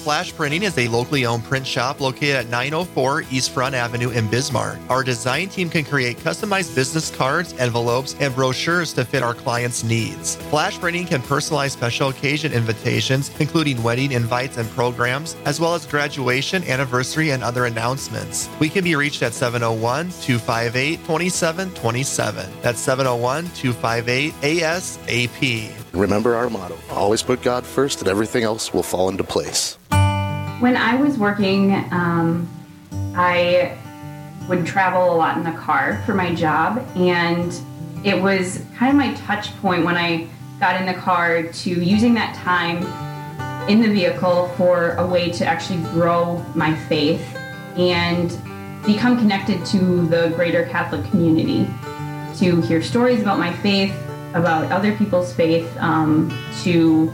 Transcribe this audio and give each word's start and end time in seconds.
Flash 0.00 0.34
Printing 0.34 0.62
is 0.62 0.78
a 0.78 0.88
locally 0.88 1.26
owned 1.26 1.44
print 1.44 1.66
shop 1.66 2.00
located 2.00 2.34
at 2.34 2.48
904 2.48 3.24
East 3.30 3.50
Front 3.50 3.74
Avenue 3.74 4.08
in 4.08 4.26
Bismarck. 4.30 4.78
Our 4.88 5.04
design 5.04 5.50
team 5.50 5.68
can 5.68 5.84
create 5.84 6.16
customized 6.16 6.74
business 6.74 7.14
cards, 7.14 7.52
envelopes, 7.58 8.16
and 8.18 8.34
brochures 8.34 8.94
to 8.94 9.04
fit 9.04 9.22
our 9.22 9.34
clients' 9.34 9.84
needs. 9.84 10.36
Flash 10.48 10.78
Printing 10.78 11.04
can 11.04 11.20
personalize 11.20 11.72
special 11.72 12.08
occasion 12.08 12.52
invitations, 12.52 13.30
including 13.40 13.82
wedding 13.82 14.12
invites 14.12 14.56
and 14.56 14.70
programs, 14.70 15.36
as 15.44 15.60
well 15.60 15.74
as 15.74 15.84
graduation, 15.84 16.64
anniversary, 16.64 17.30
and 17.30 17.44
other 17.44 17.66
announcements. 17.66 18.48
We 18.58 18.70
can 18.70 18.84
be 18.84 18.96
reached 18.96 19.22
at 19.22 19.34
701 19.34 20.12
258 20.22 20.96
2727. 21.04 22.50
That's 22.62 22.80
701 22.80 23.50
258 23.54 24.32
ASAP. 24.40 25.72
Remember 25.92 26.36
our 26.36 26.48
motto 26.48 26.78
always 26.90 27.22
put 27.22 27.42
God 27.42 27.66
first, 27.66 28.00
and 28.00 28.08
everything 28.08 28.44
else 28.44 28.72
will 28.72 28.82
fall 28.82 29.08
into 29.08 29.24
place. 29.24 29.76
When 30.60 30.76
I 30.76 30.94
was 30.94 31.16
working, 31.16 31.72
um, 31.90 32.46
I 33.16 33.78
would 34.46 34.66
travel 34.66 35.10
a 35.10 35.16
lot 35.16 35.38
in 35.38 35.42
the 35.42 35.58
car 35.58 36.02
for 36.04 36.12
my 36.12 36.34
job, 36.34 36.86
and 36.96 37.58
it 38.04 38.20
was 38.20 38.62
kind 38.76 38.90
of 38.90 38.96
my 38.96 39.14
touch 39.14 39.56
point 39.62 39.86
when 39.86 39.96
I 39.96 40.28
got 40.60 40.78
in 40.78 40.84
the 40.84 40.92
car 40.92 41.44
to 41.44 41.70
using 41.70 42.12
that 42.12 42.34
time 42.34 42.84
in 43.70 43.80
the 43.80 43.88
vehicle 43.88 44.48
for 44.58 44.96
a 44.96 45.06
way 45.06 45.30
to 45.30 45.46
actually 45.46 45.80
grow 45.92 46.44
my 46.54 46.74
faith 46.74 47.24
and 47.78 48.28
become 48.84 49.16
connected 49.16 49.64
to 49.64 50.06
the 50.08 50.30
greater 50.36 50.66
Catholic 50.66 51.08
community, 51.10 51.66
to 52.36 52.60
hear 52.60 52.82
stories 52.82 53.22
about 53.22 53.38
my 53.38 53.50
faith, 53.50 53.94
about 54.34 54.70
other 54.70 54.94
people's 54.96 55.32
faith, 55.32 55.74
um, 55.78 56.30
to 56.62 57.10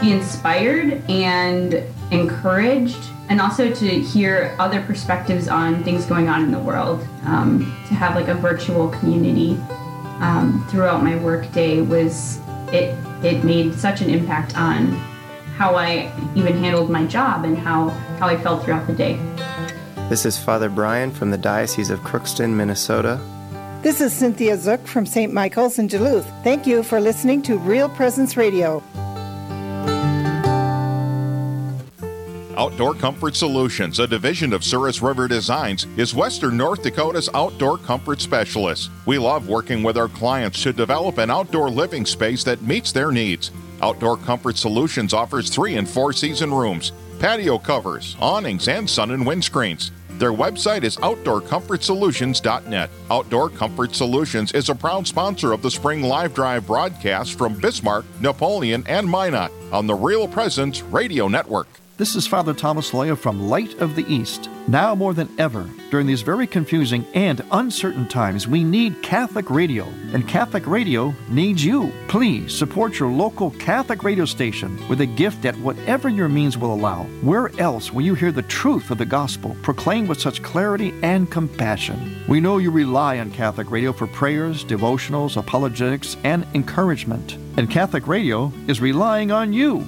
be 0.00 0.10
inspired 0.10 1.02
and 1.10 1.84
encouraged, 2.12 3.10
and 3.28 3.40
also 3.40 3.72
to 3.72 3.88
hear 4.00 4.54
other 4.58 4.82
perspectives 4.82 5.48
on 5.48 5.82
things 5.82 6.04
going 6.04 6.28
on 6.28 6.44
in 6.44 6.52
the 6.52 6.58
world. 6.58 7.06
Um, 7.24 7.60
to 7.88 7.94
have 7.94 8.14
like 8.14 8.28
a 8.28 8.34
virtual 8.34 8.88
community 8.88 9.54
um, 10.20 10.64
throughout 10.70 11.02
my 11.02 11.16
workday 11.16 11.80
was 11.80 12.38
it. 12.68 12.96
It 13.24 13.44
made 13.44 13.74
such 13.74 14.00
an 14.00 14.10
impact 14.10 14.58
on 14.58 14.88
how 15.56 15.76
I 15.76 16.12
even 16.34 16.54
handled 16.58 16.90
my 16.90 17.06
job 17.06 17.44
and 17.44 17.56
how 17.56 17.90
how 18.18 18.26
I 18.26 18.36
felt 18.36 18.64
throughout 18.64 18.86
the 18.86 18.94
day. 18.94 19.14
This 20.08 20.26
is 20.26 20.36
Father 20.36 20.68
Brian 20.68 21.10
from 21.12 21.30
the 21.30 21.38
Diocese 21.38 21.88
of 21.88 22.00
Crookston, 22.00 22.50
Minnesota. 22.50 23.20
This 23.82 24.00
is 24.00 24.12
Cynthia 24.12 24.56
Zook 24.56 24.86
from 24.86 25.06
St. 25.06 25.32
Michael's 25.32 25.78
in 25.78 25.86
Duluth. 25.86 26.26
Thank 26.42 26.66
you 26.66 26.82
for 26.82 27.00
listening 27.00 27.42
to 27.42 27.58
Real 27.58 27.88
Presence 27.88 28.36
Radio. 28.36 28.82
Outdoor 32.62 32.94
Comfort 32.94 33.34
Solutions, 33.34 33.98
a 33.98 34.06
division 34.06 34.52
of 34.52 34.62
Souris 34.62 35.02
River 35.02 35.26
Designs, 35.26 35.84
is 35.96 36.14
Western 36.14 36.56
North 36.56 36.84
Dakota's 36.84 37.28
outdoor 37.34 37.76
comfort 37.76 38.20
specialist. 38.20 38.88
We 39.04 39.18
love 39.18 39.48
working 39.48 39.82
with 39.82 39.98
our 39.98 40.06
clients 40.06 40.62
to 40.62 40.72
develop 40.72 41.18
an 41.18 41.28
outdoor 41.28 41.70
living 41.70 42.06
space 42.06 42.44
that 42.44 42.62
meets 42.62 42.92
their 42.92 43.10
needs. 43.10 43.50
Outdoor 43.82 44.16
Comfort 44.16 44.56
Solutions 44.56 45.12
offers 45.12 45.50
three 45.50 45.74
and 45.74 45.90
four 45.90 46.12
season 46.12 46.54
rooms, 46.54 46.92
patio 47.18 47.58
covers, 47.58 48.16
awnings, 48.20 48.68
and 48.68 48.88
sun 48.88 49.10
and 49.10 49.26
wind 49.26 49.42
screens. 49.42 49.90
Their 50.10 50.32
website 50.32 50.84
is 50.84 50.98
outdoorcomfortsolutions.net. 50.98 52.90
Outdoor 53.10 53.50
Comfort 53.50 53.96
Solutions 53.96 54.52
is 54.52 54.68
a 54.68 54.74
proud 54.76 55.08
sponsor 55.08 55.50
of 55.52 55.62
the 55.62 55.70
Spring 55.72 56.02
Live 56.02 56.32
Drive 56.32 56.68
broadcast 56.68 57.36
from 57.36 57.58
Bismarck, 57.58 58.04
Napoleon, 58.20 58.84
and 58.86 59.10
Minot 59.10 59.50
on 59.72 59.88
the 59.88 59.96
Real 59.96 60.28
Presence 60.28 60.82
Radio 60.82 61.26
Network. 61.26 61.66
This 62.02 62.16
is 62.16 62.26
Father 62.26 62.52
Thomas 62.52 62.90
Loya 62.90 63.16
from 63.16 63.48
Light 63.48 63.74
of 63.74 63.94
the 63.94 64.04
East. 64.12 64.50
Now 64.66 64.92
more 64.92 65.14
than 65.14 65.32
ever, 65.38 65.70
during 65.88 66.08
these 66.08 66.22
very 66.22 66.48
confusing 66.48 67.06
and 67.14 67.44
uncertain 67.52 68.08
times, 68.08 68.48
we 68.48 68.64
need 68.64 69.04
Catholic 69.04 69.48
radio, 69.48 69.84
and 70.12 70.26
Catholic 70.26 70.66
radio 70.66 71.14
needs 71.28 71.64
you. 71.64 71.92
Please 72.08 72.58
support 72.58 72.98
your 72.98 73.08
local 73.08 73.52
Catholic 73.52 74.02
radio 74.02 74.24
station 74.24 74.76
with 74.88 75.00
a 75.00 75.06
gift 75.06 75.44
at 75.44 75.56
whatever 75.58 76.08
your 76.08 76.28
means 76.28 76.58
will 76.58 76.74
allow. 76.74 77.04
Where 77.20 77.56
else 77.60 77.92
will 77.92 78.02
you 78.02 78.16
hear 78.16 78.32
the 78.32 78.42
truth 78.42 78.90
of 78.90 78.98
the 78.98 79.06
gospel 79.06 79.56
proclaimed 79.62 80.08
with 80.08 80.20
such 80.20 80.42
clarity 80.42 80.92
and 81.04 81.30
compassion? 81.30 82.16
We 82.26 82.40
know 82.40 82.58
you 82.58 82.72
rely 82.72 83.20
on 83.20 83.30
Catholic 83.30 83.70
radio 83.70 83.92
for 83.92 84.08
prayers, 84.08 84.64
devotionals, 84.64 85.36
apologetics, 85.36 86.16
and 86.24 86.48
encouragement. 86.52 87.36
And 87.56 87.70
Catholic 87.70 88.08
radio 88.08 88.52
is 88.66 88.80
relying 88.80 89.30
on 89.30 89.52
you. 89.52 89.86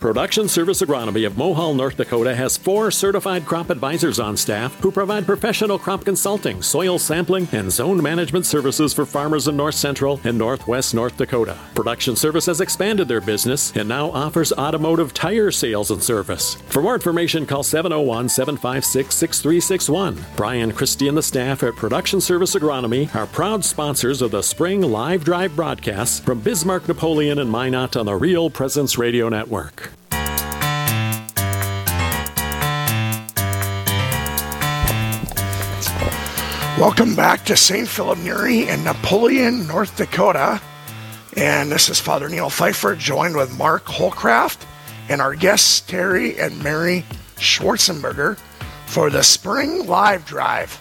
Production 0.00 0.46
Service 0.46 0.80
Agronomy 0.80 1.26
of 1.26 1.32
Mohall, 1.32 1.74
North 1.74 1.96
Dakota 1.96 2.32
has 2.32 2.56
four 2.56 2.88
certified 2.92 3.44
crop 3.44 3.68
advisors 3.68 4.20
on 4.20 4.36
staff 4.36 4.72
who 4.80 4.92
provide 4.92 5.26
professional 5.26 5.76
crop 5.76 6.04
consulting, 6.04 6.62
soil 6.62 7.00
sampling, 7.00 7.48
and 7.50 7.68
zone 7.68 8.00
management 8.00 8.46
services 8.46 8.94
for 8.94 9.04
farmers 9.04 9.48
in 9.48 9.56
North 9.56 9.74
Central 9.74 10.20
and 10.22 10.38
Northwest 10.38 10.94
North 10.94 11.16
Dakota. 11.16 11.58
Production 11.74 12.14
Service 12.14 12.46
has 12.46 12.60
expanded 12.60 13.08
their 13.08 13.20
business 13.20 13.74
and 13.74 13.88
now 13.88 14.08
offers 14.12 14.52
automotive 14.52 15.12
tire 15.14 15.50
sales 15.50 15.90
and 15.90 16.00
service. 16.00 16.54
For 16.68 16.80
more 16.80 16.94
information, 16.94 17.44
call 17.44 17.64
701 17.64 18.28
756 18.28 19.12
6361. 19.12 20.24
Brian 20.36 20.70
Christie 20.70 21.08
and 21.08 21.16
the 21.16 21.22
staff 21.24 21.64
at 21.64 21.74
Production 21.74 22.20
Service 22.20 22.54
Agronomy 22.54 23.12
are 23.16 23.26
proud 23.26 23.64
sponsors 23.64 24.22
of 24.22 24.30
the 24.30 24.42
Spring 24.42 24.80
Live 24.80 25.24
Drive 25.24 25.56
broadcasts 25.56 26.20
from 26.20 26.40
Bismarck, 26.40 26.86
Napoleon, 26.86 27.40
and 27.40 27.50
Minot 27.50 27.96
on 27.96 28.06
the 28.06 28.14
Real 28.14 28.48
Presence 28.48 28.96
Radio 28.96 29.28
Network. 29.28 29.87
Welcome 36.78 37.16
back 37.16 37.44
to 37.46 37.56
St. 37.56 37.88
Philip 37.88 38.20
Neri 38.20 38.68
in 38.68 38.84
Napoleon, 38.84 39.66
North 39.66 39.96
Dakota. 39.96 40.62
And 41.36 41.72
this 41.72 41.88
is 41.88 41.98
Father 41.98 42.28
Neil 42.28 42.48
Pfeiffer, 42.50 42.94
joined 42.94 43.34
with 43.34 43.58
Mark 43.58 43.84
Holcraft 43.86 44.64
and 45.08 45.20
our 45.20 45.34
guests, 45.34 45.80
Terry 45.80 46.38
and 46.38 46.62
Mary 46.62 47.04
Schwarzenberger, 47.34 48.38
for 48.86 49.10
the 49.10 49.24
Spring 49.24 49.88
Live 49.88 50.24
Drive. 50.24 50.80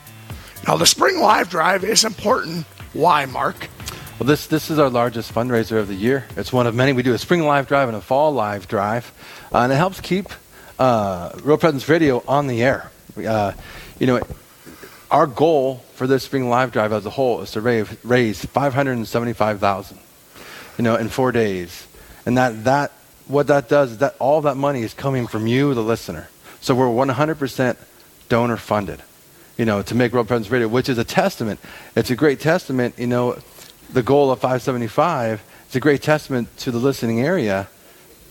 Now, 0.67 0.77
the 0.77 0.85
Spring 0.85 1.19
Live 1.19 1.49
Drive 1.49 1.83
is 1.83 2.05
important. 2.05 2.67
Why, 2.93 3.25
Mark? 3.25 3.67
Well, 4.19 4.27
this, 4.27 4.45
this 4.45 4.69
is 4.69 4.77
our 4.77 4.91
largest 4.91 5.33
fundraiser 5.33 5.79
of 5.79 5.87
the 5.87 5.95
year. 5.95 6.27
It's 6.35 6.53
one 6.53 6.67
of 6.67 6.75
many. 6.75 6.93
We 6.93 7.01
do 7.01 7.15
a 7.15 7.17
Spring 7.17 7.41
Live 7.41 7.67
Drive 7.67 7.87
and 7.87 7.97
a 7.97 8.01
Fall 8.01 8.33
Live 8.33 8.67
Drive, 8.67 9.11
uh, 9.51 9.61
and 9.61 9.73
it 9.73 9.77
helps 9.77 9.99
keep 9.99 10.27
uh, 10.77 11.31
Real 11.41 11.57
Presence 11.57 11.89
Radio 11.89 12.23
on 12.27 12.45
the 12.45 12.61
air. 12.61 12.91
Uh, 13.17 13.53
you 13.97 14.05
know, 14.05 14.21
our 15.09 15.27
goal 15.27 15.77
for 15.93 16.07
this 16.07 16.23
spring 16.23 16.49
live 16.49 16.71
drive 16.71 16.91
as 16.91 17.05
a 17.05 17.09
whole 17.09 17.41
is 17.41 17.51
to 17.51 17.61
raise, 17.61 17.87
raise 18.03 18.43
575000 18.43 19.97
you 20.77 20.83
know 20.83 20.95
in 20.95 21.09
four 21.09 21.31
days. 21.31 21.87
And 22.25 22.37
that, 22.37 22.65
that 22.65 22.91
what 23.27 23.47
that 23.47 23.69
does 23.69 23.91
is 23.91 23.97
that 23.99 24.15
all 24.19 24.41
that 24.41 24.55
money 24.55 24.83
is 24.83 24.93
coming 24.93 25.27
from 25.27 25.47
you 25.47 25.73
the 25.73 25.81
listener. 25.81 26.29
So 26.59 26.75
we're 26.75 26.87
100% 26.87 27.77
donor 28.29 28.57
funded 28.57 29.01
you 29.57 29.65
know 29.65 29.81
to 29.81 29.95
make 29.95 30.13
Real 30.13 30.25
Presence 30.25 30.51
radio 30.51 30.67
which 30.67 30.89
is 30.89 30.97
a 30.97 31.03
testament. 31.03 31.59
It's 31.95 32.11
a 32.11 32.15
great 32.15 32.39
testament 32.39 32.95
you 32.97 33.07
know 33.07 33.39
the 33.91 34.03
goal 34.03 34.31
of 34.31 34.39
575 34.39 35.41
it's 35.65 35.75
a 35.75 35.79
great 35.79 36.01
testament 36.01 36.55
to 36.59 36.71
the 36.71 36.77
listening 36.77 37.21
area 37.21 37.67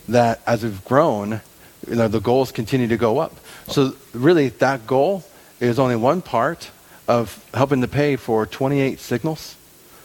that 0.09 0.41
as 0.47 0.62
we've 0.62 0.84
grown 0.84 1.41
you 1.88 1.97
know 1.97 2.09
the 2.09 2.20
goals 2.20 2.53
continue 2.53 2.88
to 2.88 2.97
go 2.97 3.19
up. 3.19 3.34
So 3.69 3.94
really 4.12 4.50
that 4.50 4.86
goal 4.86 5.25
is 5.60 5.78
only 5.78 5.96
one 5.96 6.22
part 6.22 6.70
of 7.08 7.44
helping 7.54 7.80
to 7.80 7.88
pay 7.88 8.16
for 8.16 8.46
28 8.46 8.98
signals 8.98 9.56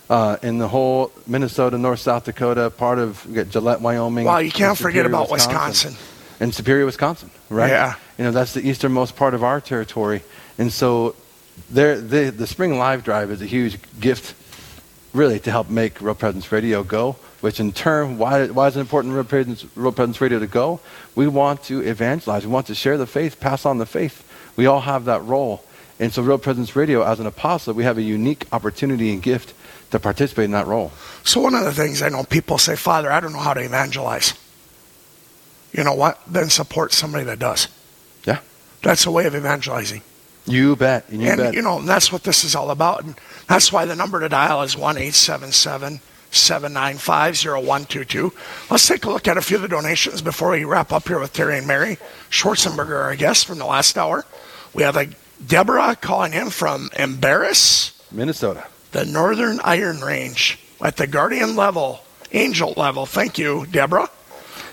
uh, 0.10 0.38
in 0.44 0.58
the 0.58 0.68
whole 0.68 1.12
Minnesota, 1.26 1.78
North 1.78 2.00
South 2.00 2.26
Dakota, 2.26 2.70
part 2.70 3.00
of 3.00 3.26
Gillette, 3.50 3.82
Wyoming. 3.82 4.26
Wow, 4.26 4.40
you 4.40 4.52
can't 4.52 4.78
forget 4.78 5.06
about 5.06 5.32
Wisconsin. 5.32 5.92
Wisconsin. 5.92 6.08
And 6.40 6.54
Superior, 6.54 6.86
Wisconsin, 6.86 7.30
right? 7.50 7.70
Yeah. 7.70 7.96
You 8.18 8.26
know, 8.26 8.32
that's 8.32 8.54
the 8.54 8.68
easternmost 8.68 9.16
part 9.16 9.34
of 9.34 9.44
our 9.44 9.62
territory. 9.62 10.22
And 10.58 10.72
so 10.74 11.16
there, 11.70 12.00
the, 12.00 12.30
the 12.32 12.48
Spring 12.48 12.78
Live 12.78 13.04
Drive 13.04 13.32
is 13.32 13.42
a 13.42 13.46
huge 13.46 13.78
gift, 14.00 14.36
really, 15.14 15.40
to 15.40 15.52
help 15.52 15.70
make 15.70 16.02
Real 16.02 16.16
Presence 16.16 16.52
Radio 16.52 16.84
go, 16.84 17.14
which 17.42 17.60
in 17.60 17.72
turn, 17.72 18.18
why, 18.18 18.48
why 18.48 18.68
is 18.68 18.76
it 18.76 18.82
important 18.82 19.14
Real 19.14 19.24
Presence, 19.24 19.66
Real 19.76 19.92
Presence 19.92 20.20
Radio 20.20 20.40
to 20.40 20.48
go? 20.48 20.80
We 21.16 21.28
want 21.28 21.64
to 21.64 21.82
evangelize. 21.82 22.46
We 22.46 22.52
want 22.52 22.68
to 22.68 22.76
share 22.76 22.98
the 22.98 23.08
faith, 23.08 23.40
pass 23.40 23.66
on 23.66 23.78
the 23.78 23.86
faith. 23.86 24.28
We 24.56 24.66
all 24.66 24.82
have 24.82 25.06
that 25.06 25.24
role. 25.24 25.64
And 26.00 26.12
so, 26.12 26.24
Real 26.24 26.40
Presence 26.40 26.76
Radio, 26.76 27.04
as 27.04 27.20
an 27.20 27.28
apostle, 27.28 27.74
we 27.74 27.84
have 27.84 27.98
a 27.98 28.02
unique 28.02 28.48
opportunity 28.52 29.14
and 29.14 29.22
gift 29.22 29.54
to 29.92 30.00
participate 30.00 30.46
in 30.46 30.52
that 30.52 30.66
role. 30.66 30.92
So, 31.24 31.42
one 31.42 31.54
of 31.54 31.64
the 31.64 31.74
things 31.74 32.02
I 32.02 32.10
know 32.10 32.24
people 32.24 32.58
say, 32.58 32.76
Father, 32.76 33.12
I 33.12 33.20
don't 33.20 33.34
know 33.34 33.40
how 33.40 33.54
to 33.54 33.62
evangelize. 33.62 34.34
You 35.72 35.84
know 35.84 35.94
what? 35.94 36.20
Then 36.28 36.50
support 36.50 36.92
somebody 36.92 37.24
that 37.26 37.40
does. 37.40 37.68
Yeah. 38.26 38.40
That's 38.82 39.06
a 39.06 39.12
way 39.12 39.26
of 39.26 39.36
evangelizing. 39.36 40.02
You 40.46 40.76
bet. 40.76 41.06
You 41.12 41.30
and, 41.30 41.38
bet. 41.38 41.54
you 41.54 41.62
know, 41.62 41.82
that's 41.82 42.12
what 42.12 42.24
this 42.24 42.44
is 42.44 42.56
all 42.56 42.72
about. 42.72 43.04
And 43.04 43.16
that's 43.48 43.72
why 43.72 43.86
the 43.86 43.96
number 43.96 44.20
to 44.20 44.30
dial 44.30 44.64
is 44.64 44.76
1 44.76 44.98
877 44.98 46.02
7950122. 46.32 48.72
Let's 48.72 48.88
take 48.88 49.06
a 49.06 49.10
look 49.10 49.28
at 49.28 49.38
a 49.38 49.42
few 49.42 49.58
of 49.58 49.62
the 49.62 49.68
donations 49.68 50.22
before 50.22 50.52
we 50.52 50.64
wrap 50.64 50.94
up 50.94 51.08
here 51.08 51.20
with 51.20 51.34
Terry 51.34 51.58
and 51.58 51.68
Mary 51.68 51.98
Schwarzenberger, 52.30 53.04
our 53.04 53.16
guest 53.16 53.46
from 53.46 53.60
the 53.60 53.66
last 53.66 53.98
hour. 53.98 54.26
We 54.74 54.84
have 54.84 54.96
a 54.96 55.08
Deborah 55.46 55.96
calling 56.00 56.34
in 56.34 56.50
from 56.50 56.90
Embarrass, 56.98 58.02
Minnesota. 58.12 58.66
The 58.92 59.06
Northern 59.06 59.60
Iron 59.64 60.02
Range 60.02 60.60
at 60.82 60.98
the 60.98 61.08
Guardian 61.08 61.56
level, 61.56 62.02
Angel 62.32 62.74
level. 62.78 63.06
Thank 63.06 63.38
you, 63.38 63.66
Deborah. 63.72 64.10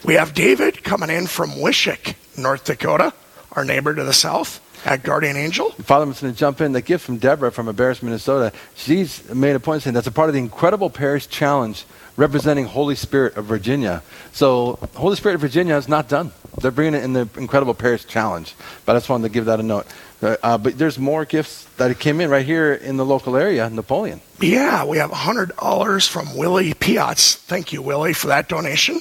We 0.05 0.15
have 0.15 0.35
David 0.35 0.85
coming 0.85 1.11
in 1.11 1.27
from 1.27 1.51
Wishek, 1.51 2.15
North 2.37 2.65
Dakota, 2.65 3.13
our 3.53 3.65
neighbor 3.65 3.95
to 3.95 4.05
the 4.05 4.13
south 4.13 4.61
at 4.87 5.03
Guardian 5.03 5.37
Angel. 5.37 5.71
Father, 5.73 6.05
I'm 6.05 6.13
going 6.13 6.33
to 6.33 6.39
jump 6.39 6.61
in. 6.61 6.73
The 6.73 6.83
gift 6.83 7.05
from 7.05 7.19
Deborah 7.19 7.51
from 7.51 7.69
Embarrass, 7.69 8.03
Minnesota. 8.03 8.53
She's 8.77 9.29
made 9.35 9.57
a 9.57 9.61
point 9.61 9.83
saying 9.83 9.95
that's 9.95 10.07
a 10.07 10.13
part 10.13 10.29
of 10.29 10.35
the 10.35 10.41
Incredible 10.41 10.91
Parish 10.91 11.27
Challenge 11.27 11.85
representing 12.19 12.67
Holy 12.67 12.97
Spirit 12.97 13.37
of 13.37 13.47
Virginia. 13.47 14.03
So, 14.33 14.79
Holy 14.97 15.17
Spirit 15.17 15.37
of 15.37 15.41
Virginia 15.41 15.77
is 15.77 15.89
not 15.89 16.09
done. 16.09 16.33
They're 16.61 16.73
bringing 16.73 16.95
it 16.95 17.05
in 17.05 17.13
the 17.13 17.29
Incredible 17.37 17.75
Parish 17.75 18.05
Challenge. 18.05 18.55
But 18.85 18.97
I 18.97 18.99
just 18.99 19.09
wanted 19.09 19.29
to 19.29 19.33
give 19.33 19.47
that 19.47 19.61
a 19.61 19.63
note. 19.63 19.87
Uh, 20.21 20.37
uh 20.43 20.59
but 20.59 20.77
there's 20.77 20.99
more 20.99 21.25
gifts 21.25 21.65
that 21.77 21.97
came 22.01 22.21
in 22.21 22.29
right 22.29 22.45
here 22.45 22.75
in 22.75 22.97
the 22.97 23.07
local 23.07 23.37
area, 23.37 23.71
Napoleon. 23.71 24.21
Yeah, 24.41 24.85
we 24.85 24.99
have 24.99 25.13
$100 25.13 26.09
from 26.09 26.37
Willie 26.37 26.75
Piatz. 26.75 27.37
Thank 27.37 27.73
you, 27.73 27.81
Willie, 27.81 28.13
for 28.13 28.27
that 28.27 28.49
donation. 28.49 29.01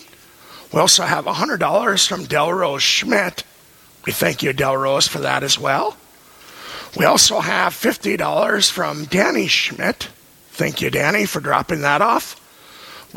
We 0.72 0.80
also 0.80 1.04
have 1.04 1.26
$100 1.26 2.08
from 2.08 2.26
Delrose 2.26 2.82
Schmidt. 2.82 3.44
We 4.06 4.12
thank 4.12 4.44
you, 4.44 4.54
Delrose, 4.54 5.10
for 5.10 5.20
that 5.20 5.42
as 5.42 5.58
well. 5.58 5.98
We 6.96 7.06
also 7.06 7.40
have 7.40 7.74
$50 7.74 8.72
from 8.72 9.06
Danny 9.06 9.48
Schmidt. 9.48 10.10
Thank 10.52 10.82
you, 10.82 10.92
Danny, 10.92 11.26
for 11.26 11.40
dropping 11.40 11.82
that 11.82 12.02
off. 12.02 12.42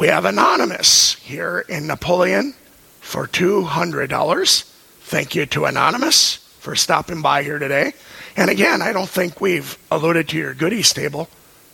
We 0.00 0.06
have 0.06 0.25
Anonymous 0.25 1.17
here 1.17 1.62
in 1.69 1.87
Napoleon 1.87 2.55
for 3.00 3.26
$200. 3.26 4.62
Thank 5.02 5.35
you 5.35 5.44
to 5.44 5.67
Anonymous 5.67 6.37
for 6.58 6.75
stopping 6.75 7.20
by 7.20 7.43
here 7.43 7.58
today. 7.58 7.93
And 8.35 8.49
again, 8.49 8.81
I 8.81 8.94
don't 8.94 9.11
think 9.11 9.43
we've 9.43 9.76
alluded 9.91 10.31
to 10.31 10.38
your 10.38 10.55
goodies 10.55 10.94
table. 10.94 11.29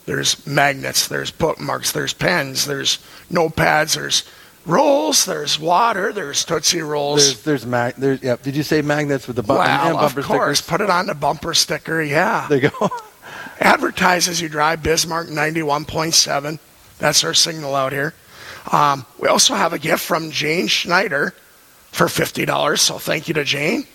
There's 0.06 0.44
magnets, 0.44 1.06
there's 1.06 1.30
bookmarks, 1.30 1.92
there's 1.92 2.12
pens, 2.12 2.66
there's 2.66 2.98
notepads, 3.30 3.94
there's 3.94 4.24
rolls, 4.64 5.24
there's 5.24 5.60
water, 5.60 6.12
there's 6.12 6.44
Tootsie 6.44 6.80
Rolls. 6.80 7.24
There's, 7.26 7.42
there's, 7.44 7.64
mag- 7.64 7.94
there's 7.94 8.20
yeah. 8.24 8.38
Did 8.42 8.56
you 8.56 8.64
say 8.64 8.82
magnets 8.82 9.28
with 9.28 9.36
the 9.36 9.44
bu- 9.44 9.52
well, 9.52 9.94
bumper 9.94 10.18
of 10.18 10.26
course. 10.26 10.58
stickers? 10.58 10.62
Put 10.62 10.80
it 10.80 10.90
on 10.90 11.06
the 11.06 11.14
bumper 11.14 11.54
sticker, 11.54 12.02
yeah. 12.02 12.48
There 12.48 12.58
you 12.58 12.70
go. 12.70 12.90
Advertise 13.60 14.26
as 14.26 14.40
you 14.40 14.48
drive 14.48 14.82
Bismarck 14.82 15.28
91.7. 15.28 16.58
That's 16.98 17.24
our 17.24 17.34
signal 17.34 17.74
out 17.74 17.92
here. 17.92 18.14
Um, 18.70 19.06
we 19.18 19.28
also 19.28 19.54
have 19.54 19.72
a 19.72 19.78
gift 19.78 20.02
from 20.02 20.30
Jane 20.30 20.66
Schneider 20.66 21.34
for 21.92 22.06
$50, 22.06 22.78
so 22.78 22.98
thank 22.98 23.28
you 23.28 23.34
to 23.34 23.44
Jane. 23.44 23.86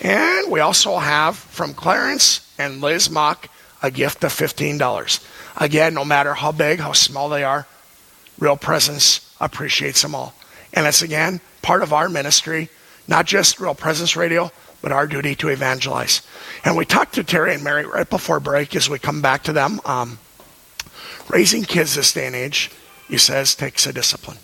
And 0.00 0.50
we 0.50 0.60
also 0.60 0.98
have 0.98 1.36
from 1.36 1.74
Clarence 1.74 2.52
and 2.58 2.80
Liz 2.80 3.10
Mock 3.10 3.48
a 3.82 3.90
gift 3.90 4.24
of 4.24 4.32
$15. 4.32 5.24
Again, 5.56 5.94
no 5.94 6.04
matter 6.04 6.34
how 6.34 6.52
big, 6.52 6.80
how 6.80 6.92
small 6.92 7.28
they 7.28 7.44
are, 7.44 7.66
Real 8.38 8.56
Presence 8.56 9.34
appreciates 9.40 10.02
them 10.02 10.14
all. 10.14 10.34
And 10.72 10.86
it's 10.86 11.02
again 11.02 11.40
part 11.62 11.82
of 11.82 11.92
our 11.92 12.08
ministry, 12.08 12.68
not 13.06 13.26
just 13.26 13.58
Real 13.58 13.74
Presence 13.74 14.16
Radio, 14.16 14.52
but 14.82 14.92
our 14.92 15.06
duty 15.06 15.34
to 15.36 15.48
evangelize. 15.48 16.22
And 16.64 16.76
we 16.76 16.84
talked 16.84 17.14
to 17.14 17.24
Terry 17.24 17.54
and 17.54 17.64
Mary 17.64 17.84
right 17.84 18.08
before 18.08 18.38
break 18.38 18.76
as 18.76 18.88
we 18.88 18.98
come 18.98 19.20
back 19.20 19.44
to 19.44 19.52
them. 19.52 19.80
Um, 19.84 20.18
raising 21.28 21.64
kids 21.64 21.94
this 21.94 22.12
day 22.12 22.26
and 22.26 22.36
age, 22.36 22.70
he 23.08 23.18
says, 23.18 23.54
takes 23.54 23.86
a 23.86 23.92
discipline. 23.92 24.38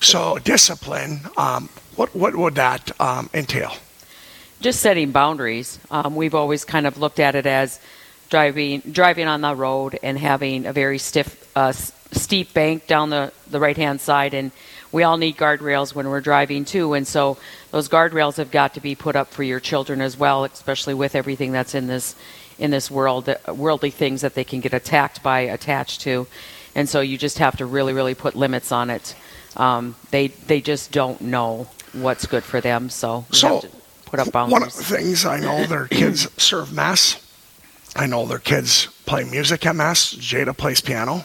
So, 0.00 0.38
discipline, 0.38 1.20
um, 1.36 1.68
what, 1.96 2.14
what 2.14 2.36
would 2.36 2.54
that 2.54 2.98
um, 3.00 3.28
entail? 3.34 3.72
Just 4.60 4.80
setting 4.80 5.10
boundaries. 5.10 5.80
Um, 5.90 6.14
we've 6.14 6.34
always 6.34 6.64
kind 6.64 6.86
of 6.86 6.98
looked 6.98 7.18
at 7.18 7.34
it 7.34 7.46
as 7.46 7.80
driving 8.28 8.80
driving 8.92 9.26
on 9.26 9.40
the 9.40 9.54
road 9.54 9.98
and 10.02 10.18
having 10.18 10.66
a 10.66 10.72
very 10.72 10.98
stiff, 10.98 11.50
uh, 11.56 11.72
steep 11.72 12.52
bank 12.52 12.86
down 12.86 13.10
the, 13.10 13.32
the 13.50 13.58
right 13.58 13.76
hand 13.76 14.00
side, 14.00 14.34
and 14.34 14.52
we 14.92 15.02
all 15.02 15.16
need 15.16 15.36
guardrails 15.36 15.94
when 15.94 16.08
we're 16.08 16.20
driving 16.20 16.64
too. 16.64 16.94
And 16.94 17.06
so 17.06 17.38
those 17.70 17.88
guardrails 17.88 18.36
have 18.36 18.50
got 18.50 18.74
to 18.74 18.80
be 18.80 18.94
put 18.94 19.16
up 19.16 19.28
for 19.28 19.42
your 19.42 19.60
children 19.60 20.00
as 20.00 20.16
well, 20.16 20.44
especially 20.44 20.94
with 20.94 21.14
everything 21.14 21.52
that's 21.52 21.74
in 21.74 21.86
this 21.86 22.14
in 22.58 22.70
this 22.70 22.90
world, 22.90 23.34
worldly 23.48 23.90
things 23.90 24.20
that 24.20 24.34
they 24.34 24.44
can 24.44 24.60
get 24.60 24.72
attacked 24.72 25.22
by, 25.22 25.40
attached 25.40 26.00
to. 26.02 26.26
And 26.74 26.88
so 26.88 27.00
you 27.00 27.18
just 27.18 27.38
have 27.38 27.56
to 27.58 27.66
really, 27.66 27.92
really 27.92 28.14
put 28.14 28.34
limits 28.34 28.72
on 28.72 28.90
it. 28.90 29.14
Um, 29.56 29.96
they 30.10 30.28
they 30.28 30.60
just 30.60 30.92
don't 30.92 31.20
know 31.20 31.66
what's 31.92 32.26
good 32.26 32.44
for 32.44 32.60
them, 32.60 32.90
so 32.90 33.24
so 33.32 33.54
have 33.54 33.62
to 33.62 33.70
put 34.06 34.20
up 34.20 34.30
boundaries. 34.30 34.52
One 34.52 34.62
of 34.62 34.76
the 34.76 34.84
things 34.84 35.24
I 35.24 35.40
know 35.40 35.64
their 35.64 35.86
kids 35.90 36.28
serve 36.40 36.72
mass. 36.72 37.24
I 37.96 38.06
know 38.06 38.26
their 38.26 38.38
kids 38.38 38.86
play 39.06 39.24
music 39.24 39.66
at 39.66 39.74
mass. 39.74 40.14
Jada 40.14 40.56
plays 40.56 40.80
piano. 40.80 41.24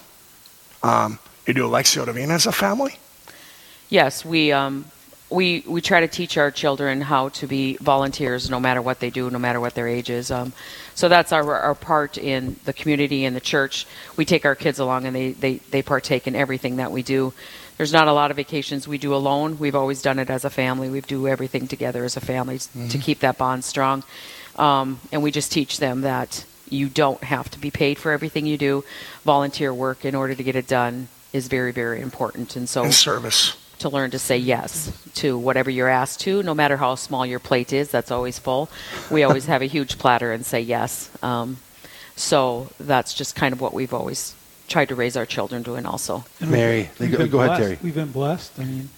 Um, 0.82 1.20
you 1.46 1.54
do 1.54 1.64
Lectio 1.70 2.06
Divina 2.06 2.34
as 2.34 2.48
a 2.48 2.52
family? 2.52 2.98
Yes, 3.90 4.26
we 4.26 4.52
um, 4.52 4.86
we 5.30 5.64
we 5.68 5.82
try 5.82 6.00
to 6.00 6.08
teach 6.08 6.38
our 6.38 6.52
children 6.52 7.02
how 7.02 7.30
to 7.30 7.48
be 7.48 7.78
volunteers, 7.78 8.50
no 8.50 8.60
matter 8.60 8.82
what 8.82 9.00
they 9.00 9.10
do, 9.10 9.30
no 9.30 9.40
matter 9.40 9.60
what 9.60 9.76
their 9.76 9.88
age 9.88 10.10
is. 10.10 10.32
Um, 10.32 10.54
so 10.96 11.10
that's 11.10 11.32
our 11.32 11.56
our 11.56 11.76
part 11.76 12.18
in 12.18 12.58
the 12.66 12.74
community 12.74 13.26
and 13.26 13.36
the 13.36 13.42
church. 13.42 13.86
We 14.16 14.26
take 14.26 14.46
our 14.46 14.56
kids 14.56 14.80
along, 14.80 15.06
and 15.06 15.16
they 15.16 15.32
they 15.32 15.56
they 15.56 15.82
partake 15.82 16.28
in 16.28 16.36
everything 16.36 16.78
that 16.78 16.92
we 16.92 17.04
do. 17.04 17.34
There's 17.78 17.94
not 17.94 18.08
a 18.08 18.14
lot 18.14 18.30
of 18.32 18.38
vacations 18.38 18.88
we 18.88 18.98
do 18.98 19.16
alone. 19.16 19.58
We've 19.58 19.76
always 19.76 20.02
done 20.02 20.20
it 20.20 20.30
as 20.30 20.46
a 20.46 20.50
family. 20.50 20.90
We 20.90 21.02
do 21.02 21.28
everything 21.28 21.68
together 21.68 22.06
as 22.06 22.16
a 22.16 22.22
family 22.22 22.58
mm-hmm. 22.58 22.90
to 22.90 22.98
keep 22.98 23.20
that 23.20 23.38
bond 23.38 23.64
strong. 23.64 24.04
Um, 24.56 25.00
and 25.12 25.24
we 25.24 25.32
just 25.32 25.52
teach 25.52 25.80
them 25.80 26.02
that 26.02 26.46
you 26.70 26.88
don't 26.88 27.24
have 27.24 27.50
to 27.52 27.60
be 27.60 27.72
paid 27.72 27.98
for 27.98 28.12
everything 28.12 28.46
you 28.46 28.58
do. 28.58 28.84
Volunteer 29.24 29.74
work 29.74 30.06
in 30.06 30.14
order 30.14 30.36
to 30.36 30.44
get 30.44 30.56
it 30.56 30.68
done 30.68 31.08
is 31.32 31.48
very, 31.48 31.72
very 31.72 32.02
important. 32.02 32.56
And 32.56 32.70
so, 32.70 32.84
in 32.84 32.92
service. 32.92 33.58
To 33.80 33.90
learn 33.90 34.12
to 34.12 34.20
say 34.20 34.38
yes 34.38 34.98
to 35.16 35.38
whatever 35.38 35.70
you're 35.70 35.90
asked 35.90 36.22
to, 36.22 36.42
no 36.42 36.54
matter 36.54 36.78
how 36.78 36.96
small 36.96 37.26
your 37.26 37.40
plate 37.40 37.74
is, 37.74 37.90
that's 37.92 38.12
always 38.12 38.40
full. 38.40 38.70
We 39.12 39.24
always 39.24 39.46
have 39.48 39.62
a 39.62 39.66
huge 39.66 39.98
platter 39.98 40.32
and 40.32 40.46
say 40.46 40.62
yes. 40.62 41.10
Um, 41.22 41.58
so 42.16 42.70
that's 42.80 43.14
just 43.14 43.36
kind 43.36 43.54
of 43.54 43.62
what 43.62 43.74
we've 43.74 43.94
always 43.94 44.36
tried 44.68 44.90
to 44.90 44.96
raise 44.96 45.18
our 45.18 45.26
children 45.26 45.64
doing 45.64 45.86
also. 45.86 46.26
And 46.40 46.52
Mary, 46.52 46.90
go, 46.98 47.28
go 47.28 47.42
ahead, 47.42 47.58
Terry. 47.58 47.80
We've 47.84 47.96
been 47.96 48.12
blessed. 48.12 48.60
I 48.60 48.66
mean, 48.66 48.90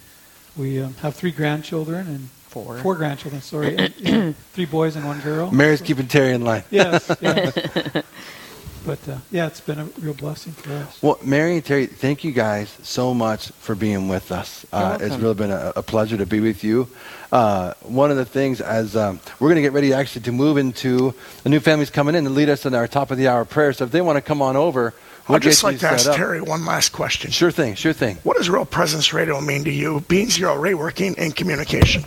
we 0.56 0.82
um, 0.82 0.94
have 0.96 1.16
three 1.16 1.32
grandchildren 1.32 2.08
and 2.08 2.30
four. 2.30 2.78
Four 2.78 2.96
grandchildren, 2.96 3.42
sorry. 3.42 3.78
and, 3.78 3.94
you 4.00 4.34
three 4.54 4.66
boys 4.66 4.96
and 4.96 5.06
one 5.06 5.20
girl. 5.22 5.52
Mary's 5.52 5.80
so. 5.80 5.86
keeping 5.86 6.08
Terry 6.08 6.34
in 6.34 6.44
line. 6.44 6.64
Yes, 6.70 7.12
yes. 7.22 8.04
but 8.86 9.10
uh, 9.10 9.18
yeah, 9.32 9.48
it's 9.48 9.62
been 9.62 9.80
a 9.80 9.86
real 10.00 10.14
blessing 10.14 10.54
for 10.54 10.72
us. 10.74 11.02
Well, 11.02 11.20
Mary 11.24 11.56
and 11.56 11.66
Terry, 11.66 11.88
thank 11.88 12.24
you 12.24 12.32
guys 12.32 12.70
so 12.84 13.14
much 13.14 13.50
for 13.52 13.76
being 13.76 14.08
with 14.08 14.32
us. 14.32 14.66
Uh, 14.72 14.98
it's 15.02 15.16
really 15.18 15.34
been 15.34 15.52
a, 15.52 15.74
a, 15.76 15.84
pleasure 15.84 16.18
to 16.18 16.26
be 16.26 16.40
with 16.40 16.64
you. 16.64 16.88
Uh, 17.32 17.74
one 17.82 18.12
of 18.12 18.18
the 18.18 18.26
things, 18.26 18.62
as 18.62 18.96
um, 18.96 19.20
we're 19.40 19.50
going 19.50 19.56
to 19.56 19.62
get 19.62 19.74
ready 19.74 19.94
actually 19.94 20.22
to 20.24 20.32
move 20.32 20.58
into 20.58 21.14
the 21.44 21.50
new 21.50 21.60
families 21.60 21.90
coming 21.90 22.16
in 22.16 22.26
and 22.26 22.36
lead 22.36 22.50
us 22.50 22.66
in 22.66 22.76
our 22.76 22.88
top 22.88 23.12
of 23.12 23.18
the 23.18 23.28
hour 23.28 23.46
prayer. 23.46 23.74
So 23.74 23.86
if 23.86 23.92
they 23.92 24.02
want 24.02 24.18
to 24.18 24.22
come 24.22 24.42
on 24.42 24.56
over, 24.56 24.94
We'll 25.28 25.38
I'd 25.38 25.42
just 25.42 25.64
like 25.64 25.80
to 25.80 25.88
ask 25.88 26.08
up. 26.08 26.16
Terry 26.16 26.40
one 26.40 26.66
last 26.66 26.90
question. 26.90 27.32
Sure 27.32 27.50
thing, 27.50 27.74
sure 27.74 27.94
thing. 27.94 28.18
What 28.22 28.38
does 28.38 28.48
Real 28.48 28.64
Presence 28.64 29.12
Radio 29.12 29.42
mean 29.42 29.64
to 29.64 29.72
you? 29.72 30.02
Being 30.02 30.30
Zero 30.30 30.56
Ray 30.56 30.76
working 30.76 31.16
in 31.16 31.32
communication. 31.32 32.04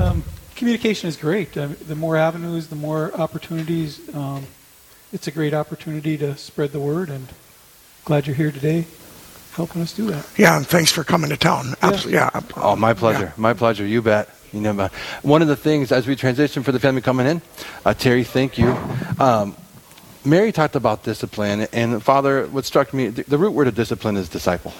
Um, 0.00 0.24
communication 0.54 1.08
is 1.10 1.18
great. 1.18 1.54
Uh, 1.54 1.68
the 1.86 1.94
more 1.94 2.16
avenues, 2.16 2.68
the 2.68 2.76
more 2.76 3.12
opportunities. 3.14 4.00
Um, 4.14 4.46
it's 5.12 5.26
a 5.26 5.30
great 5.30 5.54
opportunity 5.54 6.16
to 6.18 6.36
spread 6.36 6.72
the 6.72 6.80
word, 6.80 7.08
and 7.08 7.28
glad 8.04 8.26
you're 8.26 8.36
here 8.36 8.52
today, 8.52 8.86
helping 9.52 9.82
us 9.82 9.92
do 9.92 10.06
that. 10.06 10.26
Yeah, 10.36 10.56
and 10.56 10.66
thanks 10.66 10.92
for 10.92 11.04
coming 11.04 11.30
to 11.30 11.36
town. 11.36 11.68
Yeah. 11.68 11.74
Absolutely, 11.82 12.12
yeah. 12.12 12.40
Oh, 12.56 12.76
my 12.76 12.94
pleasure. 12.94 13.32
Yeah. 13.36 13.42
My 13.42 13.54
pleasure. 13.54 13.86
You 13.86 14.02
bet. 14.02 14.28
You 14.52 14.60
know, 14.60 14.88
one 15.22 15.42
of 15.42 15.48
the 15.48 15.56
things 15.56 15.92
as 15.92 16.06
we 16.06 16.16
transition 16.16 16.62
for 16.62 16.72
the 16.72 16.80
family 16.80 17.02
coming 17.02 17.26
in, 17.26 17.42
uh, 17.84 17.92
Terry, 17.94 18.24
thank 18.24 18.56
you. 18.56 18.76
Um, 19.18 19.56
Mary 20.24 20.50
talked 20.52 20.76
about 20.76 21.02
discipline, 21.02 21.66
and 21.72 22.02
Father, 22.02 22.46
what 22.46 22.64
struck 22.64 22.94
me, 22.94 23.08
the, 23.08 23.24
the 23.24 23.38
root 23.38 23.52
word 23.52 23.68
of 23.68 23.74
discipline 23.74 24.16
is 24.16 24.28
disciple. 24.28 24.72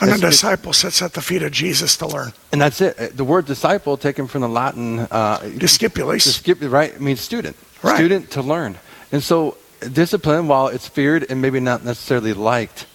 And 0.00 0.10
a 0.10 0.18
disciple 0.18 0.72
sits 0.72 1.02
at 1.02 1.12
the 1.12 1.20
feet 1.20 1.42
of 1.42 1.50
Jesus 1.50 1.96
to 1.96 2.06
learn. 2.06 2.32
And 2.52 2.60
that's 2.60 2.80
it. 2.80 3.16
The 3.16 3.24
word 3.24 3.46
disciple, 3.46 3.96
taken 3.96 4.28
from 4.28 4.42
the 4.42 4.48
Latin 4.48 5.00
uh, 5.00 5.38
discipulus, 5.58 6.26
discip- 6.26 6.70
right, 6.70 6.98
means 7.00 7.20
student. 7.20 7.56
Right. 7.82 7.96
Student 7.96 8.30
to 8.32 8.42
learn. 8.42 8.78
And 9.10 9.22
so, 9.22 9.56
discipline, 9.80 10.48
while 10.48 10.68
it's 10.68 10.88
feared 10.88 11.26
and 11.30 11.40
maybe 11.40 11.60
not 11.60 11.84
necessarily 11.84 12.32
liked, 12.32 12.86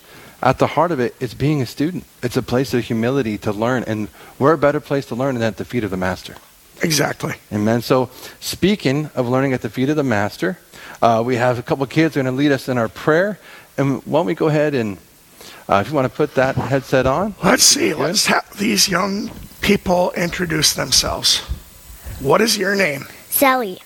at 0.41 0.59
the 0.59 0.67
heart 0.67 0.91
of 0.91 0.99
it, 0.99 1.15
it's 1.19 1.33
being 1.33 1.61
a 1.61 1.65
student. 1.65 2.03
It's 2.21 2.35
a 2.35 2.43
place 2.43 2.73
of 2.73 2.83
humility 2.83 3.37
to 3.39 3.51
learn. 3.51 3.83
And 3.85 4.09
we're 4.39 4.53
a 4.53 4.57
better 4.57 4.79
place 4.79 5.05
to 5.07 5.15
learn 5.15 5.35
than 5.35 5.43
at 5.43 5.57
the 5.57 5.65
feet 5.65 5.83
of 5.83 5.91
the 5.91 5.97
master? 5.97 6.35
Exactly. 6.81 7.35
Amen. 7.51 7.81
So, 7.81 8.09
speaking 8.39 9.09
of 9.15 9.29
learning 9.29 9.53
at 9.53 9.61
the 9.61 9.69
feet 9.69 9.89
of 9.89 9.95
the 9.95 10.03
master, 10.03 10.57
uh, 11.01 11.23
we 11.25 11.37
have 11.37 11.59
a 11.59 11.63
couple 11.63 11.85
kids 11.85 12.15
who 12.15 12.19
are 12.19 12.23
going 12.23 12.35
to 12.35 12.37
lead 12.37 12.51
us 12.51 12.67
in 12.67 12.77
our 12.77 12.89
prayer. 12.89 13.39
And 13.77 14.03
why 14.05 14.19
don't 14.19 14.25
we 14.25 14.35
go 14.35 14.47
ahead 14.47 14.73
and 14.75 14.97
Uh, 15.67 15.79
if 15.79 15.87
you 15.87 15.95
want 15.95 16.03
to 16.11 16.15
put 16.15 16.35
that 16.35 16.55
headset 16.55 17.05
on. 17.05 17.35
Let's 17.41 17.63
see. 17.63 17.93
Let's 17.93 18.25
have 18.27 18.43
these 18.59 18.89
young 18.91 19.31
people 19.61 20.11
introduce 20.11 20.73
themselves. 20.73 21.39
What 22.19 22.41
is 22.41 22.57
your 22.57 22.75
name? 22.75 23.07
Zelly. 23.31 23.79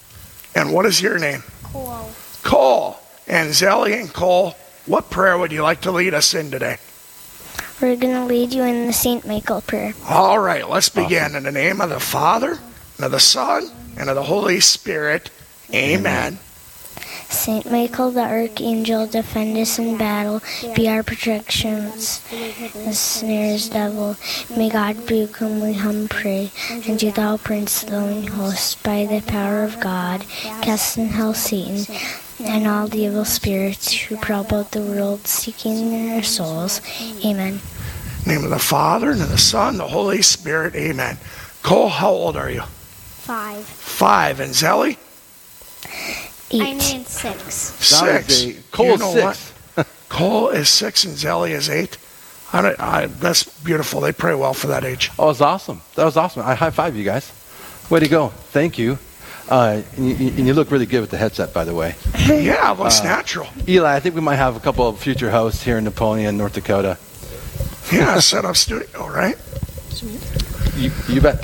And 0.56 0.74
what 0.74 0.86
is 0.88 1.02
your 1.02 1.20
name? 1.20 1.44
Cole. 1.64 2.10
Cole. 2.48 2.98
And 3.28 3.50
Zelly 3.50 4.00
and 4.00 4.12
Cole, 4.12 4.56
what 4.86 5.10
prayer 5.10 5.38
would 5.38 5.52
you 5.52 5.62
like 5.62 5.82
to 5.82 5.92
lead 5.92 6.14
us 6.14 6.34
in 6.34 6.50
today? 6.50 6.78
We're 7.82 7.98
going 7.98 8.16
to 8.16 8.26
lead 8.26 8.54
you 8.54 8.64
in 8.64 8.88
the 8.88 8.94
St. 8.94 9.28
Michael 9.28 9.60
prayer. 9.60 9.94
All 10.08 10.40
right, 10.40 10.68
let's 10.68 10.88
begin. 10.88 11.36
In 11.36 11.44
the 11.44 11.52
name 11.52 11.82
of 11.82 11.90
the 11.90 12.00
Father, 12.00 12.58
and 12.96 13.06
of 13.06 13.12
the 13.12 13.20
Son, 13.20 13.70
and 13.98 14.10
of 14.10 14.16
the 14.16 14.24
Holy 14.24 14.62
Spirit. 14.62 15.30
Amen. 15.74 16.40
Saint 17.28 17.70
Michael 17.70 18.12
the 18.12 18.22
Archangel, 18.22 19.06
defend 19.08 19.58
us 19.58 19.78
in 19.78 19.98
battle, 19.98 20.42
be 20.74 20.88
our 20.88 21.04
protection, 21.04 21.92
the 21.92 22.94
snares 22.94 23.68
devil. 23.68 24.16
May 24.56 24.70
God 24.70 25.06
be 25.06 25.26
whom 25.26 25.60
we 25.60 25.74
hum 25.74 26.08
pray, 26.08 26.50
and 26.70 26.98
do 26.98 27.12
thou, 27.12 27.36
Prince 27.36 27.84
of 27.84 27.90
the 27.90 28.00
living 28.00 28.28
host, 28.28 28.82
by 28.82 29.06
the 29.06 29.20
power 29.28 29.66
of 29.66 29.78
God, 29.82 30.22
cast 30.62 30.98
in 30.98 31.10
hell 31.10 31.34
Satan 31.34 31.86
and 32.40 32.68
all 32.68 32.88
the 32.88 33.00
evil 33.00 33.26
spirits 33.26 33.92
who 33.92 34.18
prowl 34.18 34.42
about 34.46 34.72
the 34.72 34.82
world, 34.82 35.28
seeking 35.28 35.92
their 35.92 36.24
souls. 36.24 36.82
Amen. 37.26 37.60
name 38.26 38.44
of 38.44 38.50
the 38.50 38.60
Father, 38.60 39.12
and 39.12 39.22
of 39.22 39.30
the 39.30 39.38
Son, 39.38 39.70
and 39.70 39.80
the 39.80 39.88
Holy 39.88 40.22
Spirit. 40.22 40.76
Amen. 40.76 41.18
Cole, 41.64 41.90
how 41.90 42.12
old 42.12 42.38
are 42.38 42.50
you? 42.50 42.62
Five. 42.62 43.66
Five. 43.66 44.40
And 44.40 44.52
Zelly? 44.52 44.98
Eight. 46.52 46.62
I 46.62 46.74
need 46.74 47.08
six. 47.08 47.54
Six. 47.54 48.44
eight. 48.44 48.72
Cole's 48.72 49.00
know 49.00 49.14
six. 49.14 49.52
what? 49.76 49.88
Cole 50.10 50.50
is 50.50 50.70
six 50.70 51.04
and 51.04 51.16
Zelly 51.16 51.50
is 51.52 51.70
eight. 51.70 51.98
I 52.54 52.62
don't, 52.62 52.80
I, 52.80 53.08
that's 53.08 53.44
beautiful. 53.60 54.00
They 54.00 54.14
pray 54.14 54.34
well 54.34 54.54
for 54.54 54.68
that 54.68 54.86
age. 54.86 55.12
Oh, 55.20 55.30
it's 55.30 55.42
awesome. 55.42 55.82
That 55.96 56.06
was 56.06 56.16
awesome. 56.16 56.44
I 56.44 56.56
high 56.56 56.70
five 56.70 56.96
you 56.96 57.04
guys. 57.04 57.32
Way 57.90 58.00
to 58.00 58.08
go. 58.08 58.30
Thank 58.30 58.78
you. 58.78 58.98
Uh, 59.50 59.82
and, 59.96 60.06
you 60.06 60.28
and 60.30 60.46
you 60.48 60.54
look 60.54 60.72
really 60.72 60.86
good 60.86 61.02
with 61.02 61.10
the 61.10 61.18
headset, 61.18 61.54
by 61.54 61.64
the 61.64 61.74
way. 61.74 61.96
Yeah, 62.28 62.72
it 62.74 62.80
looks 62.80 63.00
Uh, 63.02 63.06
natural. 63.06 63.48
Eli, 63.68 63.96
I 63.96 64.00
think 64.00 64.16
we 64.16 64.22
might 64.22 64.36
have 64.36 64.56
a 64.58 64.60
couple 64.60 64.88
of 64.88 65.00
future 65.00 65.32
hosts 65.32 65.64
here 65.64 65.78
in 65.78 65.84
Napoleon, 65.86 66.38
North 66.38 66.54
Dakota. 66.54 66.98
Yeah, 67.92 68.20
set 68.20 68.44
up 68.44 68.58
studio, 68.58 69.08
right? 69.08 69.38
You, 70.76 70.92
you 71.08 71.22
bet. 71.22 71.44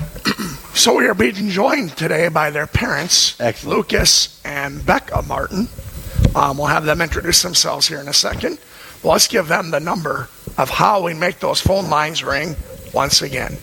So 0.73 0.95
we 0.97 1.07
are 1.07 1.13
being 1.13 1.49
joined 1.49 1.95
today 1.95 2.27
by 2.27 2.49
their 2.49 2.67
parents, 2.67 3.39
Excellent. 3.39 3.77
Lucas 3.77 4.41
and 4.43 4.85
Becca 4.85 5.21
Martin. 5.21 5.69
Um, 6.35 6.57
we'll 6.57 6.67
have 6.67 6.83
them 6.85 6.99
introduce 7.01 7.41
themselves 7.41 7.87
here 7.87 7.99
in 8.01 8.07
a 8.07 8.13
second. 8.13 8.59
Well, 9.01 9.13
let's 9.13 9.27
give 9.27 9.47
them 9.47 9.71
the 9.71 9.79
number 9.79 10.27
of 10.57 10.69
how 10.69 11.01
we 11.03 11.13
make 11.13 11.39
those 11.39 11.61
phone 11.61 11.89
lines 11.89 12.23
ring 12.23 12.55
once 12.93 13.21
again. 13.21 13.57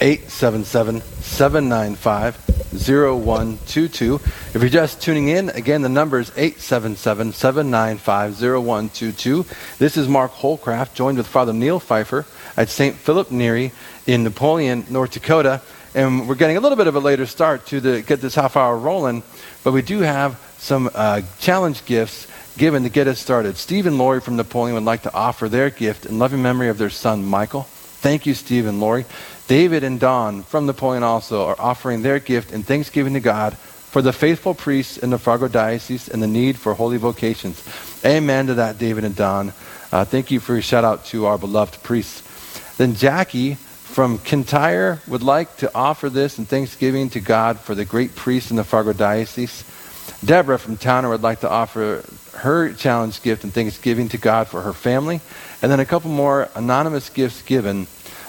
877 0.00 1.00
795 1.00 2.45
0122. 2.76 4.14
If 4.54 4.54
you're 4.54 4.68
just 4.68 5.00
tuning 5.00 5.28
in, 5.28 5.50
again, 5.50 5.82
the 5.82 5.88
number 5.88 6.18
is 6.18 6.30
877 6.36 7.32
795 7.32 8.40
0122. 8.40 9.44
This 9.78 9.96
is 9.96 10.08
Mark 10.08 10.32
Holcraft, 10.32 10.94
joined 10.94 11.18
with 11.18 11.26
Father 11.26 11.52
Neil 11.52 11.80
Pfeiffer 11.80 12.26
at 12.56 12.68
St. 12.68 12.94
Philip 12.96 13.30
Neri 13.30 13.72
in 14.06 14.24
Napoleon, 14.24 14.84
North 14.90 15.12
Dakota. 15.12 15.62
And 15.94 16.28
we're 16.28 16.34
getting 16.34 16.56
a 16.56 16.60
little 16.60 16.76
bit 16.76 16.86
of 16.86 16.94
a 16.94 17.00
later 17.00 17.26
start 17.26 17.66
to 17.66 17.80
the, 17.80 18.02
get 18.02 18.20
this 18.20 18.34
half 18.34 18.56
hour 18.56 18.76
rolling, 18.76 19.22
but 19.64 19.72
we 19.72 19.82
do 19.82 20.00
have 20.00 20.38
some 20.58 20.90
uh, 20.94 21.22
challenge 21.38 21.84
gifts 21.86 22.26
given 22.58 22.82
to 22.82 22.88
get 22.88 23.06
us 23.06 23.18
started. 23.18 23.56
Steve 23.56 23.86
and 23.86 23.98
Lori 23.98 24.20
from 24.20 24.36
Napoleon 24.36 24.74
would 24.74 24.84
like 24.84 25.02
to 25.02 25.14
offer 25.14 25.48
their 25.48 25.70
gift 25.70 26.06
in 26.06 26.18
loving 26.18 26.42
memory 26.42 26.68
of 26.68 26.78
their 26.78 26.90
son, 26.90 27.24
Michael. 27.24 27.62
Thank 27.62 28.26
you, 28.26 28.34
Steve 28.34 28.66
and 28.66 28.78
Lori. 28.78 29.04
David 29.48 29.84
and 29.84 30.00
Don 30.00 30.42
from 30.42 30.66
Napoleon 30.66 31.02
also 31.02 31.46
are 31.46 31.56
offering 31.58 32.02
their 32.02 32.18
gift 32.18 32.52
in 32.52 32.62
thanksgiving 32.62 33.14
to 33.14 33.20
God 33.20 33.56
for 33.56 34.02
the 34.02 34.12
faithful 34.12 34.54
priests 34.54 34.98
in 34.98 35.10
the 35.10 35.18
Fargo 35.18 35.48
Diocese 35.48 36.08
and 36.08 36.22
the 36.22 36.26
need 36.26 36.58
for 36.58 36.74
holy 36.74 36.98
vocations. 36.98 37.62
Amen 38.04 38.48
to 38.48 38.54
that, 38.54 38.78
David 38.78 39.04
and 39.04 39.14
Don. 39.14 39.52
Uh, 39.92 40.04
thank 40.04 40.30
you 40.30 40.40
for 40.40 40.54
your 40.54 40.62
shout 40.62 40.84
out 40.84 41.04
to 41.06 41.26
our 41.26 41.38
beloved 41.38 41.82
priests. 41.82 42.22
Then 42.76 42.94
Jackie 42.94 43.54
from 43.54 44.18
Kintyre 44.18 45.00
would 45.06 45.22
like 45.22 45.56
to 45.58 45.74
offer 45.74 46.10
this 46.10 46.38
in 46.38 46.44
thanksgiving 46.44 47.08
to 47.10 47.20
God 47.20 47.60
for 47.60 47.74
the 47.74 47.84
great 47.84 48.14
priests 48.16 48.50
in 48.50 48.56
the 48.56 48.64
Fargo 48.64 48.92
Diocese. 48.92 49.64
Deborah 50.24 50.58
from 50.58 50.76
Towner 50.76 51.08
would 51.08 51.22
like 51.22 51.40
to 51.40 51.48
offer 51.48 52.04
her 52.34 52.72
challenge 52.74 53.22
gift 53.22 53.44
in 53.44 53.50
thanksgiving 53.50 54.08
to 54.10 54.18
God 54.18 54.48
for 54.48 54.60
her 54.62 54.72
family. 54.72 55.20
And 55.62 55.72
then 55.72 55.80
a 55.80 55.86
couple 55.86 56.10
more 56.10 56.48
anonymous 56.54 57.08
gifts 57.08 57.42
given. 57.42 57.86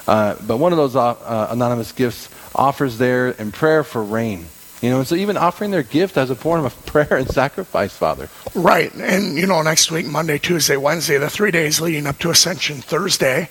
Uh, 0.08 0.36
but 0.46 0.58
one 0.58 0.72
of 0.72 0.78
those 0.78 0.96
uh, 0.96 1.12
uh, 1.12 1.48
anonymous 1.52 1.92
gifts 1.92 2.30
offers 2.56 2.98
there 2.98 3.30
in 3.30 3.52
prayer 3.52 3.84
for 3.84 4.02
rain. 4.04 4.46
You 4.82 4.92
know, 4.92 5.00
and 5.00 5.08
so 5.08 5.16
even 5.16 5.38
offering 5.38 5.72
their 5.72 5.84
gift 5.84 6.18
as 6.18 6.30
a 6.30 6.36
form 6.36 6.64
of 6.64 6.86
prayer 6.86 7.18
and 7.18 7.28
sacrifice, 7.28 7.96
Father. 7.96 8.30
Right. 8.54 8.94
And, 8.94 9.38
you 9.38 9.48
know, 9.48 9.62
next 9.62 9.92
week, 9.92 10.06
Monday, 10.06 10.38
Tuesday, 10.38 10.78
Wednesday, 10.78 11.18
the 11.18 11.30
three 11.30 11.52
days 11.52 11.82
leading 11.82 12.08
up 12.08 12.20
to 12.20 12.30
Ascension 12.30 12.78
Thursday, 12.78 13.50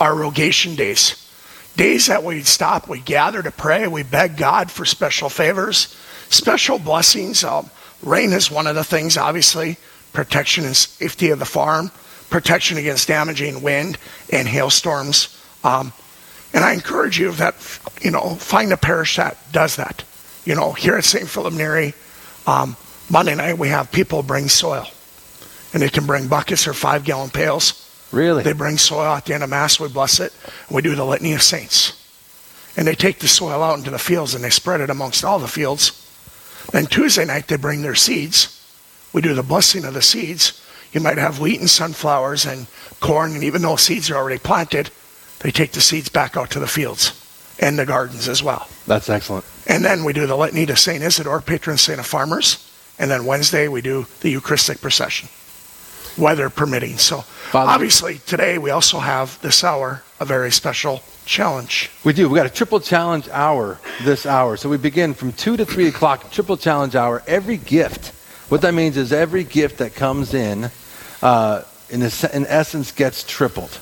are 0.00 0.14
rogation 0.14 0.74
days. 0.74 1.28
Days 1.76 2.06
that 2.06 2.24
we 2.24 2.42
stop, 2.42 2.88
we 2.88 3.00
gather 3.00 3.42
to 3.42 3.50
pray, 3.50 3.86
we 3.86 4.02
beg 4.02 4.36
God 4.36 4.70
for 4.70 4.84
special 4.84 5.28
favors, 5.28 5.94
special 6.30 6.78
blessings. 6.78 7.44
Um, 7.44 7.70
rain 8.02 8.32
is 8.32 8.50
one 8.50 8.66
of 8.66 8.74
the 8.74 8.84
things, 8.84 9.16
obviously, 9.16 9.76
protection 10.12 10.64
and 10.64 10.76
safety 10.76 11.30
of 11.30 11.38
the 11.38 11.44
farm, 11.44 11.90
protection 12.30 12.78
against 12.78 13.08
damaging 13.08 13.62
wind 13.62 13.98
and 14.32 14.48
hailstorms. 14.48 15.39
Um, 15.64 15.92
and 16.52 16.64
I 16.64 16.72
encourage 16.72 17.18
you 17.18 17.32
that, 17.32 17.54
you 18.02 18.10
know, 18.10 18.34
find 18.36 18.72
a 18.72 18.76
parish 18.76 19.16
that 19.16 19.36
does 19.52 19.76
that. 19.76 20.04
You 20.44 20.54
know, 20.54 20.72
here 20.72 20.96
at 20.96 21.04
St. 21.04 21.28
Philip 21.28 21.54
Neri, 21.54 21.94
um, 22.46 22.76
Monday 23.08 23.34
night 23.34 23.58
we 23.58 23.68
have 23.68 23.92
people 23.92 24.22
bring 24.22 24.48
soil. 24.48 24.86
And 25.72 25.82
they 25.82 25.88
can 25.88 26.06
bring 26.06 26.26
buckets 26.26 26.66
or 26.66 26.72
five 26.72 27.04
gallon 27.04 27.30
pails. 27.30 27.86
Really? 28.10 28.42
They 28.42 28.52
bring 28.52 28.76
soil 28.76 29.14
at 29.14 29.26
the 29.26 29.34
end 29.34 29.44
of 29.44 29.50
Mass, 29.50 29.78
we 29.78 29.88
bless 29.88 30.18
it, 30.18 30.32
and 30.66 30.74
we 30.74 30.82
do 30.82 30.96
the 30.96 31.04
Litany 31.04 31.32
of 31.32 31.42
Saints. 31.42 31.96
And 32.76 32.86
they 32.86 32.94
take 32.94 33.20
the 33.20 33.28
soil 33.28 33.62
out 33.62 33.78
into 33.78 33.90
the 33.90 33.98
fields 33.98 34.34
and 34.34 34.42
they 34.42 34.50
spread 34.50 34.80
it 34.80 34.90
amongst 34.90 35.24
all 35.24 35.38
the 35.38 35.46
fields. 35.46 35.96
Then 36.72 36.86
Tuesday 36.86 37.24
night 37.24 37.46
they 37.46 37.56
bring 37.56 37.82
their 37.82 37.94
seeds. 37.94 38.56
We 39.12 39.22
do 39.22 39.34
the 39.34 39.42
blessing 39.42 39.84
of 39.84 39.94
the 39.94 40.02
seeds. 40.02 40.64
You 40.92 41.00
might 41.00 41.18
have 41.18 41.40
wheat 41.40 41.60
and 41.60 41.70
sunflowers 41.70 42.46
and 42.46 42.66
corn, 43.00 43.34
and 43.34 43.44
even 43.44 43.62
though 43.62 43.76
seeds 43.76 44.10
are 44.10 44.16
already 44.16 44.38
planted, 44.38 44.90
they 45.40 45.50
take 45.50 45.72
the 45.72 45.80
seeds 45.80 46.08
back 46.08 46.36
out 46.36 46.50
to 46.52 46.60
the 46.60 46.66
fields 46.66 47.12
and 47.58 47.78
the 47.78 47.86
gardens 47.86 48.28
as 48.28 48.42
well. 48.42 48.68
That's 48.86 49.08
excellent. 49.10 49.44
And 49.66 49.84
then 49.84 50.04
we 50.04 50.12
do 50.12 50.26
the 50.26 50.36
litany 50.36 50.66
to 50.66 50.76
St. 50.76 51.02
Isidore, 51.02 51.40
patron 51.40 51.76
saint 51.78 52.00
of 52.00 52.06
farmers. 52.06 52.66
And 52.98 53.10
then 53.10 53.24
Wednesday 53.24 53.68
we 53.68 53.80
do 53.80 54.06
the 54.20 54.30
Eucharistic 54.30 54.80
procession, 54.80 55.28
weather 56.18 56.50
permitting. 56.50 56.98
So 56.98 57.22
Father- 57.22 57.70
obviously 57.70 58.18
today 58.26 58.58
we 58.58 58.70
also 58.70 58.98
have 58.98 59.40
this 59.42 59.64
hour 59.64 60.02
a 60.18 60.24
very 60.24 60.50
special 60.50 61.02
challenge. 61.24 61.90
We 62.04 62.12
do. 62.12 62.28
We 62.28 62.36
got 62.36 62.46
a 62.46 62.50
triple 62.50 62.80
challenge 62.80 63.28
hour 63.30 63.78
this 64.02 64.26
hour. 64.26 64.56
So 64.58 64.68
we 64.68 64.76
begin 64.76 65.14
from 65.14 65.32
2 65.32 65.56
to 65.56 65.64
3 65.64 65.88
o'clock, 65.88 66.30
triple 66.30 66.56
challenge 66.58 66.94
hour. 66.96 67.22
Every 67.26 67.56
gift, 67.56 68.08
what 68.50 68.60
that 68.62 68.74
means 68.74 68.96
is 68.96 69.12
every 69.12 69.44
gift 69.44 69.78
that 69.78 69.94
comes 69.94 70.34
in, 70.34 70.70
uh, 71.22 71.62
in, 71.88 72.02
es- 72.02 72.24
in 72.24 72.46
essence, 72.46 72.92
gets 72.92 73.22
tripled. 73.24 73.78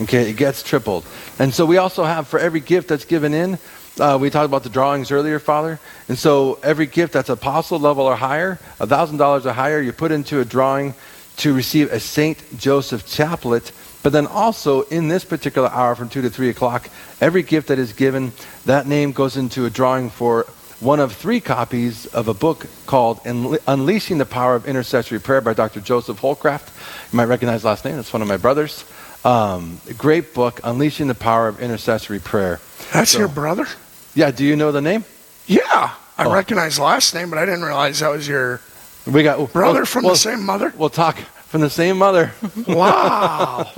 Okay, 0.00 0.30
it 0.30 0.36
gets 0.36 0.62
tripled. 0.62 1.04
And 1.38 1.52
so 1.52 1.66
we 1.66 1.76
also 1.76 2.04
have 2.04 2.28
for 2.28 2.38
every 2.38 2.60
gift 2.60 2.88
that's 2.88 3.04
given 3.04 3.34
in, 3.34 3.58
uh, 3.98 4.16
we 4.20 4.30
talked 4.30 4.46
about 4.46 4.62
the 4.62 4.68
drawings 4.68 5.10
earlier, 5.10 5.38
Father. 5.40 5.80
And 6.08 6.16
so 6.16 6.58
every 6.62 6.86
gift 6.86 7.12
that's 7.12 7.28
apostle 7.28 7.80
level 7.80 8.04
or 8.04 8.14
higher, 8.14 8.58
$1,000 8.78 9.44
or 9.44 9.52
higher, 9.52 9.80
you 9.80 9.92
put 9.92 10.12
into 10.12 10.40
a 10.40 10.44
drawing 10.44 10.94
to 11.38 11.52
receive 11.52 11.92
a 11.92 11.98
St. 11.98 12.38
Joseph 12.58 13.06
chaplet. 13.06 13.72
But 14.02 14.12
then 14.12 14.28
also 14.28 14.82
in 14.82 15.08
this 15.08 15.24
particular 15.24 15.68
hour 15.68 15.96
from 15.96 16.08
2 16.08 16.22
to 16.22 16.30
3 16.30 16.48
o'clock, 16.48 16.88
every 17.20 17.42
gift 17.42 17.68
that 17.68 17.78
is 17.80 17.92
given, 17.92 18.32
that 18.66 18.86
name 18.86 19.10
goes 19.10 19.36
into 19.36 19.66
a 19.66 19.70
drawing 19.70 20.10
for 20.10 20.46
one 20.80 21.00
of 21.00 21.12
three 21.12 21.40
copies 21.40 22.06
of 22.06 22.28
a 22.28 22.34
book 22.34 22.66
called 22.86 23.20
Unleashing 23.24 24.18
the 24.18 24.26
Power 24.26 24.54
of 24.54 24.68
Intercessory 24.68 25.18
Prayer 25.18 25.40
by 25.40 25.54
Dr. 25.54 25.80
Joseph 25.80 26.20
Holcraft. 26.20 26.68
You 27.12 27.16
might 27.16 27.24
recognize 27.24 27.64
last 27.64 27.84
name. 27.84 27.96
That's 27.96 28.12
one 28.12 28.22
of 28.22 28.28
my 28.28 28.36
brothers. 28.36 28.84
Um, 29.24 29.80
great 29.98 30.32
book, 30.34 30.60
Unleashing 30.64 31.08
the 31.08 31.14
Power 31.14 31.48
of 31.48 31.60
Intercessory 31.60 32.20
Prayer. 32.20 32.60
That's 32.92 33.10
So- 33.12 33.18
your 33.18 33.28
brother? 33.28 33.66
Yeah, 34.14 34.30
do 34.30 34.44
you 34.44 34.56
know 34.56 34.72
the 34.72 34.80
name? 34.80 35.04
Yeah. 35.46 35.90
I 36.16 36.24
Oh. 36.24 36.32
recognize 36.32 36.76
the 36.76 36.82
last 36.82 37.14
name, 37.14 37.30
but 37.30 37.38
I 37.38 37.44
didn't 37.44 37.62
realize 37.64 38.00
that 38.00 38.10
was 38.10 38.26
your 38.26 38.60
We 39.06 39.22
got 39.22 39.52
brother 39.52 39.80
well- 39.80 39.86
from 39.86 40.04
well, 40.04 40.14
the 40.14 40.18
same 40.18 40.44
mother. 40.44 40.72
We'll 40.76 40.90
talk 40.90 41.16
from 41.48 41.60
the 41.60 41.70
same 41.70 41.98
mother. 41.98 42.32
Wow. 42.66 43.70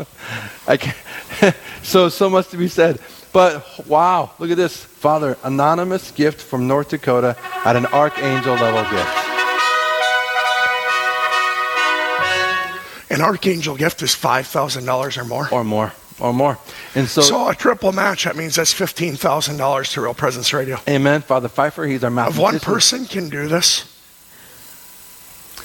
I 0.67 0.77
can't, 0.77 0.97
so 1.83 2.09
so 2.09 2.29
much 2.31 2.49
to 2.51 2.57
be 2.57 2.69
said. 2.69 2.99
But 3.33 3.87
wow, 3.87 4.31
look 4.39 4.51
at 4.51 4.57
this, 4.57 4.77
Father, 4.77 5.37
anonymous 5.45 6.11
gift 6.11 6.41
from 6.43 6.67
North 6.67 6.89
Dakota 6.89 7.37
at 7.65 7.77
an 7.77 7.87
archangel 7.87 8.55
level 8.55 8.83
gift. 8.91 9.09
An 13.11 13.21
archangel 13.21 13.77
gift 13.77 14.03
is 14.03 14.15
five 14.15 14.47
thousand 14.47 14.87
dollars 14.87 15.19
or 15.19 15.25
more. 15.25 15.49
Or 15.51 15.65
more. 15.65 15.93
Or 16.21 16.33
more. 16.33 16.59
And 16.95 17.09
so, 17.09 17.23
So 17.23 17.49
a 17.49 17.55
triple 17.55 17.93
match, 17.93 18.25
that 18.25 18.37
means 18.37 18.55
that's 18.55 18.73
fifteen 18.73 19.17
thousand 19.17 19.57
dollars 19.57 19.91
to 19.93 20.01
Real 20.03 20.15
Presence 20.15 20.53
Radio. 20.53 20.79
Amen. 20.89 21.23
Father 21.23 21.49
Pfeiffer, 21.49 21.85
he's 21.85 22.05
our 22.05 22.29
If 22.29 22.39
one 22.39 22.61
person 22.61 23.07
can 23.07 23.29
do 23.29 23.49
this, 23.49 23.85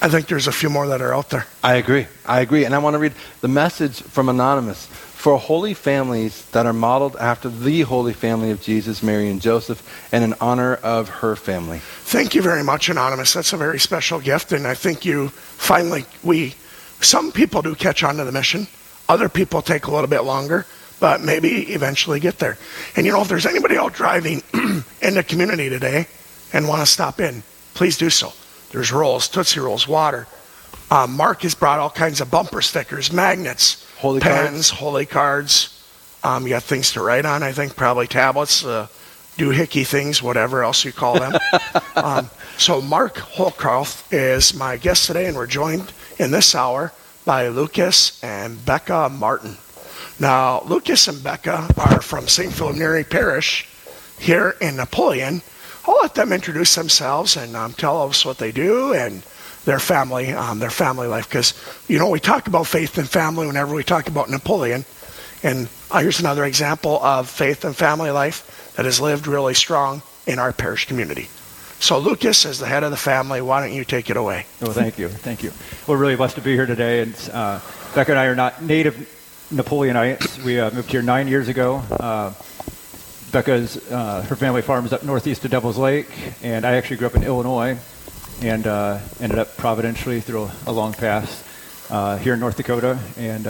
I 0.02 0.10
think 0.10 0.28
there's 0.28 0.48
a 0.48 0.52
few 0.52 0.70
more 0.70 0.88
that 0.88 1.02
are 1.02 1.14
out 1.14 1.30
there. 1.30 1.46
I 1.64 1.76
agree. 1.76 2.08
I 2.26 2.42
agree. 2.42 2.66
And 2.66 2.74
I 2.74 2.80
want 2.80 2.96
to 2.96 3.00
read 3.00 3.14
the 3.42 3.48
message 3.48 4.02
from 4.02 4.30
Anonymous. 4.30 4.88
For 5.26 5.40
holy 5.40 5.74
families 5.74 6.46
that 6.52 6.68
are 6.68 6.74
modeled 6.74 7.16
after 7.16 7.50
the 7.50 7.82
holy 7.82 8.14
family 8.14 8.52
of 8.52 8.62
Jesus, 8.62 9.02
Mary, 9.02 9.28
and 9.28 9.42
Joseph, 9.42 9.82
and 10.12 10.24
in 10.24 10.36
honor 10.40 10.76
of 10.76 11.10
her 11.10 11.36
family. 11.36 11.80
Thank 11.80 12.36
you 12.36 12.44
very 12.44 12.64
much, 12.64 12.90
Anonymous. 12.90 13.34
That's 13.34 13.52
a 13.52 13.58
very 13.58 13.80
special 13.80 14.20
gift, 14.20 14.52
and 14.52 14.68
I 14.68 14.76
think 14.76 15.04
you 15.04 15.30
finally 15.30 16.06
we 16.22 16.54
some 17.06 17.32
people 17.32 17.62
do 17.62 17.76
catch 17.76 18.04
on 18.04 18.18
to 18.18 18.26
the 18.26 18.32
mission. 18.32 18.68
Other 19.08 19.30
people 19.30 19.62
take 19.62 19.86
a 19.86 19.92
little 19.92 20.10
bit 20.10 20.22
longer, 20.22 20.66
but 21.00 21.22
maybe 21.22 21.74
eventually 21.74 22.20
get 22.20 22.40
there. 22.40 22.58
And 22.96 23.06
you 23.06 23.12
know, 23.12 23.22
if 23.22 23.28
there's 23.28 23.46
anybody 23.46 23.78
out 23.78 23.94
driving 23.94 24.42
in 25.02 25.14
the 25.14 25.24
community 25.24 25.70
today 25.70 26.08
and 26.52 26.68
want 26.68 26.82
to 26.82 26.86
stop 26.86 27.20
in, 27.20 27.44
please 27.74 27.98
do 27.98 28.10
so. 28.10 28.34
There's 28.72 28.92
rolls, 28.92 29.30
Tootsie 29.30 29.60
Rolls, 29.60 29.88
water. 29.88 30.28
Um, 30.92 31.16
Mark 31.16 31.42
has 31.42 31.56
brought 31.56 31.80
all 31.80 31.90
kinds 31.90 32.22
of 32.22 32.30
bumper 32.30 32.62
stickers, 32.62 33.12
magnets, 33.12 33.86
Holy 33.98 34.20
pens, 34.20 34.70
cards. 34.70 34.70
holy 34.70 35.06
cards. 35.06 35.84
Um, 36.24 36.44
you 36.44 36.50
got 36.50 36.64
things 36.64 36.92
to 36.94 37.02
write 37.02 37.26
on, 37.26 37.44
I 37.44 37.52
think, 37.52 37.76
probably 37.76 38.08
tablets, 38.08 38.66
uh, 38.66 38.88
doohickey 39.38 39.86
things, 39.86 40.22
whatever 40.24 40.64
else 40.64 40.84
you 40.84 40.92
call 40.92 41.20
them. 41.20 41.34
um, 41.96 42.30
so 42.58 42.82
Mark 42.82 43.16
Holcraft 43.16 44.12
is 44.12 44.54
my 44.54 44.78
guest 44.78 45.06
today, 45.06 45.28
and 45.28 45.36
we're 45.36 45.48
joined 45.48 45.92
in 46.18 46.32
this 46.32 46.56
hour 46.56 46.92
by 47.26 47.48
Lucas 47.48 48.24
and 48.24 48.64
Becca 48.66 49.10
Martin. 49.10 49.58
Now, 50.20 50.62
Lucas 50.62 51.08
and 51.08 51.22
Becca 51.24 51.68
are 51.78 52.02
from 52.02 52.28
St. 52.28 52.54
Philip 52.54 52.78
Neri 52.78 53.04
Parish 53.04 53.68
here 54.18 54.56
in 54.62 54.78
Napoleon. 54.78 55.42
I'll 55.88 55.98
let 56.02 56.16
them 56.16 56.32
introduce 56.32 56.76
themselves 56.76 57.36
and 57.36 57.56
um, 57.56 57.74
tell 57.74 58.02
us 58.04 58.26
what 58.26 58.38
they 58.38 58.52
do 58.52 58.94
and 58.94 59.24
their 59.66 59.80
family, 59.80 60.32
um, 60.32 60.60
their 60.60 60.70
family 60.70 61.08
life. 61.08 61.28
Because 61.28 61.54
you 61.88 62.00
know 62.00 62.10
we 62.10 62.20
talk 62.20 62.48
about 62.48 62.68
faith 62.68 62.98
and 62.98 63.10
family 63.10 63.46
whenever 63.46 63.76
we 63.76 63.84
talk 63.84 64.08
about 64.08 64.30
Napoleon, 64.30 64.86
and 65.44 65.68
uh, 65.92 66.00
here's 66.00 66.20
another 66.20 66.46
example 66.46 67.04
of 67.04 67.30
faith 67.30 67.66
and 67.66 67.76
family 67.76 68.12
life 68.12 68.74
that 68.76 68.86
has 68.86 69.02
lived 69.02 69.28
really 69.28 69.54
strong 69.54 70.02
in 70.26 70.40
our 70.40 70.54
parish 70.54 70.88
community. 70.88 71.30
So, 71.80 72.00
Lucas, 72.00 72.46
as 72.46 72.60
the 72.60 72.66
head 72.66 72.84
of 72.84 72.92
the 72.92 72.98
family, 72.98 73.42
why 73.42 73.60
don't 73.60 73.76
you 73.76 73.86
take 73.86 74.10
it 74.10 74.18
away? 74.18 74.46
Oh, 74.62 74.72
thank 74.72 74.98
you, 74.98 75.10
thank 75.10 75.44
you. 75.44 75.52
We're 75.88 75.98
really 75.98 76.16
blessed 76.16 76.36
to 76.36 76.42
be 76.42 76.54
here 76.54 76.66
today, 76.66 77.02
and 77.02 77.30
uh, 77.32 77.60
Becca 77.94 78.12
and 78.12 78.20
I 78.20 78.26
are 78.26 78.36
not 78.36 78.64
native 78.64 79.12
Napoleonites. 79.52 80.42
We 80.44 80.60
uh, 80.60 80.72
moved 80.72 80.90
here 80.90 81.02
nine 81.02 81.28
years 81.28 81.48
ago. 81.48 81.84
Uh, 81.92 82.34
Becca's 83.32 83.78
uh, 83.92 84.24
her 84.24 84.36
family 84.36 84.62
farm 84.62 84.86
is 84.86 84.94
up 84.94 85.04
northeast 85.04 85.46
of 85.46 85.52
Devil's 85.52 85.78
Lake, 85.78 86.08
and 86.42 86.66
I 86.66 86.76
actually 86.76 86.98
grew 86.98 87.08
up 87.08 87.16
in 87.16 87.24
Illinois, 87.24 87.78
and 88.42 88.66
uh, 88.66 89.00
ended 89.20 89.38
up 89.38 89.56
providentially 89.58 90.22
through 90.22 90.50
a, 90.66 90.72
long 90.72 90.94
path 90.94 91.92
uh, 91.92 92.18
here 92.18 92.34
in 92.34 92.40
North 92.40 92.58
Dakota, 92.58 92.98
and 93.18 93.46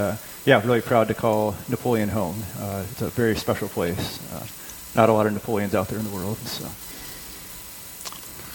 yeah, 0.45 0.61
really 0.65 0.81
proud 0.81 1.07
to 1.07 1.13
call 1.13 1.55
Napoleon 1.69 2.09
home. 2.09 2.43
It's 2.91 3.01
a 3.01 3.09
very 3.09 3.35
special 3.35 3.69
place. 3.69 4.19
Not 4.95 5.09
a 5.09 5.13
lot 5.13 5.25
of 5.25 5.33
Napoleons 5.33 5.75
out 5.75 5.87
there 5.87 5.99
in 5.99 6.05
the 6.05 6.11
world, 6.11 6.37
so. 6.39 6.67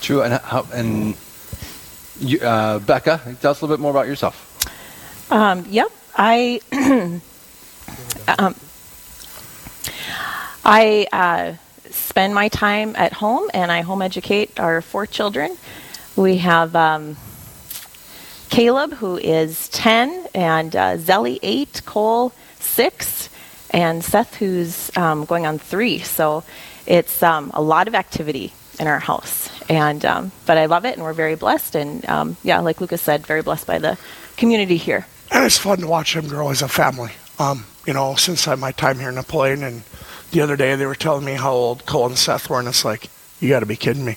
True. 0.00 0.22
And, 0.22 0.34
how, 0.34 0.66
and 0.72 1.16
you, 2.18 2.40
uh, 2.40 2.78
Becca, 2.78 3.36
tell 3.40 3.50
us 3.52 3.60
a 3.60 3.64
little 3.64 3.76
bit 3.76 3.80
more 3.80 3.90
about 3.90 4.06
yourself. 4.06 4.46
Um, 5.30 5.64
yep, 5.68 5.90
I 6.16 6.60
um, 8.38 8.54
I 10.64 11.06
uh, 11.12 11.54
spend 11.90 12.34
my 12.34 12.48
time 12.48 12.94
at 12.96 13.12
home 13.12 13.48
and 13.54 13.70
I 13.72 13.82
home 13.82 14.02
educate 14.02 14.58
our 14.58 14.82
four 14.82 15.06
children. 15.06 15.56
We 16.16 16.38
have 16.38 16.74
um, 16.76 17.16
Caleb, 18.50 18.94
who 18.94 19.16
is 19.16 19.68
10, 19.68 20.26
and 20.34 20.74
uh, 20.74 20.96
Zelly, 20.96 21.38
8, 21.42 21.82
Cole, 21.86 22.32
6, 22.58 23.28
and 23.70 24.04
Seth, 24.04 24.34
who's 24.34 24.94
um, 24.96 25.24
going 25.24 25.46
on 25.46 25.58
3. 25.58 26.00
So 26.00 26.42
it's 26.86 27.22
um, 27.22 27.52
a 27.54 27.62
lot 27.62 27.86
of 27.86 27.94
activity 27.94 28.52
in 28.78 28.86
our 28.88 28.98
house. 28.98 29.48
And 29.70 30.04
um, 30.04 30.32
But 30.46 30.58
I 30.58 30.66
love 30.66 30.84
it, 30.84 30.94
and 30.96 31.04
we're 31.04 31.12
very 31.12 31.36
blessed. 31.36 31.76
And 31.76 32.04
um, 32.08 32.36
yeah, 32.42 32.58
like 32.58 32.80
Lucas 32.80 33.00
said, 33.00 33.24
very 33.24 33.40
blessed 33.40 33.68
by 33.68 33.78
the 33.78 33.96
community 34.36 34.76
here. 34.76 35.06
And 35.30 35.44
it's 35.44 35.58
fun 35.58 35.78
to 35.78 35.86
watch 35.86 36.14
them 36.14 36.26
grow 36.26 36.50
as 36.50 36.60
a 36.60 36.66
family. 36.68 37.12
Um, 37.38 37.64
you 37.86 37.92
know, 37.92 38.16
since 38.16 38.48
I, 38.48 38.56
my 38.56 38.72
time 38.72 38.98
here 38.98 39.10
in 39.10 39.14
Napoleon, 39.14 39.62
and 39.62 39.82
the 40.32 40.40
other 40.40 40.56
day 40.56 40.74
they 40.74 40.86
were 40.86 40.96
telling 40.96 41.24
me 41.24 41.34
how 41.34 41.52
old 41.52 41.86
Cole 41.86 42.06
and 42.06 42.18
Seth 42.18 42.50
were, 42.50 42.58
and 42.58 42.66
it's 42.66 42.84
like, 42.84 43.08
you 43.38 43.48
got 43.48 43.60
to 43.60 43.66
be 43.66 43.76
kidding 43.76 44.04
me. 44.04 44.16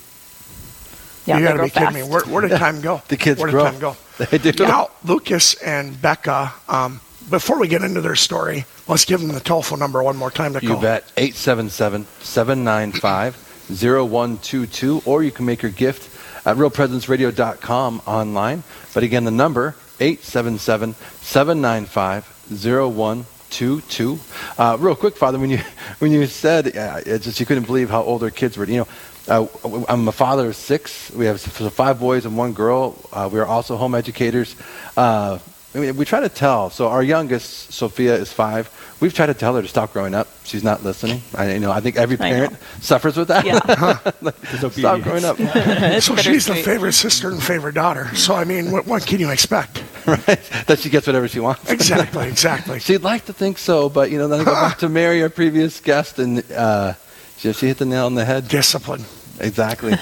Yeah, 1.28 1.38
you 1.38 1.46
got 1.46 1.52
to 1.52 1.58
grow 1.58 1.66
be 1.66 1.70
kidding 1.70 1.94
me. 1.94 2.02
Where, 2.02 2.26
where 2.26 2.42
did 2.42 2.58
time 2.58 2.82
go? 2.82 3.04
The 3.08 3.16
kids 3.16 3.39
Where 3.39 3.48
did 3.48 3.54
grow. 3.54 3.63
time 3.63 3.80
go? 3.80 3.96
They 4.18 4.38
do. 4.39 4.66
Now, 4.66 4.89
Lucas 5.04 5.54
and 5.56 6.00
Becca, 6.02 6.54
um, 6.68 7.00
before 7.30 7.60
we 7.60 7.68
get 7.68 7.84
into 7.84 8.02
their 8.02 8.16
story, 8.16 8.66
let's 8.88 9.06
give 9.06 9.22
them 9.22 9.30
the 9.32 9.39
telephone 9.39 9.80
number 9.80 10.02
one 10.04 10.18
more 10.18 10.30
time 10.32 10.54
to 10.54 10.62
You 10.62 10.70
call. 10.70 10.78
You 10.78 10.82
bet. 10.84 11.12
877 11.18 12.06
795 12.22 13.42
0122, 13.69 15.04
or 15.06 15.23
you 15.23 15.32
can 15.32 15.45
make 15.45 15.62
your 15.62 15.71
gift 15.71 16.10
at 16.45 16.58
realpresenceradio.com 16.58 18.02
online. 18.06 18.63
But 18.93 19.04
again, 19.04 19.23
the 19.23 19.32
number 19.32 19.76
877 19.99 20.95
795 21.21 22.26
0122. 22.49 24.19
Uh, 24.58 24.78
real 24.80 24.95
quick, 24.95 25.15
Father, 25.15 25.39
when 25.39 25.49
you 25.49 25.60
when 25.99 26.12
you 26.12 26.26
said 26.26 26.76
uh, 26.76 27.02
it's 27.06 27.26
just 27.26 27.39
you 27.39 27.45
couldn't 27.45 27.65
believe 27.65 27.89
how 27.89 28.04
old 28.04 28.23
our 28.23 28.32
kids 28.32 28.58
were. 28.58 28.65
You 28.65 28.80
know, 28.80 28.88
uh, 29.28 29.86
I'm 29.88 30.08
a 30.08 30.12
father 30.12 30.47
of 30.47 30.56
six. 30.56 31.12
We 31.12 31.26
have 31.26 31.39
five 31.39 31.99
boys 31.99 32.26
and 32.26 32.38
one 32.38 32.54
girl. 32.54 32.97
Uh, 33.12 33.30
we 33.32 33.39
are 33.39 33.45
also 33.45 33.78
home 33.78 33.95
educators. 33.95 34.56
Uh, 34.97 35.39
I 35.76 35.80
mean, 35.80 35.96
we 35.98 36.06
try 36.06 36.20
to 36.20 36.30
tell. 36.30 36.70
So 36.70 36.88
our 36.88 37.02
youngest, 37.02 37.74
Sophia, 37.74 38.16
is 38.16 38.32
five. 38.32 38.70
We've 39.00 39.14
tried 39.14 39.26
to 39.28 39.34
tell 39.34 39.56
her 39.56 39.62
to 39.62 39.68
stop 39.68 39.92
growing 39.92 40.14
up. 40.14 40.28
She's 40.44 40.64
not 40.64 40.84
listening. 40.84 41.22
I, 41.36 41.54
you 41.54 41.60
know, 41.60 41.72
I 41.72 41.80
think 41.80 41.96
every 41.96 42.16
parent 42.16 42.56
suffers 42.80 43.18
with 43.18 43.30
that. 43.30 43.46
Yeah. 43.46 44.00
Like, 44.22 44.36
stop 44.46 45.02
growing 45.02 45.26
up. 45.26 45.38
so 46.02 46.16
she's 46.16 46.46
the 46.46 46.56
favorite 46.56 46.94
sister 46.94 47.30
and 47.30 47.42
favorite 47.42 47.76
daughter. 47.76 48.14
So, 48.16 48.36
I 48.36 48.46
mean, 48.46 48.72
what, 48.72 48.86
what 48.86 49.06
can 49.06 49.20
you 49.20 49.32
expect? 49.32 49.84
right? 50.06 50.40
That 50.68 50.80
she 50.80 50.90
gets 50.90 51.08
whatever 51.08 51.28
she 51.28 51.40
wants. 51.40 51.70
Exactly, 51.70 52.28
exactly. 52.28 52.80
She'd 52.80 53.02
like 53.02 53.26
to 53.26 53.34
think 53.34 53.58
so, 53.58 53.90
but 53.90 54.12
you 54.12 54.18
know, 54.18 54.28
then 54.28 54.42
I 54.42 54.44
go 54.44 54.54
back 54.54 54.78
to 54.80 54.90
Mary, 55.00 55.22
our 55.24 55.30
previous 55.30 55.80
guest, 55.82 56.20
and 56.20 56.50
uh, 56.52 56.94
she, 57.38 57.52
she 57.52 57.68
hit 57.68 57.80
the 57.80 57.86
nail 57.86 58.06
on 58.06 58.16
the 58.16 58.26
head. 58.26 58.48
Discipline. 58.48 59.04
Exactly. 59.40 59.96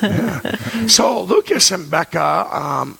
So 0.88 1.24
Lucas 1.24 1.72
and 1.72 1.90
Becca 1.90 2.48
um, 2.52 2.98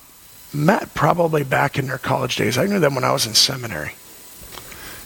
met 0.54 0.94
probably 0.94 1.44
back 1.44 1.78
in 1.78 1.88
their 1.88 1.98
college 1.98 2.36
days. 2.36 2.58
I 2.58 2.66
knew 2.66 2.80
them 2.80 2.96
when 2.96 3.04
I 3.04 3.12
was 3.12 3.26
in 3.26 3.34
seminary. 3.34 3.94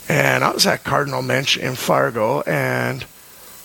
And 0.08 0.44
I 0.44 0.52
was 0.52 0.66
at 0.68 0.84
Cardinal 0.84 1.22
Muench 1.22 1.58
in 1.58 1.76
Fargo. 1.76 2.42
And 2.42 3.04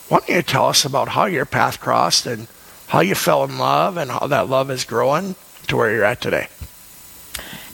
why 0.08 0.18
don't 0.18 0.28
you 0.28 0.42
tell 0.42 0.66
us 0.66 0.84
about 0.84 1.08
how 1.08 1.26
your 1.26 1.44
path 1.44 1.80
crossed 1.80 2.26
and 2.26 2.46
how 2.88 3.00
you 3.00 3.14
fell 3.14 3.44
in 3.44 3.58
love 3.58 3.96
and 3.96 4.10
how 4.10 4.26
that 4.26 4.48
love 4.48 4.70
is 4.70 4.84
growing 4.84 5.34
to 5.68 5.76
where 5.76 5.92
you're 5.92 6.04
at 6.04 6.20
today? 6.20 6.48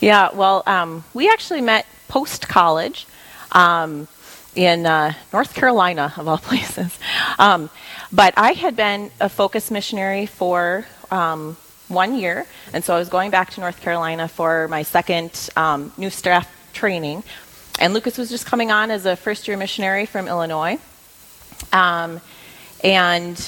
Yeah, 0.00 0.30
well, 0.34 0.62
um, 0.66 1.04
we 1.14 1.28
actually 1.30 1.62
met 1.62 1.86
post 2.08 2.48
college 2.48 3.06
um, 3.52 4.08
in 4.54 4.84
uh, 4.84 5.14
North 5.32 5.54
Carolina, 5.54 6.12
of 6.16 6.28
all 6.28 6.38
places. 6.52 6.98
Um, 7.38 7.70
but 8.12 8.34
I 8.36 8.52
had 8.52 8.76
been 8.76 9.10
a 9.20 9.28
focus 9.28 9.70
missionary 9.70 10.26
for 10.26 10.86
um, 11.10 11.56
one 11.88 12.18
year, 12.18 12.46
and 12.72 12.84
so 12.84 12.94
I 12.94 12.98
was 12.98 13.08
going 13.08 13.30
back 13.30 13.50
to 13.50 13.60
North 13.60 13.80
Carolina 13.80 14.28
for 14.28 14.68
my 14.68 14.82
second 14.82 15.48
um, 15.56 15.92
new 15.96 16.10
staff 16.10 16.50
training. 16.72 17.22
And 17.78 17.92
Lucas 17.92 18.16
was 18.16 18.30
just 18.30 18.46
coming 18.46 18.70
on 18.70 18.90
as 18.90 19.06
a 19.06 19.16
first 19.16 19.48
year 19.48 19.56
missionary 19.56 20.06
from 20.06 20.28
Illinois. 20.28 20.78
Um, 21.72 22.20
and 22.82 23.38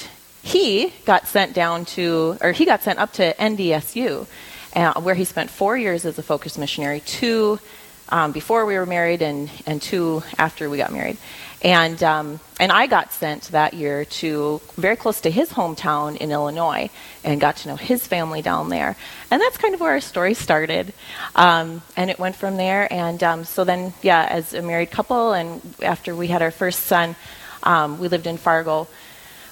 he 0.41 0.93
got 1.05 1.27
sent 1.27 1.53
down 1.53 1.85
to, 1.85 2.37
or 2.41 2.51
he 2.51 2.65
got 2.65 2.83
sent 2.83 2.99
up 2.99 3.13
to 3.13 3.33
NDSU, 3.33 4.27
uh, 4.75 5.01
where 5.01 5.15
he 5.15 5.25
spent 5.25 5.49
four 5.49 5.77
years 5.77 6.05
as 6.05 6.17
a 6.17 6.23
focus 6.23 6.57
missionary, 6.57 7.01
two 7.01 7.59
um, 8.09 8.31
before 8.31 8.65
we 8.65 8.75
were 8.75 8.85
married 8.85 9.21
and, 9.21 9.49
and 9.65 9.81
two 9.81 10.23
after 10.37 10.69
we 10.69 10.77
got 10.77 10.91
married. 10.91 11.17
And, 11.61 12.01
um, 12.03 12.39
and 12.59 12.71
I 12.71 12.87
got 12.87 13.11
sent 13.11 13.43
that 13.51 13.73
year 13.73 14.05
to 14.05 14.61
very 14.77 14.95
close 14.95 15.21
to 15.21 15.29
his 15.29 15.49
hometown 15.49 16.15
in 16.15 16.31
Illinois 16.31 16.89
and 17.23 17.41
got 17.41 17.57
to 17.57 17.67
know 17.67 17.75
his 17.75 18.07
family 18.07 18.41
down 18.41 18.69
there. 18.69 18.95
And 19.29 19.41
that's 19.41 19.57
kind 19.57 19.73
of 19.73 19.81
where 19.81 19.91
our 19.91 19.99
story 19.99 20.33
started. 20.33 20.93
Um, 21.35 21.81
and 21.97 22.09
it 22.09 22.17
went 22.17 22.37
from 22.37 22.55
there. 22.55 22.91
And 22.91 23.21
um, 23.23 23.43
so 23.43 23.65
then, 23.65 23.93
yeah, 24.01 24.25
as 24.29 24.53
a 24.53 24.61
married 24.61 24.91
couple, 24.91 25.33
and 25.33 25.61
after 25.81 26.15
we 26.15 26.27
had 26.27 26.41
our 26.41 26.51
first 26.51 26.85
son, 26.85 27.15
um, 27.63 27.99
we 27.99 28.07
lived 28.07 28.25
in 28.25 28.37
Fargo 28.37 28.87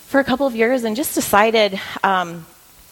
for 0.08 0.22
a 0.22 0.24
couple 0.24 0.48
of 0.48 0.56
years 0.56 0.86
and 0.86 0.96
just 0.96 1.14
decided 1.14 1.78
um, 2.02 2.46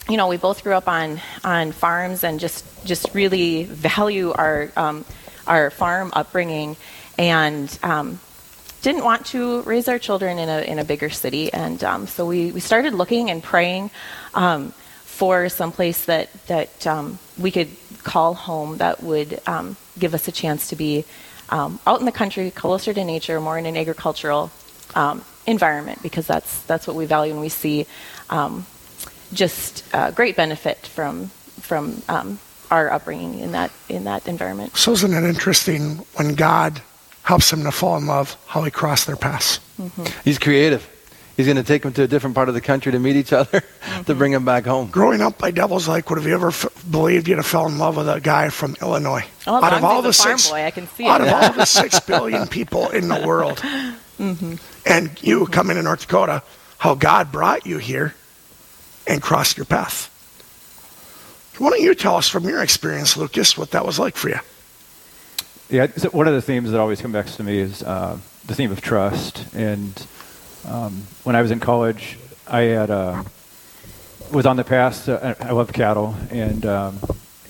you 0.08 0.16
know 0.16 0.28
we 0.28 0.36
both 0.36 0.62
grew 0.62 0.74
up 0.74 0.86
on 0.86 1.20
on 1.42 1.72
farms 1.72 2.24
and 2.24 2.38
just 2.38 2.64
just 2.84 3.14
really 3.14 3.64
value 3.64 4.32
our 4.32 4.70
um, 4.76 5.04
our 5.46 5.70
farm 5.70 6.10
upbringing, 6.12 6.76
and 7.18 7.78
um, 7.82 8.20
didn't 8.86 9.02
want 9.02 9.26
to 9.26 9.62
raise 9.62 9.88
our 9.88 9.98
children 9.98 10.38
in 10.38 10.48
a 10.48 10.60
in 10.60 10.78
a 10.78 10.84
bigger 10.84 11.10
city, 11.10 11.52
and 11.52 11.82
um, 11.82 12.06
so 12.06 12.24
we 12.24 12.52
we 12.52 12.60
started 12.60 12.94
looking 12.94 13.30
and 13.30 13.42
praying 13.42 13.90
um, 14.32 14.70
for 15.02 15.48
some 15.48 15.72
place 15.72 16.04
that 16.04 16.28
that 16.46 16.86
um, 16.86 17.18
we 17.36 17.50
could 17.50 17.68
call 18.04 18.34
home 18.34 18.76
that 18.76 19.02
would 19.02 19.40
um, 19.48 19.76
give 19.98 20.14
us 20.14 20.28
a 20.28 20.32
chance 20.32 20.68
to 20.68 20.76
be 20.76 21.04
um, 21.48 21.80
out 21.84 21.98
in 21.98 22.06
the 22.06 22.12
country, 22.12 22.48
closer 22.52 22.94
to 22.94 23.04
nature, 23.04 23.40
more 23.40 23.58
in 23.58 23.66
an 23.66 23.76
agricultural 23.76 24.52
um, 24.94 25.24
environment, 25.46 26.00
because 26.00 26.28
that's 26.28 26.62
that's 26.70 26.86
what 26.86 26.94
we 26.94 27.06
value 27.06 27.32
and 27.32 27.40
we 27.40 27.48
see 27.48 27.86
just 29.32 29.82
uh, 29.92 30.12
great 30.12 30.36
benefit 30.36 30.78
from 30.86 31.26
from 31.60 32.02
our 32.70 32.92
upbringing 32.92 33.40
in 33.40 33.50
that 33.50 33.72
in 33.88 34.04
that 34.04 34.28
environment. 34.28 34.76
So 34.76 34.92
isn't 34.92 35.12
it 35.12 35.24
interesting 35.24 36.06
when 36.14 36.36
God 36.36 36.82
helps 37.26 37.50
them 37.50 37.64
to 37.64 37.72
fall 37.72 37.96
in 37.98 38.06
love, 38.06 38.36
how 38.46 38.62
He 38.62 38.70
crossed 38.70 39.06
their 39.06 39.16
paths? 39.16 39.58
Mm-hmm. 39.80 40.04
He's 40.24 40.38
creative. 40.38 40.88
He's 41.36 41.44
going 41.44 41.58
to 41.58 41.62
take 41.64 41.82
them 41.82 41.92
to 41.92 42.02
a 42.04 42.06
different 42.06 42.34
part 42.34 42.48
of 42.48 42.54
the 42.54 42.62
country 42.62 42.92
to 42.92 42.98
meet 42.98 43.16
each 43.16 43.32
other 43.32 43.62
Mm-hmm. 43.86 44.02
to 44.04 44.14
bring 44.16 44.32
them 44.32 44.44
back 44.44 44.64
home. 44.66 44.88
Growing 44.90 45.20
up 45.22 45.38
by 45.38 45.50
Devil's 45.52 45.86
Lake, 45.88 46.08
would 46.10 46.18
have 46.18 46.26
you 46.26 46.34
ever 46.34 46.48
f- 46.48 46.66
believed 46.90 47.28
you'd 47.28 47.36
have 47.36 47.46
fell 47.46 47.66
in 47.68 47.78
love 47.78 47.96
with 47.96 48.08
a 48.08 48.20
guy 48.20 48.48
from 48.48 48.74
Illinois? 48.82 49.24
Oh, 49.46 49.62
out 49.62 49.72
of 49.72 49.84
all 49.84 50.02
the 50.02 50.08
a 50.08 50.12
farm 50.12 50.38
six, 50.38 50.50
boy, 50.50 50.64
I 50.64 50.70
can 50.72 50.86
see 50.88 51.06
out 51.06 51.20
it. 51.20 51.28
of 51.28 51.32
all 51.32 51.52
the 51.52 51.64
six 51.66 52.00
billion 52.12 52.46
people 52.48 52.88
in 52.90 53.08
the 53.08 53.22
world, 53.26 53.60
hmm 54.18 54.54
and 54.84 55.22
you 55.22 55.46
coming 55.46 55.76
to 55.76 55.82
North 55.82 56.00
Dakota, 56.00 56.42
how 56.78 56.94
God 56.94 57.30
brought 57.32 57.64
you 57.66 57.78
here 57.78 58.14
and 59.06 59.22
crossed 59.22 59.56
your 59.56 59.66
path. 59.66 60.10
Why 61.58 61.70
don't 61.70 61.80
you 61.82 61.94
tell 61.94 62.16
us 62.16 62.28
from 62.28 62.44
your 62.44 62.62
experience, 62.62 63.16
Lucas, 63.16 63.56
what 63.56 63.70
that 63.70 63.86
was 63.86 63.98
like 63.98 64.16
for 64.16 64.28
you? 64.30 64.40
Yeah, 65.68 65.88
so 65.96 66.10
one 66.10 66.28
of 66.28 66.34
the 66.34 66.42
themes 66.42 66.70
that 66.70 66.78
always 66.78 67.00
comes 67.00 67.12
back 67.12 67.26
to 67.26 67.42
me 67.42 67.58
is 67.58 67.82
uh, 67.82 68.16
the 68.46 68.54
theme 68.54 68.70
of 68.70 68.80
trust. 68.80 69.52
And 69.52 70.06
um, 70.64 71.02
when 71.24 71.34
I 71.34 71.42
was 71.42 71.50
in 71.50 71.58
college, 71.58 72.20
I 72.46 72.60
had 72.60 72.88
uh, 72.88 73.24
was 74.30 74.46
on 74.46 74.56
the 74.56 74.62
path. 74.62 75.06
To, 75.06 75.36
I 75.40 75.50
love 75.50 75.72
cattle, 75.72 76.14
and 76.30 76.64
um, 76.66 77.00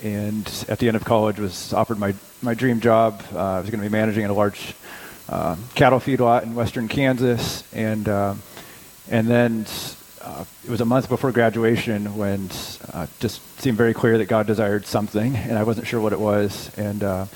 and 0.03 0.47
at 0.67 0.79
the 0.79 0.89
end 0.89 0.97
of 0.97 1.05
college, 1.05 1.39
was 1.39 1.75
offered 1.75 1.99
my 1.99 2.15
my 2.41 2.55
dream 2.55 2.81
job. 2.81 3.23
Uh, 3.35 3.39
I 3.39 3.61
was 3.61 3.69
going 3.69 3.83
to 3.83 3.87
be 3.87 3.93
managing 3.93 4.25
at 4.25 4.31
a 4.31 4.35
large 4.35 4.75
uh, 5.29 5.57
cattle 5.75 6.01
feedlot 6.01 6.45
in 6.45 6.55
western 6.55 6.89
Kansas, 6.89 7.65
and 7.75 8.09
uh, 8.09 8.35
and 9.11 9.29
then 9.29 9.67
uh, 10.23 10.47
it 10.65 10.71
was 10.71 10.81
a 10.81 10.87
month 10.87 11.11
before 11.11 11.33
graduation 11.33 12.17
when 12.17 12.49
uh, 12.95 13.09
just 13.21 13.43
seemed 13.61 13.77
very 13.77 13.93
clear 13.93 14.17
that 14.17 14.27
God 14.27 14.47
desired 14.47 14.87
something, 14.87 15.37
and 15.37 15.59
I 15.59 15.65
wasn't 15.65 15.87
sure 15.87 16.01
what 16.01 16.15
it 16.15 16.21
was. 16.21 16.71
And 16.79 17.05
uh, 17.05 17.27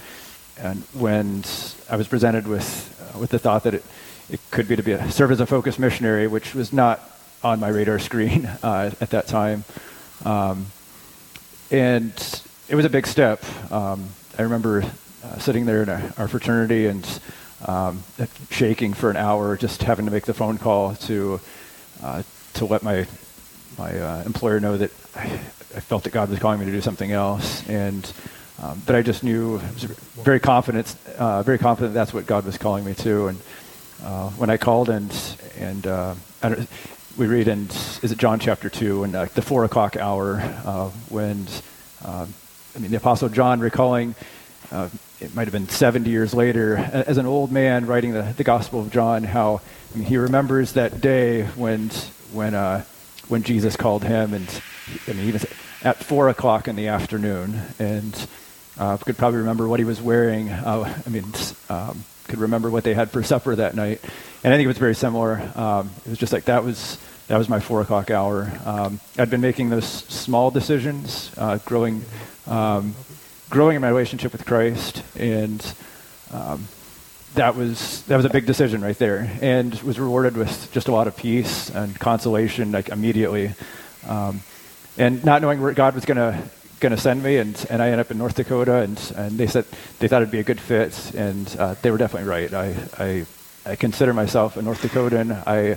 and 0.60 0.82
when 0.92 1.42
I 1.88 1.96
was 1.96 2.06
presented 2.06 2.46
with 2.46 3.12
uh, 3.14 3.18
with 3.18 3.30
the 3.30 3.38
thought 3.38 3.64
that 3.64 3.74
it, 3.74 3.84
it 4.28 4.40
could 4.50 4.68
be 4.68 4.76
to 4.76 4.82
be 4.82 4.92
a 4.92 5.10
serve 5.10 5.30
as 5.30 5.40
a 5.40 5.46
focus 5.46 5.78
missionary, 5.78 6.26
which 6.26 6.54
was 6.54 6.72
not 6.72 7.00
on 7.42 7.60
my 7.60 7.68
radar 7.68 7.98
screen 7.98 8.46
uh, 8.62 8.90
at 9.00 9.10
that 9.10 9.26
time, 9.26 9.64
um, 10.24 10.66
and 11.70 12.42
it 12.68 12.74
was 12.74 12.84
a 12.84 12.90
big 12.90 13.06
step. 13.06 13.42
Um, 13.72 14.08
I 14.38 14.42
remember 14.42 14.84
uh, 15.24 15.38
sitting 15.38 15.66
there 15.66 15.82
in 15.82 15.88
a, 15.88 16.12
our 16.18 16.28
fraternity 16.28 16.86
and 16.86 17.20
um, 17.66 18.02
shaking 18.50 18.94
for 18.94 19.10
an 19.10 19.16
hour, 19.16 19.56
just 19.56 19.82
having 19.82 20.06
to 20.06 20.12
make 20.12 20.24
the 20.24 20.34
phone 20.34 20.58
call 20.58 20.94
to 20.94 21.40
uh, 22.02 22.22
to 22.54 22.64
let 22.64 22.82
my 22.82 23.06
my 23.78 23.98
uh, 23.98 24.22
employer 24.24 24.60
know 24.60 24.76
that 24.76 24.90
I, 25.16 25.24
I 25.24 25.80
felt 25.80 26.04
that 26.04 26.12
God 26.12 26.28
was 26.28 26.38
calling 26.38 26.58
me 26.58 26.66
to 26.66 26.72
do 26.72 26.80
something 26.80 27.12
else, 27.12 27.66
and 27.68 28.10
um, 28.62 28.82
but 28.84 28.94
I 28.94 29.02
just 29.02 29.24
knew, 29.24 29.58
very 30.22 30.40
confident, 30.40 30.94
uh, 31.18 31.42
very 31.42 31.58
confident 31.58 31.94
that's 31.94 32.12
what 32.12 32.26
God 32.26 32.44
was 32.44 32.58
calling 32.58 32.84
me 32.84 32.94
to. 32.94 33.28
And 33.28 33.40
uh, 34.02 34.30
when 34.30 34.50
I 34.50 34.56
called 34.56 34.88
and 34.88 35.12
and 35.58 35.86
uh, 35.86 36.14
we 37.16 37.26
read 37.26 37.48
in 37.48 37.68
is 38.02 38.12
it 38.12 38.18
John 38.18 38.38
chapter 38.38 38.68
two 38.68 39.04
and 39.04 39.14
uh, 39.14 39.26
the 39.34 39.42
four 39.42 39.64
o'clock 39.64 39.96
hour 39.96 40.40
uh, 40.64 40.88
when 41.08 41.46
um, 42.04 42.32
I 42.74 42.78
mean 42.78 42.90
the 42.90 42.96
apostle 42.96 43.28
John 43.28 43.60
recalling. 43.60 44.14
Uh, 44.70 44.88
it 45.20 45.34
might 45.34 45.44
have 45.44 45.52
been 45.52 45.68
70 45.68 46.08
years 46.08 46.32
later, 46.32 46.76
as 46.76 47.18
an 47.18 47.26
old 47.26 47.52
man 47.52 47.86
writing 47.86 48.12
the, 48.12 48.22
the 48.36 48.44
Gospel 48.44 48.80
of 48.80 48.90
John, 48.90 49.24
how 49.24 49.60
I 49.92 49.98
mean, 49.98 50.06
he 50.06 50.16
remembers 50.16 50.72
that 50.74 51.00
day 51.00 51.42
when 51.42 51.90
when 52.32 52.54
uh, 52.54 52.84
when 53.28 53.42
Jesus 53.42 53.76
called 53.76 54.04
him, 54.04 54.32
and 54.32 54.62
I 55.08 55.12
mean, 55.12 55.32
was 55.32 55.46
at 55.82 56.02
four 56.02 56.28
o'clock 56.28 56.68
in 56.68 56.76
the 56.76 56.88
afternoon, 56.88 57.60
and 57.78 58.14
uh, 58.80 58.96
could 58.96 59.18
probably 59.18 59.40
remember 59.40 59.68
what 59.68 59.78
he 59.78 59.84
was 59.84 60.00
wearing. 60.00 60.48
Uh, 60.48 61.02
I 61.06 61.10
mean, 61.10 61.26
um, 61.68 62.02
could 62.24 62.38
remember 62.38 62.70
what 62.70 62.82
they 62.82 62.94
had 62.94 63.10
for 63.10 63.22
supper 63.22 63.54
that 63.54 63.74
night, 63.74 64.00
and 64.42 64.54
I 64.54 64.56
think 64.56 64.64
it 64.64 64.68
was 64.68 64.78
very 64.78 64.94
similar. 64.94 65.38
Um, 65.54 65.90
it 66.06 66.08
was 66.08 66.18
just 66.18 66.32
like 66.32 66.46
that 66.46 66.64
was 66.64 66.98
that 67.28 67.36
was 67.36 67.48
my 67.48 67.60
four 67.60 67.82
o'clock 67.82 68.10
hour. 68.10 68.50
Um, 68.64 68.98
I'd 69.18 69.28
been 69.28 69.42
making 69.42 69.68
those 69.68 69.84
small 69.84 70.50
decisions, 70.50 71.30
uh, 71.36 71.58
growing 71.58 72.02
um, 72.46 72.94
growing 73.50 73.76
in 73.76 73.82
my 73.82 73.88
relationship 73.88 74.32
with 74.32 74.46
Christ, 74.46 75.02
and 75.14 75.74
um, 76.32 76.66
that 77.34 77.56
was 77.56 78.02
that 78.04 78.16
was 78.16 78.24
a 78.24 78.30
big 78.30 78.46
decision 78.46 78.80
right 78.80 78.98
there, 78.98 79.30
and 79.42 79.74
was 79.82 80.00
rewarded 80.00 80.38
with 80.38 80.72
just 80.72 80.88
a 80.88 80.92
lot 80.92 81.06
of 81.06 81.18
peace 81.18 81.68
and 81.68 81.98
consolation, 81.98 82.72
like 82.72 82.88
immediately, 82.88 83.52
um, 84.08 84.40
and 84.96 85.22
not 85.22 85.42
knowing 85.42 85.60
where 85.60 85.72
God 85.74 85.94
was 85.94 86.06
going 86.06 86.16
to 86.16 86.42
going 86.80 86.94
to 86.94 87.00
send 87.00 87.22
me, 87.22 87.36
and, 87.36 87.54
and 87.70 87.80
I 87.82 87.86
ended 87.86 88.00
up 88.00 88.10
in 88.10 88.18
North 88.18 88.34
Dakota, 88.36 88.76
and, 88.76 89.12
and 89.16 89.38
they 89.38 89.46
said 89.46 89.64
they 89.98 90.08
thought 90.08 90.22
it'd 90.22 90.32
be 90.32 90.40
a 90.40 90.44
good 90.44 90.60
fit, 90.60 91.14
and 91.14 91.54
uh, 91.58 91.74
they 91.82 91.90
were 91.90 91.98
definitely 91.98 92.28
right. 92.28 92.52
I, 92.52 92.74
I 92.98 93.26
I 93.66 93.76
consider 93.76 94.14
myself 94.14 94.56
a 94.56 94.62
North 94.62 94.80
Dakotan. 94.82 95.46
I 95.46 95.76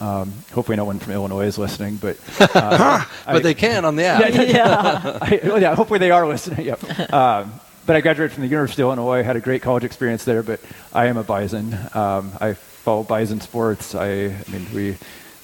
um, 0.00 0.32
hopefully 0.52 0.76
no 0.76 0.84
one 0.84 0.98
from 0.98 1.12
Illinois 1.12 1.46
is 1.46 1.58
listening, 1.58 1.96
but 1.96 2.16
uh, 2.40 3.04
But 3.26 3.36
I- 3.36 3.38
they 3.40 3.54
can 3.54 3.84
on 3.84 3.96
the 3.96 4.04
app. 4.04 4.20
Yeah, 4.34 4.42
yeah. 4.42 5.18
I- 5.22 5.40
well, 5.44 5.60
yeah, 5.60 5.74
hopefully 5.74 5.98
they 5.98 6.10
are 6.10 6.26
listening. 6.26 6.66
Yep. 6.66 7.12
Um, 7.12 7.52
but 7.86 7.96
I 7.96 8.00
graduated 8.00 8.32
from 8.32 8.42
the 8.42 8.48
University 8.48 8.82
of 8.82 8.86
Illinois, 8.86 9.22
had 9.22 9.36
a 9.36 9.40
great 9.40 9.60
college 9.62 9.82
experience 9.84 10.24
there. 10.24 10.42
But 10.42 10.60
I 10.92 11.06
am 11.06 11.16
a 11.16 11.24
Bison. 11.24 11.74
Um, 11.94 12.32
I 12.40 12.52
follow 12.54 13.02
Bison 13.02 13.40
sports. 13.40 13.94
I, 13.94 14.06
I 14.06 14.44
mean, 14.50 14.66
we 14.74 14.96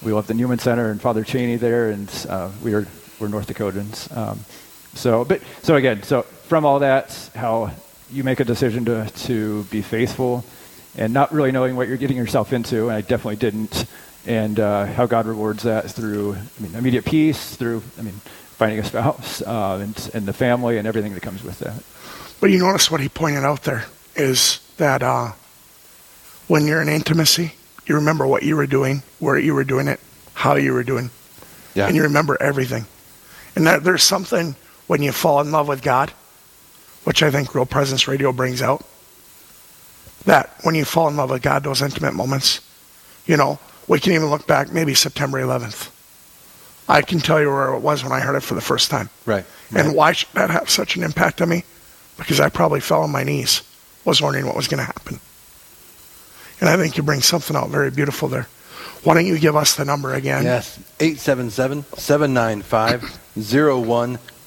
we 0.03 0.13
love 0.13 0.27
the 0.27 0.33
Newman 0.35 0.59
Center 0.59 0.89
and 0.91 1.01
Father 1.01 1.23
Cheney 1.23 1.57
there, 1.57 1.89
and 1.89 2.09
uh, 2.29 2.49
we 2.63 2.73
are 2.75 2.87
we're 3.19 3.27
North 3.27 3.47
Dakotans. 3.47 4.15
So, 4.95 5.23
but 5.25 5.41
so 5.63 5.75
again, 5.75 6.03
so 6.03 6.23
from 6.23 6.65
all 6.65 6.79
that, 6.79 7.29
how 7.35 7.71
you 8.11 8.23
make 8.23 8.39
a 8.39 8.45
decision 8.45 8.85
to 8.85 9.09
to 9.25 9.63
be 9.65 9.81
faithful, 9.81 10.43
and 10.97 11.13
not 11.13 11.31
really 11.31 11.51
knowing 11.51 11.75
what 11.75 11.87
you're 11.87 11.97
getting 11.97 12.17
yourself 12.17 12.53
into, 12.53 12.83
and 12.89 12.93
I 12.97 13.01
definitely 13.01 13.35
didn't. 13.37 13.85
And 14.25 14.59
uh, 14.59 14.85
how 14.85 15.05
God 15.05 15.25
rewards 15.27 15.63
that 15.63 15.89
through, 15.91 16.35
I 16.35 16.61
mean, 16.61 16.75
immediate 16.75 17.05
peace, 17.05 17.55
through, 17.55 17.81
I 17.97 18.01
mean, 18.01 18.13
finding 18.57 18.77
a 18.79 18.83
spouse, 18.83 19.41
uh, 19.41 19.79
and, 19.81 20.09
and 20.13 20.25
the 20.25 20.33
family, 20.33 20.77
and 20.77 20.85
everything 20.87 21.13
that 21.13 21.21
comes 21.23 21.41
with 21.41 21.59
that. 21.59 21.81
But 22.41 22.51
you 22.51 22.59
notice 22.59 22.91
what 22.91 22.99
he 22.99 23.07
pointed 23.09 23.45
out 23.45 23.63
there 23.63 23.85
is 24.15 24.59
that 24.77 25.01
uh, 25.01 25.31
when 26.47 26.67
you're 26.67 26.81
in 26.81 26.89
intimacy, 26.89 27.53
you 27.85 27.95
remember 27.95 28.27
what 28.27 28.43
you 28.43 28.55
were 28.57 28.67
doing, 28.67 29.03
where 29.19 29.37
you 29.39 29.53
were 29.53 29.63
doing 29.63 29.87
it, 29.87 29.99
how 30.33 30.55
you 30.55 30.73
were 30.73 30.83
doing, 30.83 31.09
Yeah. 31.73 31.87
and 31.87 31.95
you 31.95 32.03
remember 32.03 32.37
everything. 32.41 32.85
And 33.55 33.65
that 33.67 33.83
there's 33.83 34.03
something 34.03 34.55
when 34.89 35.03
you 35.03 35.11
fall 35.11 35.39
in 35.39 35.51
love 35.51 35.67
with 35.67 35.83
God, 35.83 36.09
which 37.03 37.21
I 37.21 37.29
think 37.29 37.53
Real 37.53 37.67
Presence 37.67 38.07
Radio 38.07 38.31
brings 38.31 38.59
out. 38.59 38.83
That 40.25 40.49
when 40.63 40.73
you 40.73 40.83
fall 40.83 41.07
in 41.07 41.15
love 41.15 41.29
with 41.29 41.43
God, 41.43 41.63
those 41.63 41.83
intimate 41.83 42.15
moments, 42.15 42.59
you 43.27 43.37
know, 43.37 43.59
we 43.87 43.99
can 43.99 44.13
even 44.13 44.31
look 44.31 44.47
back 44.47 44.71
maybe 44.73 44.95
September 44.95 45.39
11th. 45.39 45.91
I 46.89 47.03
can 47.03 47.19
tell 47.19 47.39
you 47.39 47.49
where 47.49 47.71
it 47.75 47.81
was 47.81 48.03
when 48.03 48.11
I 48.11 48.19
heard 48.19 48.35
it 48.35 48.41
for 48.41 48.55
the 48.55 48.61
first 48.61 48.89
time. 48.89 49.11
Right. 49.27 49.45
And 49.75 49.93
why 49.93 50.13
should 50.13 50.29
that 50.33 50.49
have 50.49 50.71
such 50.71 50.95
an 50.95 51.03
impact 51.03 51.39
on 51.39 51.49
me? 51.49 51.63
Because 52.17 52.39
I 52.39 52.49
probably 52.49 52.79
fell 52.79 53.03
on 53.03 53.11
my 53.11 53.23
knees, 53.23 53.61
was 54.05 54.23
wondering 54.23 54.47
what 54.47 54.55
was 54.55 54.67
going 54.67 54.79
to 54.79 54.85
happen. 54.85 55.19
And 56.61 56.67
I 56.67 56.77
think 56.77 56.97
you 56.97 57.03
bring 57.03 57.21
something 57.21 57.55
out 57.55 57.69
very 57.69 57.91
beautiful 57.91 58.27
there. 58.27 58.47
Why 59.03 59.13
don't 59.13 59.27
you 59.27 59.37
give 59.37 59.55
us 59.55 59.75
the 59.75 59.85
number 59.85 60.15
again? 60.15 60.45
Yes, 60.45 60.79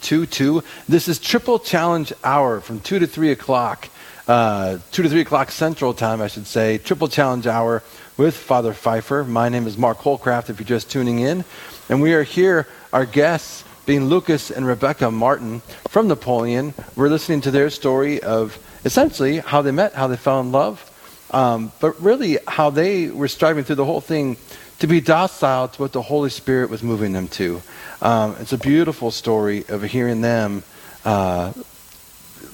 877-795-0122. 0.02 0.64
This 0.88 1.08
is 1.08 1.18
Triple 1.18 1.58
Challenge 1.58 2.12
Hour 2.24 2.60
from 2.60 2.80
2 2.80 2.98
to 2.98 3.06
3 3.06 3.30
o'clock. 3.30 3.88
Uh, 4.26 4.78
2 4.90 5.02
to 5.04 5.08
3 5.08 5.20
o'clock 5.20 5.50
Central 5.50 5.94
Time, 5.94 6.20
I 6.20 6.26
should 6.26 6.46
say. 6.46 6.78
Triple 6.78 7.08
Challenge 7.08 7.46
Hour 7.46 7.82
with 8.16 8.36
Father 8.36 8.72
Pfeiffer. 8.72 9.24
My 9.24 9.48
name 9.48 9.66
is 9.66 9.78
Mark 9.78 9.98
Holcraft, 9.98 10.50
if 10.50 10.58
you're 10.58 10.66
just 10.66 10.90
tuning 10.90 11.20
in. 11.20 11.44
And 11.88 12.02
we 12.02 12.14
are 12.14 12.22
here, 12.22 12.66
our 12.92 13.06
guests 13.06 13.64
being 13.86 14.06
Lucas 14.06 14.50
and 14.50 14.66
Rebecca 14.66 15.10
Martin 15.10 15.60
from 15.88 16.08
Napoleon. 16.08 16.74
We're 16.94 17.08
listening 17.08 17.40
to 17.42 17.50
their 17.50 17.70
story 17.70 18.22
of 18.22 18.58
essentially 18.84 19.38
how 19.38 19.62
they 19.62 19.72
met, 19.72 19.94
how 19.94 20.06
they 20.06 20.16
fell 20.16 20.40
in 20.40 20.52
love, 20.52 20.88
um, 21.30 21.72
but 21.80 22.00
really 22.00 22.38
how 22.46 22.70
they 22.70 23.08
were 23.08 23.28
striving 23.28 23.64
through 23.64 23.76
the 23.76 23.84
whole 23.84 24.00
thing 24.00 24.36
to 24.83 24.88
be 24.88 25.01
docile 25.01 25.68
to 25.68 25.81
what 25.81 25.92
the 25.92 26.03
Holy 26.03 26.29
Spirit 26.29 26.68
was 26.68 26.83
moving 26.83 27.12
them 27.12 27.29
to. 27.29 27.62
Um, 28.01 28.35
it's 28.40 28.53
a 28.53 28.59
beautiful 28.59 29.12
story 29.12 29.64
of 29.68 29.81
hearing 29.85 30.23
them 30.23 30.64
uh, 31.05 31.53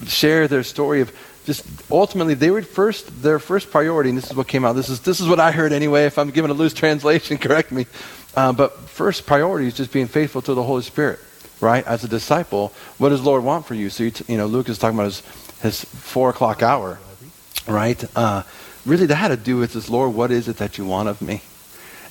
share 0.06 0.46
their 0.46 0.62
story 0.62 1.00
of 1.00 1.10
just 1.46 1.64
ultimately 1.90 2.34
they 2.34 2.50
were 2.50 2.60
first 2.60 3.22
their 3.22 3.38
first 3.38 3.70
priority, 3.70 4.10
and 4.10 4.18
this 4.18 4.26
is 4.26 4.36
what 4.36 4.46
came 4.46 4.66
out. 4.66 4.74
This 4.74 4.90
is 4.90 5.00
this 5.00 5.20
is 5.20 5.26
what 5.26 5.40
I 5.40 5.52
heard 5.52 5.72
anyway. 5.72 6.04
If 6.04 6.18
I'm 6.18 6.30
giving 6.30 6.50
a 6.50 6.54
loose 6.54 6.74
translation, 6.84 7.38
correct 7.38 7.72
me. 7.72 7.86
Uh, 8.36 8.52
but 8.52 8.78
first 8.90 9.24
priority 9.24 9.66
is 9.66 9.74
just 9.74 9.90
being 9.90 10.06
faithful 10.06 10.42
to 10.42 10.52
the 10.52 10.62
Holy 10.62 10.82
Spirit, 10.82 11.20
right? 11.62 11.86
As 11.86 12.04
a 12.04 12.08
disciple, 12.08 12.74
what 12.98 13.08
does 13.08 13.22
Lord 13.22 13.42
want 13.42 13.64
for 13.64 13.72
you? 13.72 13.88
So 13.88 14.04
you, 14.04 14.10
t- 14.10 14.30
you 14.30 14.36
know, 14.36 14.44
Luke 14.44 14.68
is 14.68 14.76
talking 14.76 14.98
about 14.98 15.06
his 15.06 15.20
his 15.62 15.82
four 15.82 16.28
o'clock 16.28 16.62
hour, 16.62 16.98
right? 17.66 18.04
Uh, 18.14 18.42
really, 18.84 19.06
that 19.06 19.14
had 19.14 19.28
to 19.28 19.38
do 19.38 19.56
with 19.56 19.72
this, 19.72 19.88
Lord. 19.88 20.12
What 20.12 20.30
is 20.30 20.46
it 20.46 20.58
that 20.58 20.76
you 20.76 20.84
want 20.84 21.08
of 21.08 21.22
me? 21.22 21.40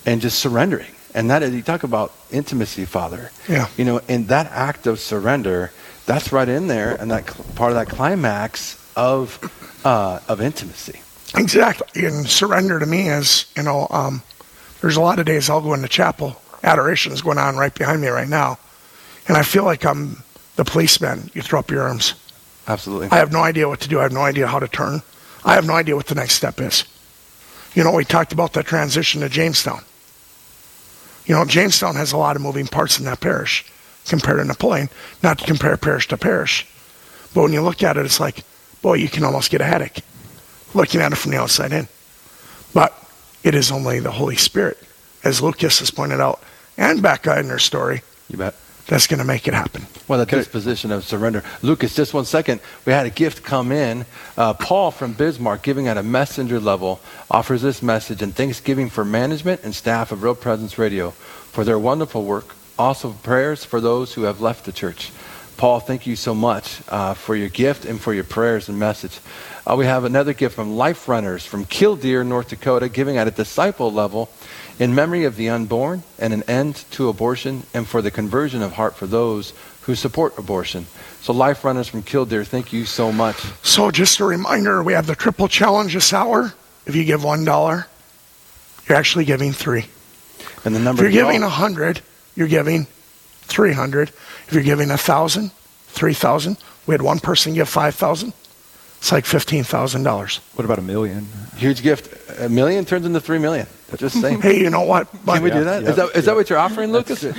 And 0.07 0.21
just 0.21 0.39
surrendering. 0.39 0.89
And 1.13 1.29
that 1.29 1.43
is, 1.43 1.53
you 1.53 1.61
talk 1.61 1.83
about 1.83 2.13
intimacy, 2.31 2.85
Father. 2.85 3.29
Yeah. 3.47 3.67
You 3.77 3.85
know, 3.85 4.01
in 4.07 4.27
that 4.27 4.47
act 4.51 4.87
of 4.87 4.99
surrender, 4.99 5.71
that's 6.05 6.31
right 6.31 6.47
in 6.47 6.67
there, 6.67 6.95
and 6.95 7.11
that 7.11 7.29
cl- 7.29 7.45
part 7.55 7.71
of 7.71 7.75
that 7.75 7.89
climax 7.89 8.81
of 8.95 9.37
uh, 9.83 10.19
of 10.27 10.41
intimacy. 10.41 11.01
Exactly. 11.35 12.05
And 12.05 12.27
surrender 12.27 12.79
to 12.79 12.85
me 12.85 13.09
is, 13.09 13.45
you 13.55 13.63
know, 13.63 13.87
um, 13.89 14.21
there's 14.81 14.95
a 14.95 15.01
lot 15.01 15.19
of 15.19 15.25
days 15.25 15.49
I'll 15.49 15.61
go 15.61 15.73
into 15.73 15.87
chapel. 15.87 16.41
Adoration 16.63 17.11
is 17.11 17.21
going 17.21 17.37
on 17.37 17.57
right 17.57 17.73
behind 17.73 18.01
me 18.01 18.07
right 18.07 18.29
now. 18.29 18.57
And 19.27 19.35
I 19.35 19.43
feel 19.43 19.65
like 19.65 19.85
I'm 19.85 20.23
the 20.55 20.63
policeman. 20.63 21.29
You 21.33 21.41
throw 21.41 21.59
up 21.59 21.69
your 21.69 21.83
arms. 21.83 22.13
Absolutely. 22.67 23.09
I 23.11 23.17
have 23.17 23.31
no 23.31 23.41
idea 23.43 23.67
what 23.67 23.81
to 23.81 23.89
do. 23.89 23.99
I 23.99 24.03
have 24.03 24.13
no 24.13 24.21
idea 24.21 24.47
how 24.47 24.59
to 24.59 24.67
turn. 24.67 25.01
I 25.43 25.55
have 25.55 25.67
no 25.67 25.73
idea 25.73 25.95
what 25.95 26.07
the 26.07 26.15
next 26.15 26.35
step 26.35 26.61
is. 26.61 26.85
You 27.75 27.83
know, 27.83 27.91
we 27.91 28.05
talked 28.05 28.33
about 28.33 28.53
that 28.53 28.65
transition 28.65 29.21
to 29.21 29.29
Jamestown. 29.29 29.83
You 31.27 31.35
know, 31.35 31.45
Jamestown 31.45 31.95
has 31.95 32.13
a 32.13 32.17
lot 32.17 32.35
of 32.35 32.41
moving 32.41 32.67
parts 32.67 32.97
in 32.97 33.05
that 33.05 33.19
parish 33.19 33.65
compared 34.07 34.39
to 34.39 34.45
Napoleon. 34.45 34.89
Not 35.21 35.39
to 35.39 35.45
compare 35.45 35.75
parish 35.77 36.07
to 36.07 36.17
parish. 36.17 36.65
But 37.33 37.43
when 37.43 37.53
you 37.53 37.61
look 37.61 37.83
at 37.83 37.97
it, 37.97 38.05
it's 38.05 38.19
like, 38.19 38.43
boy, 38.81 38.95
you 38.95 39.09
can 39.09 39.25
almost 39.25 39.51
get 39.51 39.61
a 39.61 39.65
headache 39.65 39.99
looking 40.73 41.01
at 41.01 41.11
it 41.11 41.17
from 41.17 41.31
the 41.31 41.37
outside 41.37 41.73
in. 41.73 41.87
But 42.73 42.97
it 43.43 43.55
is 43.55 43.71
only 43.71 43.99
the 43.99 44.11
Holy 44.11 44.37
Spirit, 44.37 44.77
as 45.23 45.41
Lucas 45.41 45.79
has 45.79 45.91
pointed 45.91 46.21
out, 46.21 46.41
and 46.77 47.01
Becca 47.01 47.39
in 47.39 47.47
their 47.47 47.59
story. 47.59 48.01
You 48.29 48.37
bet. 48.37 48.55
That's 48.87 49.05
going 49.05 49.19
to 49.19 49.25
make 49.25 49.47
it 49.49 49.53
happen. 49.53 49.85
Well, 50.07 50.17
the 50.19 50.25
disposition 50.25 50.91
of 50.91 51.03
surrender. 51.03 51.43
Lucas, 51.61 51.93
just 51.93 52.13
one 52.13 52.23
second. 52.23 52.61
We 52.85 52.93
had 52.93 53.05
a 53.05 53.09
gift 53.09 53.43
come 53.43 53.73
in. 53.73 54.05
Uh, 54.37 54.53
Paul 54.53 54.91
from 54.91 55.11
Bismarck, 55.11 55.61
giving 55.61 55.89
at 55.89 55.97
a 55.97 56.03
messenger 56.03 56.59
level, 56.59 57.01
offers 57.29 57.61
this 57.61 57.81
message 57.81 58.21
and 58.21 58.33
thanksgiving 58.33 58.89
for 58.89 59.03
management 59.03 59.65
and 59.65 59.75
staff 59.75 60.13
of 60.13 60.23
Real 60.23 60.35
Presence 60.35 60.77
Radio 60.77 61.11
for 61.11 61.65
their 61.65 61.77
wonderful 61.77 62.23
work. 62.23 62.55
Also, 62.79 63.11
prayers 63.11 63.65
for 63.65 63.81
those 63.81 64.13
who 64.13 64.21
have 64.23 64.39
left 64.39 64.63
the 64.63 64.71
church. 64.71 65.11
Paul, 65.57 65.79
thank 65.79 66.05
you 66.05 66.15
so 66.15 66.35
much 66.35 66.81
uh, 66.87 67.15
for 67.15 67.35
your 67.35 67.49
gift 67.49 67.83
and 67.83 67.99
for 67.99 68.13
your 68.13 68.23
prayers 68.23 68.69
and 68.69 68.77
message. 68.77 69.19
Uh, 69.65 69.75
we 69.75 69.85
have 69.85 70.05
another 70.05 70.31
gift 70.31 70.55
from 70.55 70.77
Life 70.77 71.09
Runners 71.09 71.45
from 71.45 71.65
Killdeer, 71.65 72.23
North 72.23 72.49
Dakota, 72.49 72.87
giving 72.87 73.17
at 73.17 73.27
a 73.27 73.31
disciple 73.31 73.91
level 73.91 74.29
in 74.79 74.93
memory 74.93 75.23
of 75.23 75.35
the 75.35 75.49
unborn 75.49 76.03
and 76.19 76.33
an 76.33 76.43
end 76.43 76.85
to 76.91 77.09
abortion 77.09 77.63
and 77.73 77.87
for 77.87 78.01
the 78.01 78.11
conversion 78.11 78.61
of 78.61 78.73
heart 78.73 78.95
for 78.95 79.07
those 79.07 79.53
who 79.81 79.95
support 79.95 80.37
abortion. 80.37 80.85
So, 81.21 81.33
Life 81.33 81.63
Runners 81.63 81.87
from 81.87 82.03
Killdeer, 82.03 82.43
thank 82.43 82.73
you 82.73 82.85
so 82.85 83.11
much. 83.11 83.37
So, 83.63 83.89
just 83.91 84.19
a 84.19 84.25
reminder 84.25 84.83
we 84.83 84.93
have 84.93 85.07
the 85.07 85.15
triple 85.15 85.47
challenge 85.47 85.93
this 85.93 86.13
hour. 86.13 86.53
If 86.85 86.95
you 86.95 87.03
give 87.03 87.21
$1, 87.21 87.85
you're 88.87 88.97
actually 88.97 89.25
giving 89.25 89.51
three. 89.51 89.85
And 90.63 90.75
the 90.75 90.79
number 90.79 91.05
If 91.05 91.13
you're 91.13 91.23
giving 91.23 91.41
a 91.41 91.47
100, 91.47 92.01
you're 92.35 92.47
giving 92.47 92.87
300. 93.43 94.09
If 94.09 94.53
you're 94.53 94.63
giving 94.63 94.89
a 94.89 94.99
1,000, 94.99 95.51
3,000. 95.87 96.57
We 96.85 96.93
had 96.93 97.01
one 97.01 97.19
person 97.19 97.53
give 97.53 97.67
5,000. 97.67 98.33
It's 98.97 99.11
like 99.11 99.25
$15,000. 99.25 100.39
What 100.55 100.65
about 100.65 100.79
a 100.79 100.81
million? 100.81 101.27
Huge 101.55 101.81
gift. 101.81 102.39
A 102.39 102.49
million 102.49 102.83
turns 102.85 103.05
into 103.05 103.19
three 103.21 103.39
million. 103.39 103.67
Just 103.95 104.19
saying. 104.19 104.41
Hey, 104.47 104.59
you 104.59 104.69
know 104.69 104.81
what? 104.83 105.09
Can 105.25 105.41
we 105.41 105.49
do 105.49 105.63
that? 105.63 105.83
Is 105.83 105.95
that, 105.95 106.15
is 106.15 106.25
that 106.25 106.35
what 106.35 106.49
you're 106.49 106.59
offering, 106.59 106.91
Lucas? 106.91 107.23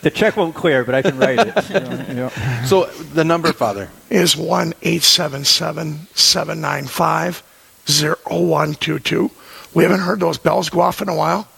The 0.00 0.10
check 0.10 0.36
won't 0.38 0.54
clear, 0.54 0.82
but 0.82 0.94
I 0.94 1.02
can 1.02 1.18
write 1.18 1.38
it. 1.38 1.68
You 1.68 1.80
know, 1.80 2.04
you 2.08 2.14
know. 2.14 2.28
So, 2.64 2.86
the 2.86 3.22
number, 3.22 3.52
Father? 3.52 3.90
is 4.08 4.34
1 4.34 4.72
877 4.82 6.06
795 6.14 7.42
0122. 7.86 9.30
We 9.74 9.82
haven't 9.82 10.00
heard 10.00 10.20
those 10.20 10.38
bells 10.38 10.70
go 10.70 10.80
off 10.80 11.02
in 11.02 11.10
a 11.10 11.14
while. 11.14 11.48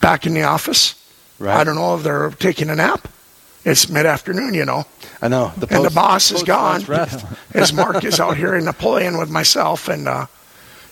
Back 0.00 0.26
in 0.26 0.34
the 0.34 0.42
office. 0.42 0.94
Right. 1.38 1.56
I 1.56 1.64
don't 1.64 1.76
know 1.76 1.96
if 1.96 2.02
they're 2.02 2.30
taking 2.30 2.70
a 2.70 2.74
nap. 2.74 3.08
It's 3.66 3.88
mid 3.88 4.06
afternoon, 4.06 4.54
you 4.54 4.64
know. 4.64 4.84
I 5.20 5.26
know. 5.26 5.52
The 5.56 5.66
and 5.74 5.84
the 5.84 5.90
post- 5.90 5.94
boss 5.96 6.30
is 6.30 6.44
gone. 6.44 6.84
rest. 6.84 7.26
as 7.54 7.72
Mark 7.72 8.04
is 8.04 8.20
out 8.20 8.36
here 8.36 8.54
in 8.54 8.64
Napoleon 8.64 9.18
with 9.18 9.28
myself. 9.28 9.88
And 9.88 10.06
uh, 10.06 10.26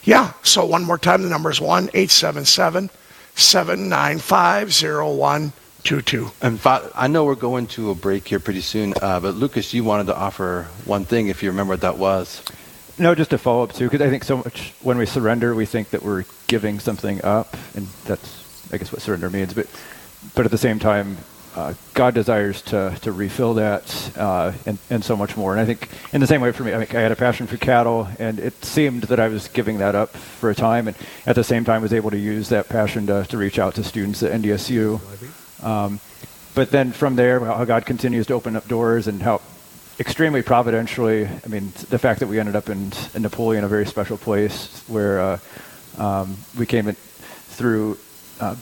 yeah, 0.03 0.33
so 0.43 0.65
one 0.67 0.83
more 0.83 0.99
time, 0.99 1.23
the 1.23 1.29
number 1.29 1.53
is 1.53 1.61
1 1.61 1.91
877 1.95 2.91
795 3.37 4.69
0122. 4.73 6.31
And 6.43 6.61
Fa- 6.61 6.91
I 6.97 7.07
know 7.07 7.25
we're 7.25 7.37
going 7.37 7.69
to 7.69 7.91
a 7.91 7.95
break 7.95 8.27
here 8.27 8.41
pretty 8.41 8.61
soon, 8.61 8.93
uh, 9.01 9.21
but 9.21 9.35
Lucas, 9.37 9.73
you 9.73 9.85
wanted 9.85 10.09
to 10.09 10.17
offer 10.17 10.67
one 10.85 11.05
thing 11.05 11.29
if 11.29 11.45
you 11.45 11.51
remember 11.51 11.75
what 11.75 11.83
that 11.83 11.97
was. 11.97 12.43
No, 12.99 13.15
just 13.15 13.31
to 13.31 13.39
follow 13.39 13.63
up 13.63 13.73
too, 13.73 13.85
because 13.87 14.01
I 14.01 14.11
think 14.11 14.25
so 14.25 14.39
much 14.39 14.73
when 14.83 14.99
we 14.99 15.07
surrender, 15.07 15.55
we 15.55 15.67
think 15.67 15.91
that 15.91 16.03
we're 16.03 16.25
giving 16.49 16.81
something 16.81 17.25
up, 17.25 17.57
and 17.77 17.87
that's, 18.05 18.73
I 18.73 18.79
guess, 18.79 18.93
what 18.93 19.01
surrender 19.01 19.31
means. 19.31 19.55
But, 19.55 19.69
but 20.35 20.45
at 20.45 20.51
the 20.51 20.59
same 20.59 20.81
time, 20.81 21.19
uh, 21.55 21.75
God 21.95 22.15
desires 22.15 22.63
to 22.63 22.97
to 23.03 23.13
refill 23.13 23.55
that, 23.55 24.13
uh, 24.17 24.53
and 24.67 24.79
and 24.91 25.05
so 25.05 25.17
much 25.17 25.37
more. 25.37 25.53
And 25.53 25.61
I 25.61 25.65
think 25.65 25.89
in 26.13 26.21
the 26.21 26.27
same 26.27 26.41
way 26.41 26.53
for 26.53 26.65
me, 26.65 26.75
I, 26.75 26.79
mean, 26.79 26.89
I 26.91 27.01
had 27.01 27.13
a 27.13 27.17
passion 27.17 27.47
for 27.47 27.57
cattle, 27.57 28.09
and 28.19 28.39
it 28.39 28.65
seemed 28.65 29.05
that 29.05 29.21
I 29.21 29.29
was 29.29 29.49
giving 29.49 29.79
that 29.79 29.95
up 29.95 30.17
for 30.17 30.51
a 30.51 30.55
time, 30.55 30.89
and 30.89 30.97
at 31.27 31.37
the 31.37 31.45
same 31.45 31.65
time 31.65 31.83
was 31.83 31.93
able 31.93 32.11
to 32.11 32.19
use 32.19 32.49
that 32.49 32.69
passion 32.69 33.07
to 33.07 33.25
to 33.27 33.39
reach 33.39 33.59
out 33.59 33.75
to 33.77 33.85
students 33.85 34.23
at 34.23 34.33
NDSU. 34.33 35.01
Um, 35.65 36.01
but 36.55 36.71
then 36.71 36.93
from 36.93 37.17
there, 37.17 37.41
how 37.41 37.65
God 37.65 37.87
continues 37.87 38.27
to 38.29 38.35
open 38.35 38.57
up 38.57 38.69
doors 38.69 39.07
and 39.09 39.23
how 39.23 39.41
extremely 39.99 40.43
providentially, 40.43 41.27
I 41.27 41.49
mean, 41.49 41.73
the 41.91 41.99
fact 41.99 42.21
that 42.21 42.27
we 42.27 42.39
ended 42.39 42.57
up 42.57 42.69
in, 42.69 42.93
in 43.15 43.23
Napoleon, 43.23 43.65
a 43.65 43.69
very 43.69 43.87
special 43.87 44.17
place 44.17 44.83
where 44.89 45.21
uh, 45.21 45.39
um, 45.99 46.37
we 46.59 46.67
came 46.67 46.89
in 46.89 46.95
through 46.95 47.99
uh, 48.41 48.55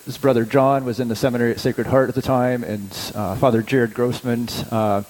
Becca's 0.00 0.18
brother 0.18 0.44
John 0.44 0.84
was 0.84 0.98
in 0.98 1.08
the 1.08 1.16
seminary 1.16 1.50
at 1.50 1.60
Sacred 1.60 1.86
Heart 1.86 2.08
at 2.08 2.14
the 2.14 2.22
time, 2.22 2.64
and 2.64 2.90
uh, 3.14 3.34
Father 3.36 3.62
Jared 3.62 3.92
Grossman, 3.92 4.48
uh, 4.70 5.02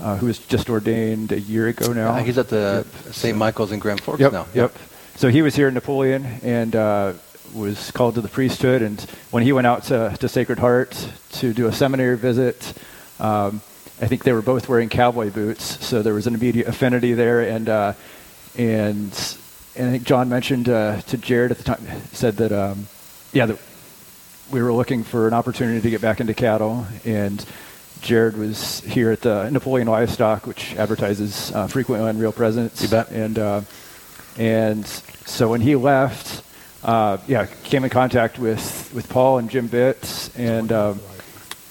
uh, 0.00 0.16
who 0.16 0.26
was 0.26 0.38
just 0.38 0.70
ordained 0.70 1.32
a 1.32 1.40
year 1.40 1.68
ago 1.68 1.92
now. 1.92 2.14
Uh, 2.14 2.22
he's 2.22 2.38
at 2.38 2.48
the 2.48 2.86
St. 3.12 3.36
Michael's 3.36 3.72
in 3.72 3.78
Grand 3.78 4.00
Forks 4.00 4.20
Yep, 4.20 4.32
now. 4.32 4.46
Yep. 4.54 4.74
So 5.16 5.28
he 5.28 5.42
was 5.42 5.54
here 5.54 5.68
in 5.68 5.74
Napoleon 5.74 6.24
and 6.42 6.74
uh, 6.74 7.12
was 7.54 7.90
called 7.90 8.14
to 8.14 8.20
the 8.20 8.28
priesthood. 8.28 8.80
And 8.80 9.00
when 9.30 9.42
he 9.42 9.52
went 9.52 9.66
out 9.66 9.84
to, 9.84 10.16
to 10.18 10.28
Sacred 10.28 10.58
Heart 10.58 11.08
to 11.32 11.52
do 11.52 11.66
a 11.66 11.72
seminary 11.72 12.16
visit, 12.16 12.72
um, 13.20 13.60
I 14.00 14.06
think 14.06 14.24
they 14.24 14.32
were 14.32 14.42
both 14.42 14.68
wearing 14.68 14.88
cowboy 14.88 15.30
boots, 15.30 15.84
so 15.84 16.02
there 16.02 16.14
was 16.14 16.26
an 16.26 16.34
immediate 16.34 16.68
affinity 16.68 17.12
there. 17.12 17.42
And 17.42 17.68
uh, 17.68 17.92
and 18.56 19.12
and 19.76 19.88
I 19.88 19.90
think 19.92 20.04
John 20.04 20.28
mentioned 20.28 20.68
uh, 20.68 21.00
to 21.02 21.18
Jared 21.18 21.50
at 21.50 21.58
the 21.58 21.64
time 21.64 21.86
said 22.12 22.36
that 22.38 22.52
um, 22.52 22.86
yeah 23.32 23.46
that 23.46 23.58
we 24.50 24.62
were 24.62 24.72
looking 24.72 25.04
for 25.04 25.28
an 25.28 25.34
opportunity 25.34 25.80
to 25.80 25.90
get 25.90 26.00
back 26.00 26.20
into 26.20 26.34
cattle 26.34 26.86
and. 27.04 27.44
Jared 28.00 28.36
was 28.36 28.78
here 28.82 29.10
at 29.10 29.22
the 29.22 29.50
Napoleon 29.50 29.88
Livestock, 29.88 30.46
which 30.46 30.76
advertises 30.76 31.50
uh, 31.52 31.66
frequently 31.66 32.08
on 32.08 32.16
Real 32.16 32.30
Presence. 32.30 32.80
You 32.80 32.88
bet. 32.88 33.10
And 33.10 33.36
uh, 33.36 33.62
and 34.36 34.86
so 34.86 35.48
when 35.48 35.60
he 35.60 35.74
left, 35.74 36.44
uh, 36.84 37.18
yeah, 37.26 37.46
came 37.64 37.84
in 37.84 37.90
contact 37.90 38.38
with, 38.38 38.90
with 38.94 39.08
Paul 39.08 39.38
and 39.38 39.50
Jim 39.50 39.66
Bitts 39.66 40.34
and 40.36 40.70
um, 40.70 41.00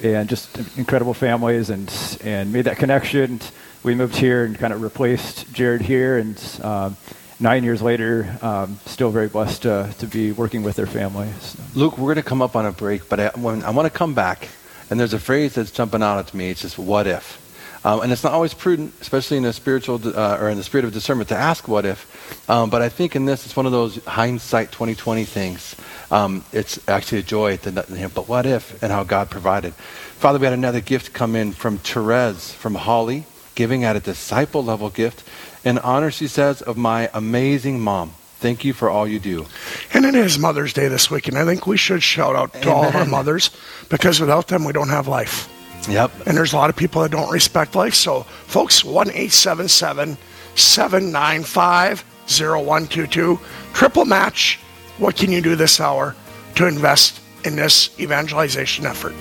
and 0.03 0.27
just 0.27 0.57
incredible 0.77 1.13
families 1.13 1.69
and 1.69 1.91
and 2.23 2.51
made 2.51 2.65
that 2.65 2.77
connection. 2.77 3.39
We 3.83 3.95
moved 3.95 4.15
here 4.17 4.43
and 4.43 4.57
kind 4.57 4.73
of 4.73 4.81
replaced 4.81 5.51
Jared 5.53 5.81
here, 5.81 6.17
and 6.17 6.59
um, 6.61 6.97
nine 7.39 7.63
years 7.63 7.81
later, 7.81 8.37
um, 8.41 8.79
still 8.85 9.11
very 9.11 9.27
blessed 9.27 9.63
to, 9.63 9.93
to 9.99 10.07
be 10.07 10.31
working 10.31 10.63
with 10.63 10.75
their 10.75 10.87
family. 10.87 11.29
So. 11.39 11.59
Luke, 11.75 11.97
we're 11.97 12.13
going 12.13 12.23
to 12.23 12.29
come 12.29 12.41
up 12.41 12.55
on 12.55 12.65
a 12.65 12.71
break, 12.71 13.09
but 13.09 13.19
I, 13.19 13.27
when, 13.29 13.63
I 13.63 13.69
want 13.71 13.91
to 13.91 13.97
come 13.97 14.13
back, 14.13 14.49
and 14.89 14.99
there's 14.99 15.13
a 15.13 15.19
phrase 15.19 15.55
that's 15.55 15.71
jumping 15.71 16.01
out 16.01 16.19
at 16.19 16.33
me. 16.33 16.49
It's 16.49 16.61
just 16.61 16.79
"what 16.79 17.07
if," 17.07 17.41
um, 17.85 18.01
and 18.01 18.11
it's 18.11 18.23
not 18.23 18.33
always 18.33 18.53
prudent, 18.53 18.93
especially 19.01 19.37
in 19.37 19.45
a 19.45 19.53
spiritual 19.53 20.01
uh, 20.17 20.37
or 20.39 20.49
in 20.49 20.57
the 20.57 20.63
spirit 20.63 20.85
of 20.85 20.93
discernment, 20.93 21.29
to 21.29 21.35
ask 21.35 21.67
"what 21.67 21.85
if." 21.85 22.49
Um, 22.49 22.69
but 22.69 22.81
I 22.81 22.89
think 22.89 23.15
in 23.15 23.25
this, 23.25 23.45
it's 23.45 23.55
one 23.55 23.65
of 23.65 23.71
those 23.71 24.03
hindsight 24.05 24.71
2020 24.71 25.25
things. 25.25 25.75
Um, 26.09 26.45
it's 26.53 26.79
actually 26.87 27.19
a 27.19 27.23
joy 27.23 27.57
to, 27.57 27.71
know, 27.71 28.09
but 28.13 28.29
what 28.29 28.45
if, 28.45 28.81
and 28.81 28.91
how 28.91 29.03
God 29.03 29.29
provided. 29.29 29.73
Father, 29.73 30.39
we 30.39 30.45
had 30.45 30.53
another 30.53 30.79
gift 30.79 31.13
come 31.13 31.35
in 31.35 31.51
from 31.51 31.77
Therese 31.79 32.53
from 32.53 32.75
Holly, 32.75 33.25
giving 33.55 33.83
at 33.83 33.97
a 33.97 33.99
disciple 33.99 34.63
level 34.63 34.89
gift 34.89 35.23
in 35.67 35.77
honor, 35.79 36.11
she 36.11 36.27
says, 36.27 36.61
of 36.61 36.77
my 36.77 37.09
amazing 37.13 37.81
mom. 37.81 38.13
Thank 38.39 38.63
you 38.63 38.71
for 38.71 38.89
all 38.89 39.07
you 39.07 39.19
do. 39.19 39.45
And 39.93 40.05
it 40.05 40.15
is 40.15 40.39
Mother's 40.39 40.71
Day 40.71 40.87
this 40.87 41.11
week, 41.11 41.27
and 41.27 41.37
I 41.37 41.43
think 41.43 41.67
we 41.67 41.75
should 41.75 42.01
shout 42.01 42.35
out 42.35 42.53
to 42.61 42.71
all 42.71 42.85
of 42.85 42.95
our 42.95 43.05
mothers 43.05 43.49
because 43.89 44.19
without 44.19 44.47
them, 44.47 44.63
we 44.63 44.71
don't 44.71 44.89
have 44.89 45.07
life. 45.07 45.51
Yep. 45.89 46.11
And 46.25 46.37
there's 46.37 46.53
a 46.53 46.55
lot 46.55 46.69
of 46.69 46.75
people 46.75 47.01
that 47.01 47.11
don't 47.11 47.31
respect 47.31 47.75
life. 47.75 47.95
So, 47.95 48.23
folks, 48.45 48.83
1 48.85 49.09
877 49.09 50.17
795 50.55 52.05
0122. 52.27 53.39
Triple 53.73 54.05
match. 54.05 54.59
What 54.99 55.15
can 55.15 55.31
you 55.31 55.41
do 55.41 55.55
this 55.55 55.79
hour 55.81 56.15
to 56.55 56.65
invest 56.65 57.19
in 57.43 57.55
this 57.55 57.99
evangelization 57.99 58.85
effort? 58.85 59.13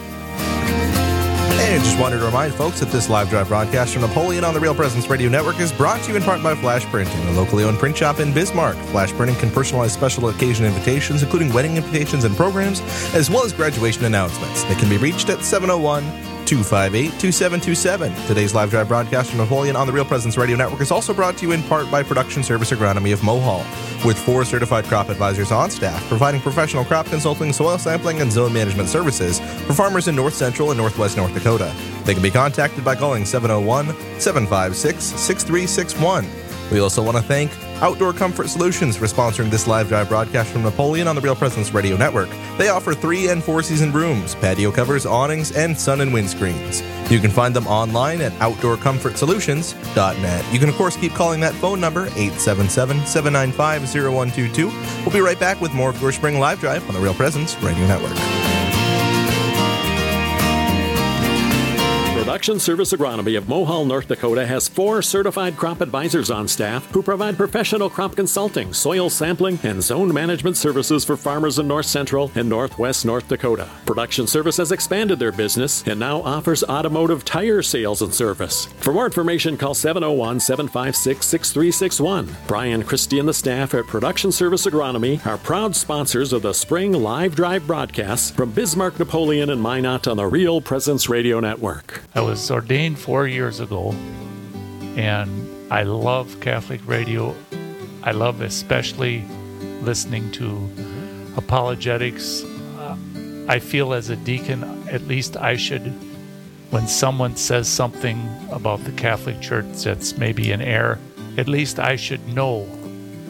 And 1.77 1.85
just 1.85 1.99
wanted 1.99 2.21
to 2.21 2.25
remind 2.25 2.55
folks 2.55 2.81
that 2.81 2.89
this 2.89 3.11
live 3.11 3.29
drive 3.29 3.49
broadcast 3.49 3.93
from 3.93 4.01
Napoleon 4.01 4.45
on 4.45 4.55
the 4.55 4.61
Real 4.61 4.75
Presence 4.75 5.07
Radio 5.09 5.29
Network 5.29 5.61
is 5.61 5.71
brought 5.71 6.03
to 6.05 6.11
you 6.11 6.17
in 6.17 6.23
part 6.23 6.43
by 6.43 6.55
Flash 6.55 6.87
Printing, 6.87 7.21
a 7.29 7.33
locally 7.33 7.65
owned 7.65 7.79
print 7.79 7.95
shop 7.95 8.19
in 8.19 8.33
Bismarck. 8.33 8.79
Flash 8.87 9.13
Printing 9.13 9.37
can 9.37 9.51
personalize 9.51 9.91
special 9.91 10.31
occasion 10.31 10.65
invitations, 10.65 11.23
including 11.23 11.53
wedding 11.53 11.77
invitations 11.77 12.25
and 12.25 12.35
programs, 12.35 12.81
as 13.15 13.29
well 13.29 13.45
as 13.45 13.53
graduation 13.53 14.07
announcements. 14.07 14.65
They 14.65 14.75
can 14.77 14.89
be 14.89 14.97
reached 14.97 15.29
at 15.29 15.45
701 15.45 16.03
258 16.47 17.19
2727. 17.19 18.15
Today's 18.27 18.55
live 18.55 18.71
drive 18.71 18.89
broadcast 18.89 19.31
from 19.31 19.41
Napoleon 19.41 19.75
on 19.75 19.87
the 19.87 19.93
Real 19.93 20.05
Presence 20.05 20.37
Radio 20.37 20.57
Network 20.57 20.81
is 20.81 20.91
also 20.91 21.13
brought 21.13 21.37
to 21.39 21.47
you 21.47 21.53
in 21.53 21.63
part 21.65 21.91
by 21.91 22.03
Production 22.03 22.43
Service 22.43 22.71
Agronomy 22.71 23.13
of 23.13 23.21
Mohall, 23.21 23.65
with 24.05 24.17
four 24.17 24.45
certified 24.45 24.85
crop 24.85 25.09
advisors 25.09 25.51
on 25.51 25.71
staff 25.71 26.07
providing 26.09 26.41
professional 26.41 26.85
crop 26.85 27.07
consulting, 27.07 27.53
soil 27.53 27.79
sampling, 27.79 28.21
and 28.21 28.31
zone 28.31 28.53
management 28.53 28.89
services 28.89 29.41
for 29.67 29.75
farmers 29.75 30.07
in 30.07 30.15
north 30.15 30.35
central 30.35 30.71
and 30.71 30.79
northwest 30.79 31.17
North 31.17 31.35
Dakota. 31.35 31.75
They 32.05 32.15
can 32.15 32.23
be 32.23 32.31
contacted 32.31 32.85
by 32.85 32.95
calling 32.95 33.25
701 33.25 33.87
756 34.21 35.03
6361. 35.05 36.27
We 36.71 36.81
also 36.81 37.03
want 37.03 37.17
to 37.17 37.23
thank 37.23 37.51
Outdoor 37.83 38.13
Comfort 38.13 38.49
Solutions 38.49 38.97
for 38.97 39.07
sponsoring 39.07 39.51
this 39.51 39.67
live 39.67 39.89
drive 39.89 40.09
broadcast 40.09 40.51
from 40.51 40.63
Napoleon 40.63 41.09
on 41.09 41.15
the 41.15 41.21
Real 41.21 41.37
Presence 41.37 41.75
Radio 41.75 41.95
Network. 41.97 42.31
They 42.57 42.71
offer 42.71 42.95
three 42.95 43.29
and 43.29 43.45
four 43.45 43.63
season 43.63 43.93
rooms, 43.93 44.35
patio 44.37 44.73
covers, 44.73 45.05
awnings, 45.05 45.53
and 45.53 45.79
sun 45.79 46.01
and 46.01 46.11
wind 46.13 46.31
screens. 46.31 46.83
You 47.11 47.19
can 47.21 47.31
find 47.31 47.55
them 47.55 47.67
online 47.67 48.23
at 48.23 48.33
outdoorcomfortsolutions.net. 48.33 50.53
You 50.53 50.59
can, 50.59 50.71
of 50.71 50.75
course, 50.77 50.97
keep 50.97 51.13
calling 51.13 51.41
that 51.41 51.53
phone 51.55 51.81
number, 51.81 52.07
877 52.17 53.05
795 53.07 53.83
0122. 53.83 54.69
We'll 55.05 55.13
be 55.13 55.21
right 55.21 55.39
back 55.39 55.61
with 55.61 55.75
more 55.75 55.91
of 55.91 56.01
your 56.01 56.13
spring 56.13 56.39
live 56.39 56.61
drive 56.61 56.89
on 56.89 56.95
the 56.95 57.01
Real 57.01 57.13
Presence 57.15 57.61
Radio 57.63 57.87
Network. 57.87 58.56
Production 62.27 62.59
Service 62.59 62.93
Agronomy 62.93 63.39
of 63.39 63.45
Mohall, 63.45 63.87
North 63.87 64.09
Dakota 64.09 64.45
has 64.45 64.67
four 64.67 65.01
certified 65.01 65.57
crop 65.57 65.81
advisors 65.81 66.29
on 66.29 66.49
staff 66.49 66.85
who 66.91 67.01
provide 67.01 67.37
professional 67.37 67.89
crop 67.89 68.17
consulting, 68.17 68.73
soil 68.75 69.09
sampling, 69.09 69.61
and 69.63 69.81
zone 69.81 70.13
management 70.13 70.57
services 70.57 71.05
for 71.05 71.17
farmers 71.17 71.61
in 71.61 71.69
north 71.69 71.87
central 71.87 72.33
and 72.35 72.49
northwest 72.49 73.07
North 73.07 73.29
Dakota. 73.29 73.69
Production 73.87 74.27
Service 74.27 74.57
has 74.57 74.73
expanded 74.73 75.21
their 75.21 75.31
business 75.31 75.85
and 75.87 76.01
now 76.01 76.21
offers 76.23 76.65
automotive 76.65 77.25
tire 77.25 77.63
sales 77.63 78.03
and 78.03 78.13
service. 78.13 78.67
For 78.81 78.93
more 78.93 79.07
information, 79.07 79.57
call 79.57 79.75
701 79.75 80.41
756 80.41 81.25
6361. 81.25 82.37
Brian 82.49 82.83
Christie 82.83 83.21
and 83.21 83.29
the 83.29 83.35
staff 83.35 83.73
at 83.73 83.87
Production 83.87 84.33
Service 84.33 84.67
Agronomy 84.67 85.25
are 85.25 85.39
proud 85.39 85.77
sponsors 85.77 86.33
of 86.33 86.43
the 86.43 86.53
spring 86.53 86.93
live 86.93 87.37
drive 87.37 87.69
broadcasts 87.69 88.33
from 88.33 88.51
Bismarck, 88.51 88.99
Napoleon, 88.99 89.51
and 89.51 89.63
Minot 89.63 90.09
on 90.09 90.17
the 90.17 90.27
Real 90.27 90.61
Presence 90.61 91.09
Radio 91.09 91.39
Network. 91.39 92.03
I 92.17 92.21
was 92.21 92.51
ordained 92.51 92.99
four 92.99 93.27
years 93.27 93.61
ago, 93.61 93.91
and 94.97 95.29
I 95.71 95.83
love 95.83 96.41
Catholic 96.41 96.81
radio. 96.87 97.35
I 98.03 98.13
love 98.13 98.41
especially 98.41 99.23
listening 99.83 100.31
to 100.33 100.71
apologetics. 101.37 102.43
Uh, 102.79 102.97
I 103.49 103.59
feel 103.59 103.93
as 103.93 104.09
a 104.09 104.17
deacon, 104.17 104.65
at 104.89 105.03
least 105.03 105.37
I 105.37 105.57
should, 105.57 105.93
when 106.71 106.89
someone 106.89 107.37
says 107.37 107.69
something 107.69 108.19
about 108.51 108.83
the 108.85 108.93
Catholic 108.93 109.43
Church 109.43 109.67
that's 109.85 110.17
maybe 110.17 110.53
an 110.53 110.63
error, 110.63 110.99
at 111.37 111.49
least 111.49 111.79
I 111.79 111.97
should 111.97 112.27
know 112.29 112.63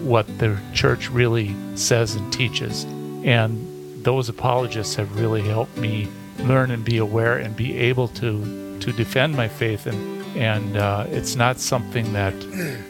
what 0.04 0.28
the 0.38 0.56
church 0.74 1.10
really 1.10 1.56
says 1.74 2.14
and 2.14 2.32
teaches. 2.32 2.84
And 3.24 4.04
those 4.04 4.28
apologists 4.28 4.94
have 4.94 5.18
really 5.18 5.42
helped 5.42 5.76
me 5.76 6.06
learn 6.38 6.70
and 6.70 6.84
be 6.84 6.98
aware 6.98 7.38
and 7.38 7.56
be 7.56 7.76
able 7.76 8.06
to 8.22 8.65
to 8.86 8.92
defend 8.92 9.36
my 9.36 9.48
faith 9.48 9.86
and 9.86 10.16
and 10.36 10.76
uh, 10.76 11.06
it's 11.08 11.34
not 11.34 11.58
something 11.58 12.12
that 12.12 12.34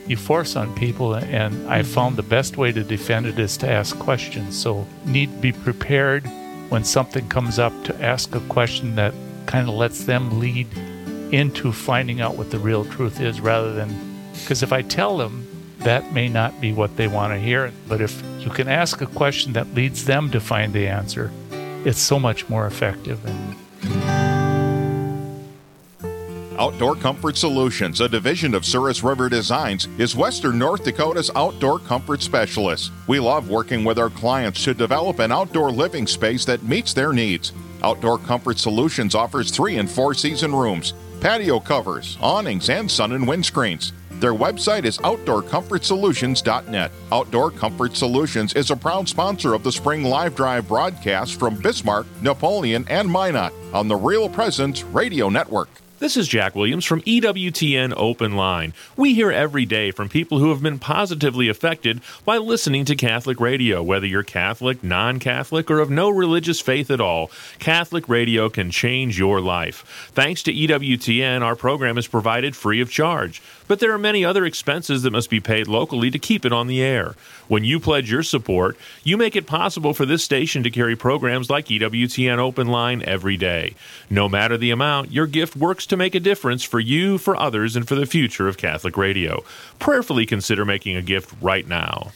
you 0.07 0.17
force 0.17 0.57
on 0.57 0.75
people 0.75 1.15
and 1.15 1.67
i 1.69 1.83
found 1.83 2.17
the 2.17 2.23
best 2.23 2.57
way 2.57 2.71
to 2.71 2.83
defend 2.83 3.25
it 3.25 3.39
is 3.39 3.57
to 3.57 3.69
ask 3.69 3.99
questions. 3.99 4.57
So 4.57 4.87
need 5.05 5.31
to 5.31 5.39
be 5.39 5.53
prepared 5.53 6.27
when 6.69 6.85
something 6.85 7.29
comes 7.29 7.59
up 7.59 7.73
to 7.85 7.93
ask 8.03 8.35
a 8.35 8.41
question 8.41 8.97
that 8.97 9.15
kind 9.47 9.69
of 9.69 9.75
lets 9.75 10.05
them 10.05 10.39
lead 10.41 10.67
into 11.33 11.73
finding 11.73 12.21
out 12.21 12.37
what 12.37 12.51
the 12.51 12.59
real 12.59 12.85
truth 12.85 13.21
is 13.21 13.41
rather 13.41 13.73
than 13.73 13.91
because 14.35 14.63
if 14.63 14.73
i 14.73 14.83
tell 14.83 15.17
them 15.17 15.47
that 15.79 16.13
may 16.13 16.29
not 16.29 16.61
be 16.61 16.73
what 16.73 16.97
they 16.97 17.07
want 17.07 17.33
to 17.33 17.39
hear. 17.39 17.71
But 17.87 18.01
if 18.01 18.21
you 18.41 18.51
can 18.51 18.67
ask 18.67 19.01
a 19.03 19.07
question 19.07 19.53
that 19.53 19.73
leads 19.75 20.05
them 20.05 20.31
to 20.33 20.41
find 20.41 20.73
the 20.73 20.89
answer 20.89 21.31
it's 21.87 22.01
so 22.01 22.19
much 22.19 22.49
more 22.49 22.67
effective 22.67 23.25
and 23.25 23.55
Outdoor 26.59 26.97
Comfort 26.97 27.37
Solutions, 27.37 28.01
a 28.01 28.09
division 28.09 28.55
of 28.55 28.65
Souris 28.65 29.03
River 29.03 29.29
Designs, 29.29 29.89
is 29.99 30.17
Western 30.17 30.59
North 30.59 30.85
Dakota's 30.85 31.31
outdoor 31.35 31.79
comfort 31.81 32.23
specialist. 32.23 32.93
We 33.07 33.21
love 33.21 33.51
working 33.51 33.85
with 33.85 33.99
our 33.99 34.09
clients 34.09 34.65
to 34.65 34.73
develop 34.73 35.19
an 35.19 35.33
outdoor 35.33 35.71
living 35.71 36.07
space 36.07 36.47
that 36.47 36.63
meets 36.63 36.95
their 36.95 37.13
needs. 37.13 37.53
Outdoor 37.83 38.17
Comfort 38.19 38.59
Solutions 38.59 39.15
offers 39.15 39.51
three 39.51 39.77
and 39.77 39.91
four 39.91 40.15
season 40.15 40.55
rooms, 40.55 40.95
patio 41.21 41.61
covers, 41.61 42.17
awnings, 42.23 42.71
and 42.71 42.91
sun 42.91 43.13
and 43.13 43.29
wind 43.29 43.45
screens. 43.45 43.93
Their 44.13 44.33
website 44.33 44.87
is 44.87 44.97
outdoorcomfortsolutions.net. 44.99 46.91
Outdoor 47.13 47.51
Comfort 47.51 47.97
Solutions 47.97 48.55
is 48.55 48.71
a 48.71 48.77
proud 48.77 49.11
sponsor 49.11 49.53
of 49.53 49.63
the 49.63 49.73
Spring 49.73 50.05
Live 50.05 50.35
Drive 50.35 50.67
broadcast 50.67 51.39
from 51.39 51.57
Bismarck, 51.57 52.07
Napoleon, 52.23 52.87
and 52.89 53.11
Minot 53.11 53.53
on 53.75 53.89
the 53.89 53.97
Real 53.97 54.31
Presence 54.31 54.85
Radio 54.85 55.29
Network. 55.29 55.69
This 55.99 56.19
is 56.19 56.29
Jack 56.29 56.55
Williams 56.55 56.85
from 56.85 57.01
EWTN 57.03 57.95
Open 57.97 58.37
Line. 58.37 58.75
We 58.99 59.15
hear 59.15 59.33
every 59.33 59.65
day 59.65 59.91
from 59.91 60.11
people 60.11 60.39
who 60.39 60.51
have 60.51 60.63
been 60.63 60.79
positively 60.79 61.49
affected 61.49 62.03
by 62.23 62.37
listening 62.37 62.85
to 62.85 62.95
Catholic 62.95 63.41
radio. 63.41 63.83
Whether 63.83 64.07
you're 64.07 64.23
Catholic, 64.23 64.85
non 64.85 65.19
Catholic, 65.19 65.71
or 65.71 65.81
of 65.81 65.89
no 65.89 66.11
religious 66.11 66.61
faith 66.61 66.91
at 66.91 67.01
all, 67.01 67.31
Catholic 67.59 68.11
radio 68.11 68.51
can 68.51 68.71
change 68.71 69.19
your 69.19 69.41
life. 69.41 70.11
Thanks 70.13 70.43
to 70.43 70.53
EWTN, 70.53 71.41
our 71.41 71.57
program 71.57 71.97
is 71.97 72.07
provided 72.07 72.55
free 72.55 72.83
of 72.83 72.91
charge. 72.91 73.41
But 73.69 73.81
there 73.81 73.93
are 73.93 73.99
many 73.99 74.25
other 74.25 74.45
expenses 74.45 75.03
that 75.03 75.11
must 75.11 75.31
be 75.31 75.41
paid 75.41 75.67
locally 75.67 76.11
to 76.11 76.19
keep 76.19 76.45
it 76.45 76.53
on 76.53 76.67
the 76.67 76.83
air. 76.83 77.15
When 77.49 77.65
you 77.65 77.81
pledge 77.81 78.11
your 78.11 78.23
support, 78.23 78.77
you 79.03 79.17
make 79.17 79.37
it 79.37 79.47
possible 79.47 79.95
for 79.95 80.07
this 80.07 80.23
station 80.23 80.63
to 80.63 80.71
carry 80.71 80.97
programs 80.97 81.51
like 81.51 81.67
EWTN 81.67 82.39
Open 82.39 82.67
Line 82.67 83.03
every 83.05 83.37
day. 83.37 83.75
No 84.11 84.29
matter 84.29 84.57
the 84.57 84.71
amount, 84.71 85.13
your 85.13 85.27
gift 85.27 85.57
works 85.57 85.87
to 85.87 85.97
make 85.97 86.15
a 86.15 86.21
difference 86.21 86.63
for 86.63 86.81
you, 86.81 87.19
for 87.19 87.37
others, 87.37 87.77
and 87.77 87.87
for 87.87 87.95
the 87.95 88.07
future 88.07 88.49
of 88.49 88.57
Catholic 88.57 88.97
radio. 88.97 89.45
Prayerfully 89.79 90.27
consider 90.27 90.65
making 90.65 90.97
a 90.97 91.03
gift 91.03 91.35
right 91.41 91.67
now. 91.67 92.13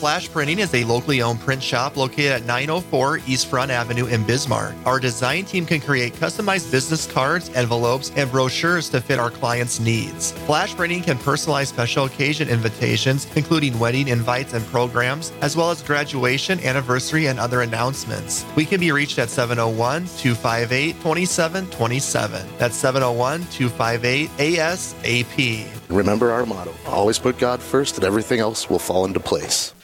Flash 0.00 0.30
Printing 0.30 0.60
is 0.60 0.72
a 0.72 0.82
locally 0.84 1.20
owned 1.20 1.40
print 1.40 1.62
shop 1.62 1.94
located 1.98 2.32
at 2.32 2.46
904 2.46 3.20
East 3.26 3.48
Front 3.48 3.70
Avenue 3.70 4.06
in 4.06 4.24
Bismarck. 4.24 4.74
Our 4.86 4.98
design 4.98 5.44
team 5.44 5.66
can 5.66 5.78
create 5.78 6.14
customized 6.14 6.72
business 6.72 7.06
cards, 7.06 7.50
envelopes, 7.50 8.10
and 8.16 8.30
brochures 8.30 8.88
to 8.88 9.02
fit 9.02 9.18
our 9.18 9.28
clients' 9.30 9.78
needs. 9.78 10.32
Flash 10.46 10.74
Printing 10.74 11.02
can 11.02 11.18
personalize 11.18 11.66
special 11.66 12.06
occasion 12.06 12.48
invitations, 12.48 13.26
including 13.36 13.78
wedding 13.78 14.08
invites 14.08 14.54
and 14.54 14.64
programs, 14.68 15.32
as 15.42 15.54
well 15.54 15.70
as 15.70 15.82
graduation, 15.82 16.58
anniversary, 16.60 17.26
and 17.26 17.38
other 17.38 17.60
announcements. 17.60 18.46
We 18.56 18.64
can 18.64 18.80
be 18.80 18.92
reached 18.92 19.18
at 19.18 19.28
701 19.28 20.06
258 20.16 20.92
2727. 20.94 22.48
That's 22.56 22.74
701 22.74 23.40
258 23.50 24.30
ASAP. 24.38 25.66
Remember 25.90 26.30
our 26.30 26.46
motto 26.46 26.72
always 26.86 27.18
put 27.18 27.36
God 27.36 27.60
first, 27.60 27.96
and 27.96 28.04
everything 28.04 28.40
else 28.40 28.70
will 28.70 28.78
fall 28.78 29.04
into 29.04 29.20
place. 29.20 29.74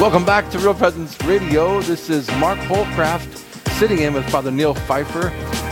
Welcome 0.00 0.24
back 0.24 0.48
to 0.50 0.60
Real 0.60 0.74
Presence 0.74 1.20
Radio. 1.24 1.80
This 1.82 2.08
is 2.08 2.30
Mark 2.36 2.56
Holcraft 2.60 3.36
sitting 3.80 3.98
in 3.98 4.14
with 4.14 4.30
Father 4.30 4.52
Neil 4.52 4.72
Pfeiffer 4.72 5.30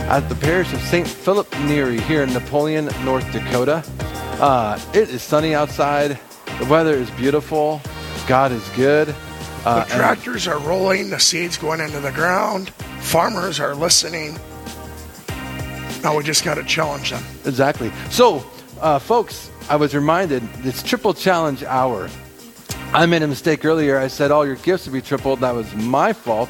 at 0.09 0.27
the 0.27 0.35
parish 0.35 0.73
of 0.73 0.81
St. 0.81 1.07
Philip 1.07 1.49
Neri 1.61 2.01
here 2.01 2.23
in 2.23 2.33
Napoleon, 2.33 2.89
North 3.05 3.31
Dakota. 3.31 3.85
Uh, 4.41 4.77
it 4.93 5.09
is 5.09 5.23
sunny 5.23 5.55
outside. 5.55 6.19
The 6.59 6.65
weather 6.65 6.93
is 6.93 7.09
beautiful. 7.11 7.79
God 8.27 8.51
is 8.51 8.67
good. 8.75 9.15
Uh, 9.63 9.85
the 9.85 9.95
tractors 9.95 10.45
are 10.45 10.59
rolling, 10.59 11.09
the 11.09 11.21
seeds 11.21 11.55
going 11.57 11.79
into 11.79 12.01
the 12.01 12.11
ground, 12.11 12.71
farmers 12.99 13.61
are 13.61 13.75
listening. 13.75 14.37
Now 16.03 16.17
we 16.17 16.23
just 16.25 16.43
got 16.43 16.55
to 16.55 16.65
challenge 16.65 17.11
them. 17.11 17.23
Exactly. 17.45 17.93
So, 18.09 18.45
uh, 18.81 18.99
folks, 18.99 19.49
I 19.69 19.77
was 19.77 19.95
reminded 19.95 20.43
it's 20.65 20.83
Triple 20.83 21.13
Challenge 21.13 21.63
Hour. 21.63 22.09
I 22.93 23.05
made 23.05 23.21
a 23.21 23.27
mistake 23.27 23.65
earlier. 23.65 23.97
I 23.97 24.07
said 24.07 24.31
all 24.31 24.45
your 24.45 24.55
gifts 24.55 24.85
would 24.85 24.93
be 24.93 25.01
tripled. 25.01 25.41
That 25.41 25.53
was 25.53 25.71
my 25.75 26.13
fault. 26.13 26.49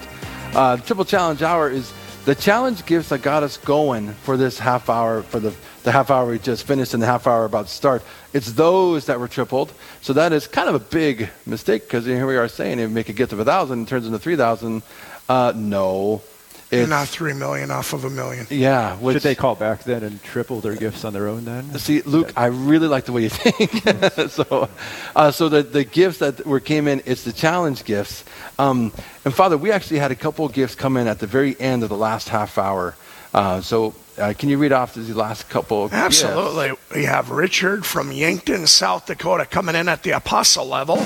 Uh, 0.54 0.78
Triple 0.78 1.04
Challenge 1.04 1.42
Hour 1.42 1.72
is 1.72 1.92
the 2.26 2.36
challenge 2.36 2.86
gifts 2.86 3.10
that 3.10 3.22
got 3.22 3.42
us 3.42 3.58
going 3.58 4.14
for 4.14 4.38
this 4.38 4.60
half 4.60 4.90
hour, 4.90 5.24
for 5.24 5.40
the, 5.40 5.54
the 5.84 5.92
half 5.92 6.12
hour 6.12 6.30
we 6.30 6.40
just 6.40 6.68
finished 6.68 6.94
and 6.94 7.02
the 7.02 7.08
half 7.08 7.26
hour 7.26 7.46
about 7.46 7.66
to 7.66 7.72
start, 7.72 8.04
it's 8.34 8.52
those 8.52 9.08
that 9.08 9.20
were 9.20 9.28
tripled. 9.28 9.74
So 10.02 10.14
that 10.14 10.32
is 10.32 10.46
kind 10.46 10.70
of 10.70 10.76
a 10.76 10.80
big 10.80 11.30
mistake 11.46 11.84
because 11.84 12.06
here 12.06 12.28
we 12.28 12.38
are 12.38 12.48
saying 12.48 12.80
if 12.80 12.90
we 12.90 12.94
make 12.94 13.10
a 13.10 13.14
gift 13.14 13.34
of 13.34 13.40
a 13.40 13.46
thousand, 13.46 13.84
it 13.84 13.88
turns 13.88 14.06
into 14.06 14.20
three 14.20 14.36
thousand. 14.36 14.84
Uh, 15.28 15.54
no, 15.56 16.22
It's 16.70 16.90
not 16.90 17.08
three 17.08 17.34
million 17.34 17.72
off 17.72 17.94
of 17.94 18.04
a 18.04 18.10
million. 18.10 18.46
Yeah. 18.50 18.98
Which, 18.98 19.16
Should 19.16 19.24
they 19.24 19.36
call 19.36 19.56
back 19.56 19.84
then 19.84 20.04
and 20.04 20.22
triple 20.22 20.60
their 20.60 20.76
gifts 20.76 21.06
on 21.06 21.14
their 21.14 21.28
own 21.28 21.46
then? 21.46 21.78
See, 21.80 22.02
Luke, 22.02 22.34
I 22.36 22.48
really 22.48 22.88
like 22.88 23.06
the 23.06 23.14
way 23.14 23.24
you 23.24 23.30
think. 23.32 24.30
so, 24.30 24.70
uh, 25.16 25.32
so 25.32 25.48
the, 25.48 25.64
the 25.64 25.84
gifts 25.86 26.18
that 26.20 26.46
were 26.46 26.60
came 26.60 26.88
in, 26.88 27.02
it's 27.06 27.24
the 27.24 27.32
challenge 27.32 27.86
gifts. 27.86 28.26
Um, 28.60 28.92
and 29.24 29.34
Father, 29.34 29.58
we 29.58 29.72
actually 29.72 30.00
had 30.00 30.12
a 30.12 30.16
couple 30.16 30.46
of 30.46 30.52
gifts 30.54 30.76
come 30.76 30.98
in 30.98 31.08
at 31.08 31.20
the 31.20 31.28
very 31.28 31.60
end 31.60 31.84
of 31.84 31.90
the 31.90 31.98
last 31.98 32.30
half 32.30 32.58
hour. 32.58 32.96
Uh, 33.34 33.62
so, 33.62 33.94
uh, 34.18 34.34
can 34.38 34.50
you 34.50 34.58
read 34.58 34.72
off 34.72 34.94
the 34.94 35.02
last 35.14 35.48
couple? 35.50 35.86
Of 35.86 35.94
Absolutely. 35.94 36.72
We 36.94 37.06
have 37.06 37.30
Richard 37.30 37.86
from 37.86 38.12
Yankton, 38.12 38.66
South 38.68 39.06
Dakota, 39.06 39.46
coming 39.46 39.76
in 39.76 39.88
at 39.88 40.04
the 40.04 40.12
apostle 40.12 40.66
level. 40.66 40.98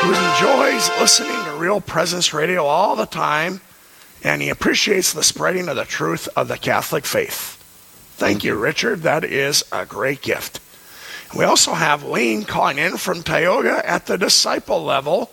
Who 0.00 0.08
enjoys 0.08 0.88
listening 1.00 1.32
to 1.32 1.39
Real 1.60 1.80
Presence 1.82 2.32
Radio 2.32 2.64
all 2.64 2.96
the 2.96 3.04
time, 3.04 3.60
and 4.24 4.40
he 4.40 4.48
appreciates 4.48 5.12
the 5.12 5.22
spreading 5.22 5.68
of 5.68 5.76
the 5.76 5.84
truth 5.84 6.26
of 6.34 6.48
the 6.48 6.56
Catholic 6.56 7.04
faith. 7.04 7.56
Thank 8.16 8.44
you, 8.44 8.54
Richard. 8.54 9.02
That 9.02 9.24
is 9.24 9.62
a 9.70 9.84
great 9.84 10.22
gift. 10.22 10.58
We 11.36 11.44
also 11.44 11.74
have 11.74 12.02
Wayne 12.02 12.44
calling 12.44 12.78
in 12.78 12.96
from 12.96 13.22
Tioga 13.22 13.86
at 13.88 14.06
the 14.06 14.16
disciple 14.16 14.82
level, 14.82 15.30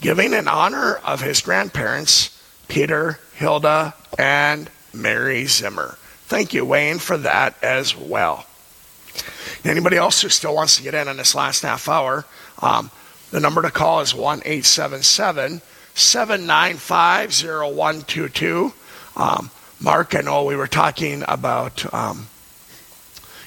giving 0.00 0.32
in 0.32 0.48
honor 0.48 0.94
of 1.04 1.20
his 1.20 1.42
grandparents, 1.42 2.42
Peter, 2.68 3.20
Hilda, 3.34 3.94
and 4.18 4.70
Mary 4.94 5.44
Zimmer. 5.44 5.98
Thank 6.24 6.54
you, 6.54 6.64
Wayne, 6.64 6.98
for 6.98 7.18
that 7.18 7.62
as 7.62 7.94
well. 7.94 8.46
Anybody 9.62 9.98
else 9.98 10.22
who 10.22 10.30
still 10.30 10.54
wants 10.54 10.76
to 10.78 10.82
get 10.82 10.94
in 10.94 11.06
on 11.06 11.18
this 11.18 11.34
last 11.34 11.62
half 11.62 11.88
hour, 11.88 12.24
um, 12.62 12.90
the 13.30 13.40
number 13.40 13.62
to 13.62 13.70
call 13.70 14.00
is 14.00 14.14
1 14.14 14.40
877 14.44 15.62
795 15.94 17.30
0122. 17.42 18.72
Um, 19.16 19.50
Mark, 19.80 20.14
I 20.14 20.20
know 20.20 20.44
we 20.44 20.56
were 20.56 20.66
talking 20.66 21.24
about. 21.26 21.92
Um, 21.92 22.26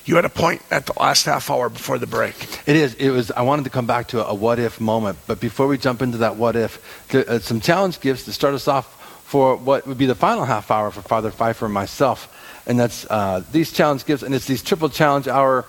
you 0.06 0.18
had 0.18 0.26
a 0.26 0.30
point 0.30 0.62
at 0.70 0.86
the 0.86 1.00
last 1.00 1.26
half 1.26 1.50
hour 1.50 1.70
before 1.70 1.98
the 1.98 2.08
break. 2.08 2.36
It 2.68 2.76
is. 2.76 2.94
It 2.96 3.12
was. 3.12 3.32
I 3.32 3.44
wanted 3.44 3.64
to 3.66 3.70
come 3.70 3.86
back 3.86 4.10
to 4.10 4.26
a, 4.26 4.34
what 4.34 4.60
if 4.60 4.82
moment, 4.82 5.18
but 5.28 5.40
before 5.40 5.68
we 5.68 5.78
jump 5.78 6.02
into 6.02 6.18
that 6.20 6.36
what 6.36 6.56
if, 6.56 7.14
uh, 7.16 7.40
some 7.40 7.62
challenge 7.62 8.02
gifts 8.02 8.26
to 8.26 8.34
start 8.34 8.54
us 8.54 8.68
off 8.68 9.00
for 9.24 9.56
what 9.56 9.88
would 9.88 9.98
be 9.98 10.06
the 10.06 10.16
final 10.16 10.44
half 10.44 10.72
hour 10.72 10.92
for 10.92 11.02
Father 11.02 11.32
Pfeiffer 11.32 11.66
and 11.66 11.74
myself, 11.74 12.28
and 12.68 12.80
that's 12.80 13.06
uh, 13.10 13.44
these 13.52 13.72
challenge 13.72 14.06
gifts, 14.06 14.24
and 14.24 14.36
it's 14.36 14.46
these 14.46 14.62
triple 14.62 14.90
challenge 14.90 15.28
hour. 15.28 15.66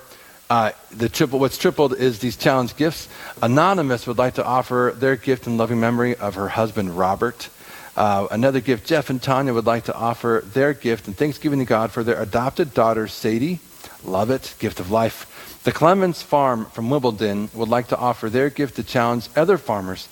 Uh, 0.55 0.71
the 0.93 1.09
triple, 1.09 1.41
what's 1.41 1.59
tripled 1.59 1.97
is 1.97 2.21
these 2.21 2.37
challenge 2.37 2.77
gifts. 2.77 3.09
Anonymous 3.43 4.07
would 4.07 4.19
like 4.19 4.35
to 4.35 4.45
offer 4.45 4.95
their 4.97 5.17
gift 5.17 5.49
in 5.49 5.57
loving 5.57 5.81
memory 5.81 6.15
of 6.15 6.37
her 6.37 6.47
husband 6.47 6.97
Robert. 6.97 7.49
Uh, 7.97 8.29
another 8.31 8.61
gift, 8.61 8.87
Jeff 8.87 9.11
and 9.11 9.21
Tanya 9.21 9.53
would 9.53 9.67
like 9.67 9.87
to 9.87 9.95
offer 9.97 10.45
their 10.47 10.73
gift 10.73 11.09
in 11.09 11.15
thanksgiving 11.15 11.59
to 11.59 11.65
God 11.65 11.91
for 11.91 12.05
their 12.05 12.23
adopted 12.23 12.73
daughter 12.73 13.09
Sadie. 13.09 13.59
Love 14.05 14.31
it, 14.31 14.55
gift 14.61 14.79
of 14.79 14.93
life. 14.93 15.61
The 15.65 15.73
Clemens 15.73 16.23
Farm 16.23 16.67
from 16.67 16.89
Wimbledon 16.89 17.51
would 17.53 17.69
like 17.69 17.89
to 17.89 17.97
offer 17.97 18.31
their 18.31 18.49
gift 18.49 18.77
to 18.77 18.85
challenge 18.85 19.29
other 19.35 19.59
farmers 19.59 20.09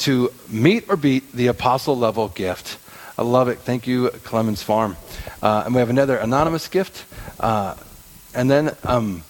to 0.00 0.30
meet 0.50 0.90
or 0.90 0.98
beat 0.98 1.32
the 1.32 1.46
apostle 1.46 1.96
level 1.96 2.28
gift. 2.28 2.76
I 3.16 3.22
love 3.22 3.48
it. 3.48 3.60
Thank 3.60 3.86
you, 3.86 4.10
Clemens 4.24 4.62
Farm. 4.62 4.94
Uh, 5.40 5.62
and 5.64 5.74
we 5.74 5.78
have 5.78 5.88
another 5.88 6.18
anonymous 6.18 6.68
gift. 6.68 7.06
Uh, 7.40 7.76
and 8.34 8.50
then 8.50 8.76
um, 8.84 9.22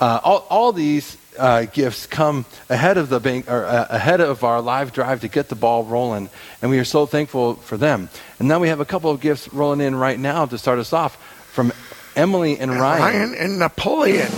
uh, 0.00 0.20
all, 0.24 0.46
all 0.50 0.72
these 0.72 1.16
uh, 1.38 1.64
gifts 1.66 2.06
come 2.06 2.44
ahead 2.68 2.96
of 2.98 3.08
the 3.08 3.20
bank, 3.20 3.50
or 3.50 3.64
uh, 3.64 3.86
ahead 3.90 4.20
of 4.20 4.42
our 4.44 4.60
live 4.60 4.92
drive 4.92 5.20
to 5.20 5.28
get 5.28 5.48
the 5.48 5.54
ball 5.54 5.84
rolling, 5.84 6.28
and 6.62 6.70
we 6.70 6.78
are 6.78 6.84
so 6.84 7.06
thankful 7.06 7.54
for 7.56 7.76
them. 7.76 8.08
And 8.38 8.48
now 8.48 8.58
we 8.58 8.68
have 8.68 8.80
a 8.80 8.84
couple 8.84 9.10
of 9.10 9.20
gifts 9.20 9.52
rolling 9.52 9.80
in 9.80 9.94
right 9.94 10.18
now 10.18 10.46
to 10.46 10.58
start 10.58 10.78
us 10.78 10.92
off 10.92 11.16
from 11.52 11.72
Emily 12.16 12.58
and 12.58 12.72
Ryan. 12.72 13.00
Ryan 13.02 13.34
and 13.34 13.58
Napoleon, 13.58 14.30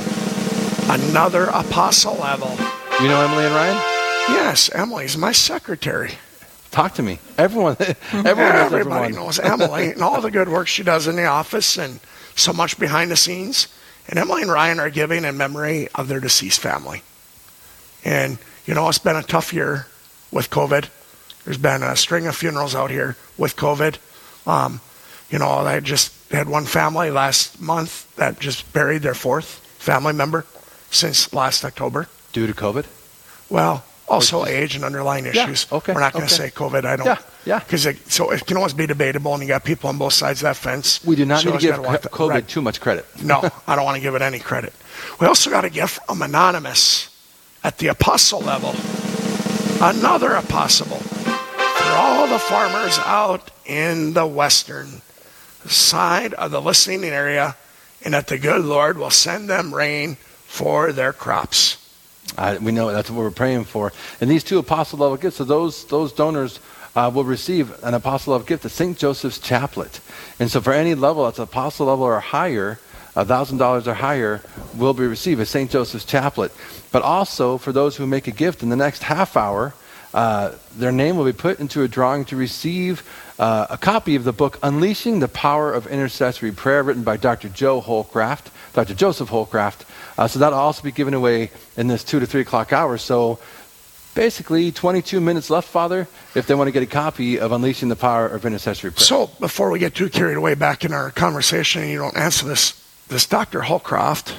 another 0.88 1.44
apostle 1.44 2.14
level. 2.16 2.50
You 3.00 3.08
know 3.08 3.20
Emily 3.22 3.44
and 3.46 3.54
Ryan? 3.54 3.76
Yes, 4.28 4.70
Emily's 4.72 5.16
my 5.16 5.32
secretary. 5.32 6.12
Talk 6.70 6.94
to 6.94 7.02
me. 7.02 7.18
Everyone, 7.36 7.76
everyone 8.12 8.12
knows 8.12 8.26
Everybody 8.26 8.78
everyone. 8.78 9.12
knows 9.12 9.38
Emily 9.38 9.90
and 9.92 10.02
all 10.02 10.20
the 10.20 10.30
good 10.30 10.48
work 10.48 10.68
she 10.68 10.82
does 10.82 11.06
in 11.06 11.16
the 11.16 11.26
office 11.26 11.76
and 11.76 11.98
so 12.36 12.52
much 12.52 12.78
behind 12.78 13.10
the 13.10 13.16
scenes. 13.16 13.68
And 14.12 14.18
Emily 14.18 14.42
and 14.42 14.50
Ryan 14.52 14.78
are 14.78 14.90
giving 14.90 15.24
in 15.24 15.38
memory 15.38 15.88
of 15.94 16.06
their 16.06 16.20
deceased 16.20 16.60
family. 16.60 17.02
And, 18.04 18.36
you 18.66 18.74
know, 18.74 18.86
it's 18.90 18.98
been 18.98 19.16
a 19.16 19.22
tough 19.22 19.54
year 19.54 19.86
with 20.30 20.50
COVID. 20.50 20.90
There's 21.46 21.56
been 21.56 21.82
a 21.82 21.96
string 21.96 22.26
of 22.26 22.36
funerals 22.36 22.74
out 22.74 22.90
here 22.90 23.16
with 23.38 23.56
COVID. 23.56 23.96
Um, 24.46 24.82
you 25.30 25.38
know, 25.38 25.48
I 25.48 25.80
just 25.80 26.12
had 26.30 26.46
one 26.46 26.66
family 26.66 27.10
last 27.10 27.58
month 27.58 28.14
that 28.16 28.38
just 28.38 28.70
buried 28.74 29.00
their 29.00 29.14
fourth 29.14 29.46
family 29.78 30.12
member 30.12 30.44
since 30.90 31.32
last 31.32 31.64
October. 31.64 32.06
Due 32.34 32.46
to 32.46 32.52
COVID? 32.52 32.84
Well, 33.48 33.82
also 34.06 34.44
age 34.44 34.76
and 34.76 34.84
underlying 34.84 35.24
Yeah, 35.24 35.44
issues. 35.44 35.72
okay, 35.72 35.94
We're 35.94 36.00
not 36.00 36.12
going 36.12 36.26
to 36.28 36.34
okay. 36.34 36.50
say 36.50 36.54
COVID. 36.54 36.84
I 36.84 36.96
don't. 36.96 37.06
Yeah, 37.06 37.18
yeah. 37.44 37.58
Because 37.58 37.86
so 38.06 38.30
it 38.30 38.46
can 38.46 38.56
always 38.56 38.72
be 38.74 38.86
debatable, 38.86 39.32
and 39.34 39.42
you 39.42 39.48
got 39.48 39.64
people 39.64 39.88
on 39.88 39.98
both 39.98 40.12
sides 40.12 40.40
of 40.40 40.44
that 40.44 40.56
fence. 40.56 41.04
We 41.04 41.16
do 41.16 41.24
not 41.24 41.40
So 41.42 41.50
need 41.50 41.60
to 41.60 41.66
give 41.66 41.82
gotta 41.82 42.02
the- 42.02 42.08
COVID 42.08 42.30
right. 42.30 42.48
too 42.48 42.62
much 42.62 42.80
credit. 42.80 43.06
No, 43.22 43.42
I 43.66 43.76
don't 43.76 43.84
want 43.84 43.96
to 43.96 44.02
give 44.02 44.14
it 44.14 44.22
any 44.22 44.38
credit. 44.38 44.72
We 45.20 45.26
also 45.26 45.50
got 45.50 45.64
a 45.64 45.70
gift 45.70 46.00
from 46.06 46.22
Anonymous 46.22 47.08
at 47.64 47.78
the 47.78 47.88
apostle 47.88 48.40
level. 48.40 48.74
Another 49.80 50.32
apostle 50.34 50.86
for 50.96 51.88
all 51.94 52.28
the 52.28 52.38
farmers 52.38 52.98
out 53.00 53.50
in 53.66 54.12
the 54.12 54.26
western 54.26 55.02
side 55.66 56.34
of 56.34 56.50
the 56.52 56.60
listening 56.60 57.04
area, 57.04 57.56
and 58.04 58.14
that 58.14 58.28
the 58.28 58.38
good 58.38 58.64
Lord 58.64 58.96
will 58.98 59.10
send 59.10 59.48
them 59.50 59.74
rain 59.74 60.16
for 60.46 60.92
their 60.92 61.12
crops. 61.12 61.78
Uh, 62.38 62.56
we 62.62 62.70
know 62.72 62.92
that's 62.92 63.10
what 63.10 63.18
we're 63.18 63.30
praying 63.32 63.64
for. 63.64 63.92
And 64.20 64.30
these 64.30 64.44
two 64.44 64.58
apostle 64.58 65.00
level 65.00 65.16
gifts, 65.16 65.36
so 65.36 65.44
those 65.44 65.84
those 65.86 66.12
donors 66.12 66.60
uh, 66.94 67.10
will 67.12 67.24
receive 67.24 67.82
an 67.82 67.94
apostle 67.94 68.32
level 68.32 68.46
gift, 68.46 68.62
the 68.62 68.68
St. 68.68 68.98
Joseph's 68.98 69.38
Chaplet. 69.38 70.00
And 70.38 70.50
so 70.50 70.60
for 70.60 70.72
any 70.72 70.94
level 70.94 71.24
that's 71.24 71.38
apostle 71.38 71.86
level 71.86 72.04
or 72.04 72.20
higher, 72.20 72.78
thousand 73.14 73.58
dollars 73.58 73.86
or 73.88 73.94
higher, 73.94 74.40
will 74.76 74.94
be 74.94 75.06
received 75.06 75.40
a 75.40 75.46
St. 75.46 75.70
Joseph's 75.70 76.04
Chaplet. 76.04 76.52
But 76.90 77.02
also 77.02 77.58
for 77.58 77.72
those 77.72 77.96
who 77.96 78.06
make 78.06 78.28
a 78.28 78.32
gift 78.32 78.62
in 78.62 78.68
the 78.68 78.76
next 78.76 79.02
half 79.02 79.36
hour, 79.36 79.74
uh, 80.14 80.52
their 80.76 80.92
name 80.92 81.16
will 81.16 81.24
be 81.24 81.32
put 81.32 81.58
into 81.58 81.82
a 81.82 81.88
drawing 81.88 82.24
to 82.26 82.36
receive 82.36 83.02
uh, 83.38 83.66
a 83.70 83.78
copy 83.78 84.14
of 84.14 84.24
the 84.24 84.32
book 84.32 84.58
Unleashing 84.62 85.20
the 85.20 85.28
Power 85.28 85.72
of 85.72 85.86
Intercessory 85.86 86.52
Prayer, 86.52 86.82
written 86.82 87.02
by 87.02 87.16
Dr. 87.16 87.48
Joe 87.48 87.80
Holcraft, 87.80 88.50
Dr. 88.74 88.94
Joseph 88.94 89.30
Holcraft. 89.30 89.86
Uh, 90.18 90.28
so 90.28 90.38
that'll 90.38 90.58
also 90.58 90.82
be 90.82 90.92
given 90.92 91.14
away 91.14 91.50
in 91.76 91.86
this 91.86 92.04
two 92.04 92.20
to 92.20 92.26
three 92.26 92.42
o'clock 92.42 92.72
hour. 92.72 92.98
So 92.98 93.38
basically, 94.14 94.72
22 94.72 95.20
minutes 95.20 95.50
left, 95.50 95.68
Father, 95.68 96.06
if 96.34 96.46
they 96.46 96.54
want 96.54 96.68
to 96.68 96.72
get 96.72 96.82
a 96.82 96.86
copy 96.86 97.38
of 97.38 97.52
Unleashing 97.52 97.88
the 97.88 97.96
Power 97.96 98.26
of 98.26 98.44
Intercessory 98.44 98.90
Prayer. 98.92 99.04
So 99.04 99.30
before 99.40 99.70
we 99.70 99.78
get 99.78 99.94
too 99.94 100.08
carried 100.08 100.36
away 100.36 100.54
back 100.54 100.84
in 100.84 100.92
our 100.92 101.10
conversation, 101.10 101.82
and 101.82 101.90
you 101.90 101.98
don't 101.98 102.16
answer 102.16 102.46
this. 102.46 102.78
This 103.08 103.26
Dr. 103.26 103.60
Holcraft 103.60 104.34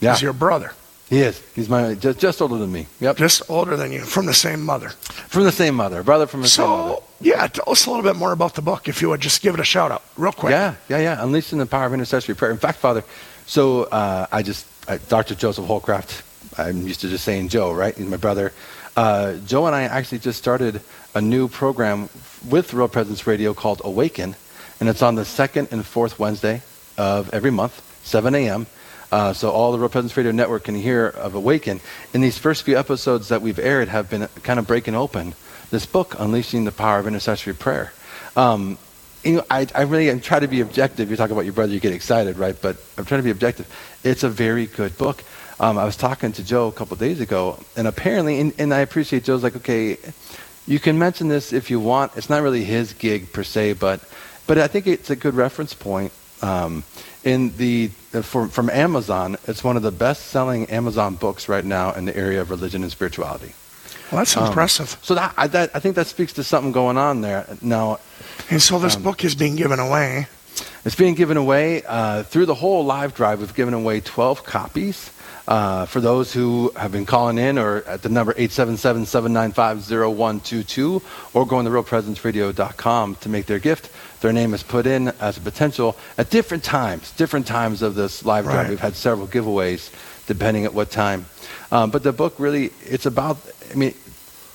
Yeah. 0.00 0.12
is 0.14 0.20
your 0.22 0.32
brother. 0.34 0.72
He 1.08 1.20
is. 1.22 1.42
He's 1.56 1.68
my 1.68 1.94
just, 1.94 2.18
just 2.20 2.40
older 2.40 2.56
than 2.58 2.70
me. 2.70 2.86
Yep. 3.00 3.16
Just 3.16 3.42
older 3.48 3.76
than 3.76 3.90
you, 3.92 4.02
from 4.02 4.26
the 4.26 4.34
same 4.34 4.62
mother. 4.62 4.90
From 5.28 5.42
the 5.44 5.50
same 5.52 5.74
mother, 5.74 6.02
brother 6.04 6.26
from 6.28 6.42
the 6.42 6.48
same 6.48 6.68
mother. 6.68 6.94
So 6.94 7.02
yeah, 7.20 7.46
tell 7.48 7.64
us 7.72 7.86
a 7.86 7.90
little 7.90 8.04
bit 8.04 8.14
more 8.16 8.30
about 8.32 8.54
the 8.54 8.62
book, 8.62 8.88
if 8.88 9.02
you 9.02 9.08
would 9.08 9.20
just 9.20 9.42
give 9.42 9.54
it 9.54 9.60
a 9.60 9.64
shout 9.64 9.90
out, 9.90 10.02
real 10.16 10.32
quick. 10.32 10.52
Yeah, 10.52 10.74
yeah, 10.88 10.98
yeah. 10.98 11.22
Unleashing 11.24 11.58
the 11.58 11.66
power 11.66 11.86
of 11.86 11.94
intercessory 11.94 12.36
prayer. 12.36 12.52
In 12.52 12.58
fact, 12.58 12.78
Father, 12.78 13.02
so 13.46 13.84
uh, 13.84 14.26
I 14.30 14.42
just, 14.42 14.66
I, 14.88 14.98
Dr. 14.98 15.34
Joseph 15.34 15.64
Holcraft, 15.64 16.22
I'm 16.58 16.86
used 16.86 17.00
to 17.02 17.08
just 17.08 17.24
saying 17.24 17.48
Joe, 17.48 17.72
right? 17.72 17.94
He's 17.94 18.06
my 18.06 18.16
brother. 18.16 18.52
Uh, 18.96 19.34
Joe 19.46 19.66
and 19.66 19.74
I 19.74 19.82
actually 19.82 20.18
just 20.18 20.38
started 20.38 20.80
a 21.14 21.20
new 21.20 21.48
program 21.48 22.08
with 22.48 22.74
Real 22.74 22.88
Presence 22.88 23.26
Radio 23.26 23.54
called 23.54 23.80
Awaken, 23.84 24.34
and 24.80 24.88
it's 24.88 25.02
on 25.02 25.14
the 25.14 25.24
second 25.24 25.68
and 25.70 25.84
fourth 25.84 26.18
Wednesday 26.18 26.62
of 26.98 27.32
every 27.32 27.50
month, 27.50 27.82
7 28.04 28.34
a.m. 28.34 28.66
Uh, 29.12 29.32
so 29.32 29.50
all 29.50 29.72
the 29.72 29.78
Real 29.78 29.88
Presence 29.88 30.16
Radio 30.16 30.32
Network 30.32 30.64
can 30.64 30.74
hear 30.74 31.06
of 31.06 31.34
Awaken. 31.34 31.80
And 32.14 32.22
these 32.22 32.38
first 32.38 32.62
few 32.62 32.78
episodes 32.78 33.28
that 33.28 33.42
we've 33.42 33.58
aired 33.58 33.88
have 33.88 34.08
been 34.08 34.28
kind 34.42 34.58
of 34.58 34.66
breaking 34.66 34.94
open 34.94 35.34
this 35.70 35.86
book, 35.86 36.14
Unleashing 36.18 36.64
the 36.64 36.72
Power 36.72 36.98
of 36.98 37.06
Intercessory 37.06 37.54
Prayer. 37.54 37.92
Um, 38.36 38.78
you 39.24 39.36
know, 39.36 39.44
I, 39.50 39.66
I 39.74 39.82
really 39.82 40.18
trying 40.20 40.40
to 40.42 40.48
be 40.48 40.60
objective. 40.60 41.10
You 41.10 41.16
talk 41.16 41.30
about 41.30 41.44
your 41.44 41.52
brother, 41.52 41.72
you 41.72 41.80
get 41.80 41.92
excited, 41.92 42.38
right? 42.38 42.56
But 42.60 42.76
I'm 42.96 43.04
trying 43.04 43.20
to 43.20 43.24
be 43.24 43.30
objective. 43.30 43.68
It's 44.02 44.22
a 44.22 44.28
very 44.28 44.66
good 44.66 44.96
book. 44.96 45.22
Um, 45.60 45.76
I 45.76 45.84
was 45.84 45.94
talking 45.96 46.32
to 46.32 46.42
Joe 46.42 46.68
a 46.68 46.72
couple 46.72 46.96
days 46.96 47.20
ago, 47.20 47.58
and 47.76 47.86
apparently, 47.86 48.40
and, 48.40 48.54
and 48.58 48.72
I 48.72 48.78
appreciate 48.78 49.24
Joe's 49.24 49.42
like, 49.42 49.56
okay, 49.56 49.98
you 50.66 50.78
can 50.80 50.98
mention 50.98 51.28
this 51.28 51.52
if 51.52 51.70
you 51.70 51.78
want. 51.78 52.12
It's 52.16 52.30
not 52.30 52.42
really 52.42 52.64
his 52.64 52.94
gig 52.94 53.30
per 53.30 53.42
se, 53.42 53.74
but 53.74 54.00
but 54.46 54.56
I 54.56 54.68
think 54.68 54.86
it's 54.86 55.10
a 55.10 55.16
good 55.16 55.34
reference 55.34 55.74
point. 55.74 56.12
Um, 56.40 56.84
in 57.24 57.54
the 57.58 57.88
from, 58.22 58.48
from 58.48 58.70
Amazon, 58.70 59.36
it's 59.46 59.62
one 59.62 59.76
of 59.76 59.82
the 59.82 59.90
best-selling 59.92 60.70
Amazon 60.70 61.16
books 61.16 61.46
right 61.50 61.64
now 61.64 61.92
in 61.92 62.06
the 62.06 62.16
area 62.16 62.40
of 62.40 62.48
religion 62.48 62.82
and 62.82 62.90
spirituality. 62.90 63.52
Well, 64.10 64.20
that's 64.20 64.34
Um, 64.38 64.46
impressive. 64.46 64.96
So 65.02 65.14
that 65.14 65.34
I, 65.36 65.46
that 65.48 65.70
I 65.74 65.80
think 65.80 65.94
that 65.96 66.06
speaks 66.06 66.32
to 66.34 66.42
something 66.42 66.72
going 66.72 66.96
on 66.96 67.20
there. 67.20 67.44
Now, 67.60 67.98
And 68.48 68.62
so 68.62 68.78
this 68.78 68.96
um, 68.96 69.02
book 69.02 69.22
is 69.24 69.34
being 69.34 69.56
given 69.56 69.78
away. 69.78 70.26
it's 70.86 70.96
being 70.96 71.14
given 71.14 71.36
away 71.36 71.82
uh, 71.86 72.22
through 72.22 72.46
the 72.46 72.54
whole 72.54 72.82
live 72.86 73.14
drive. 73.14 73.40
We've 73.40 73.54
given 73.54 73.74
away 73.74 74.00
12 74.00 74.42
copies 74.44 75.10
uh, 75.50 75.84
for 75.84 76.00
those 76.00 76.32
who 76.32 76.72
have 76.76 76.92
been 76.92 77.04
calling 77.04 77.36
in 77.36 77.58
or 77.58 77.82
at 77.88 78.02
the 78.02 78.08
number 78.08 78.32
877-795-0122 78.34 81.02
or 81.34 81.44
going 81.44 81.64
to 81.66 81.72
realpresenceradio.com 81.72 83.16
to 83.16 83.28
make 83.28 83.46
their 83.46 83.58
gift. 83.58 83.90
Their 84.20 84.32
name 84.32 84.54
is 84.54 84.62
put 84.62 84.86
in 84.86 85.08
as 85.20 85.38
a 85.38 85.40
potential 85.40 85.96
at 86.16 86.30
different 86.30 86.62
times, 86.62 87.10
different 87.12 87.48
times 87.48 87.82
of 87.82 87.96
this 87.96 88.24
live 88.24 88.44
drive. 88.44 88.56
Right. 88.56 88.70
We've 88.70 88.78
had 88.78 88.94
several 88.94 89.26
giveaways 89.26 89.90
depending 90.26 90.64
at 90.64 90.72
what 90.72 90.90
time. 90.92 91.26
Um, 91.72 91.90
but 91.90 92.04
the 92.04 92.12
book 92.12 92.36
really, 92.38 92.70
it's 92.86 93.06
about, 93.06 93.38
I 93.72 93.74
mean, 93.74 93.92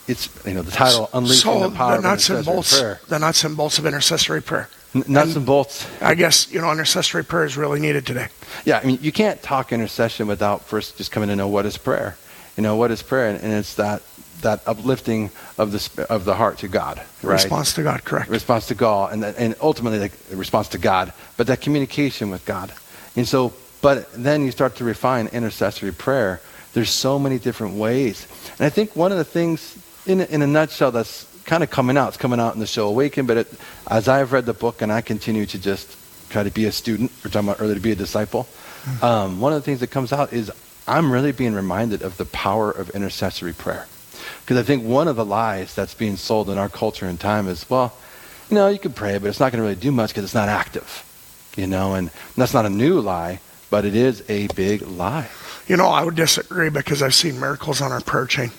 it's, 0.07 0.29
you 0.45 0.53
know, 0.53 0.61
the 0.61 0.71
title, 0.71 1.09
Unleashing 1.13 1.51
so 1.51 1.59
the 1.67 1.75
Power 1.75 1.91
the 1.93 1.97
of 1.97 2.03
nuts 2.03 2.29
and 2.29 2.37
Intercessory 2.37 2.53
bolts, 2.55 2.79
Prayer. 2.79 3.01
the 3.09 3.19
nuts 3.19 3.43
and 3.43 3.57
bolts 3.57 3.79
of 3.79 3.85
intercessory 3.85 4.41
prayer. 4.41 4.69
Nuts 5.07 5.35
and 5.35 5.45
bolts. 5.45 5.85
I 6.01 6.15
guess 6.15 6.51
you 6.51 6.61
know 6.61 6.71
intercessory 6.71 7.25
prayer 7.25 7.45
is 7.45 7.57
really 7.57 7.79
needed 7.79 8.05
today. 8.05 8.27
Yeah, 8.63 8.79
I 8.81 8.85
mean, 8.85 8.99
you 9.01 9.11
can't 9.11 9.41
talk 9.43 9.73
intercession 9.73 10.27
without 10.27 10.63
first 10.63 10.97
just 10.97 11.11
coming 11.11 11.29
to 11.29 11.35
know 11.35 11.49
what 11.49 11.65
is 11.65 11.77
prayer. 11.77 12.15
You 12.55 12.63
know, 12.63 12.77
what 12.77 12.91
is 12.91 13.01
prayer? 13.01 13.27
And, 13.29 13.41
and 13.41 13.53
it's 13.53 13.75
that 13.75 14.01
that 14.41 14.61
uplifting 14.65 15.31
of 15.57 15.71
the 15.71 16.07
of 16.09 16.23
the 16.23 16.35
heart 16.35 16.59
to 16.59 16.69
God, 16.69 17.01
right? 17.21 17.33
Response 17.33 17.73
to 17.73 17.83
God, 17.83 18.05
correct? 18.05 18.29
Response 18.29 18.67
to 18.67 18.75
God, 18.75 19.11
and 19.11 19.23
that, 19.23 19.37
and 19.37 19.55
ultimately 19.59 20.07
the 20.07 20.35
response 20.37 20.69
to 20.69 20.77
God, 20.77 21.11
but 21.35 21.47
that 21.47 21.59
communication 21.59 22.29
with 22.29 22.45
God. 22.45 22.71
And 23.17 23.27
so, 23.27 23.53
but 23.81 24.11
then 24.13 24.45
you 24.45 24.51
start 24.51 24.77
to 24.77 24.85
refine 24.85 25.27
intercessory 25.27 25.91
prayer. 25.91 26.41
There's 26.73 26.89
so 26.89 27.19
many 27.19 27.37
different 27.39 27.75
ways, 27.75 28.27
and 28.57 28.65
I 28.65 28.69
think 28.69 28.95
one 28.95 29.11
of 29.11 29.17
the 29.17 29.25
things, 29.25 29.77
in 30.05 30.21
in 30.21 30.41
a 30.41 30.47
nutshell, 30.47 30.91
that's 30.91 31.25
kind 31.45 31.63
of 31.63 31.69
coming 31.69 31.97
out. 31.97 32.09
It's 32.09 32.17
coming 32.17 32.39
out 32.39 32.53
in 32.53 32.59
the 32.59 32.67
show 32.67 32.87
Awaken, 32.87 33.25
but 33.25 33.37
it, 33.37 33.53
as 33.87 34.07
I've 34.07 34.33
read 34.33 34.45
the 34.45 34.53
book 34.53 34.81
and 34.81 34.91
I 34.91 35.01
continue 35.01 35.45
to 35.45 35.59
just 35.59 35.95
try 36.29 36.43
to 36.43 36.51
be 36.51 36.65
a 36.65 36.71
student, 36.71 37.11
we're 37.23 37.31
talking 37.31 37.49
about 37.49 37.61
earlier 37.61 37.75
to 37.75 37.81
be 37.81 37.91
a 37.91 37.95
disciple. 37.95 38.47
Um, 39.01 39.39
one 39.39 39.53
of 39.53 39.59
the 39.59 39.65
things 39.65 39.79
that 39.79 39.87
comes 39.87 40.13
out 40.13 40.33
is 40.33 40.51
I'm 40.87 41.11
really 41.11 41.31
being 41.31 41.53
reminded 41.53 42.01
of 42.01 42.17
the 42.17 42.25
power 42.25 42.71
of 42.71 42.89
intercessory 42.91 43.53
prayer. 43.53 43.87
Because 44.41 44.57
I 44.57 44.63
think 44.63 44.83
one 44.83 45.07
of 45.07 45.15
the 45.15 45.25
lies 45.25 45.73
that's 45.73 45.93
being 45.93 46.17
sold 46.17 46.49
in 46.49 46.57
our 46.57 46.69
culture 46.69 47.05
and 47.05 47.19
time 47.19 47.47
is, 47.47 47.67
well, 47.69 47.95
you 48.49 48.55
know, 48.55 48.67
you 48.67 48.77
can 48.77 48.93
pray, 48.93 49.17
but 49.17 49.27
it's 49.27 49.39
not 49.39 49.51
going 49.51 49.59
to 49.59 49.63
really 49.63 49.75
do 49.75 49.91
much 49.91 50.11
because 50.11 50.23
it's 50.23 50.35
not 50.35 50.49
active. 50.49 51.03
You 51.57 51.67
know, 51.67 51.95
and 51.95 52.11
that's 52.35 52.53
not 52.53 52.65
a 52.65 52.69
new 52.69 52.99
lie, 52.99 53.39
but 53.69 53.85
it 53.85 53.95
is 53.95 54.23
a 54.29 54.47
big 54.47 54.81
lie. 54.83 55.29
You 55.67 55.77
know, 55.77 55.87
I 55.87 56.03
would 56.03 56.15
disagree 56.15 56.69
because 56.69 57.01
I've 57.01 57.15
seen 57.15 57.39
miracles 57.39 57.81
on 57.81 57.91
our 57.91 58.01
prayer 58.01 58.25
chain. 58.25 58.51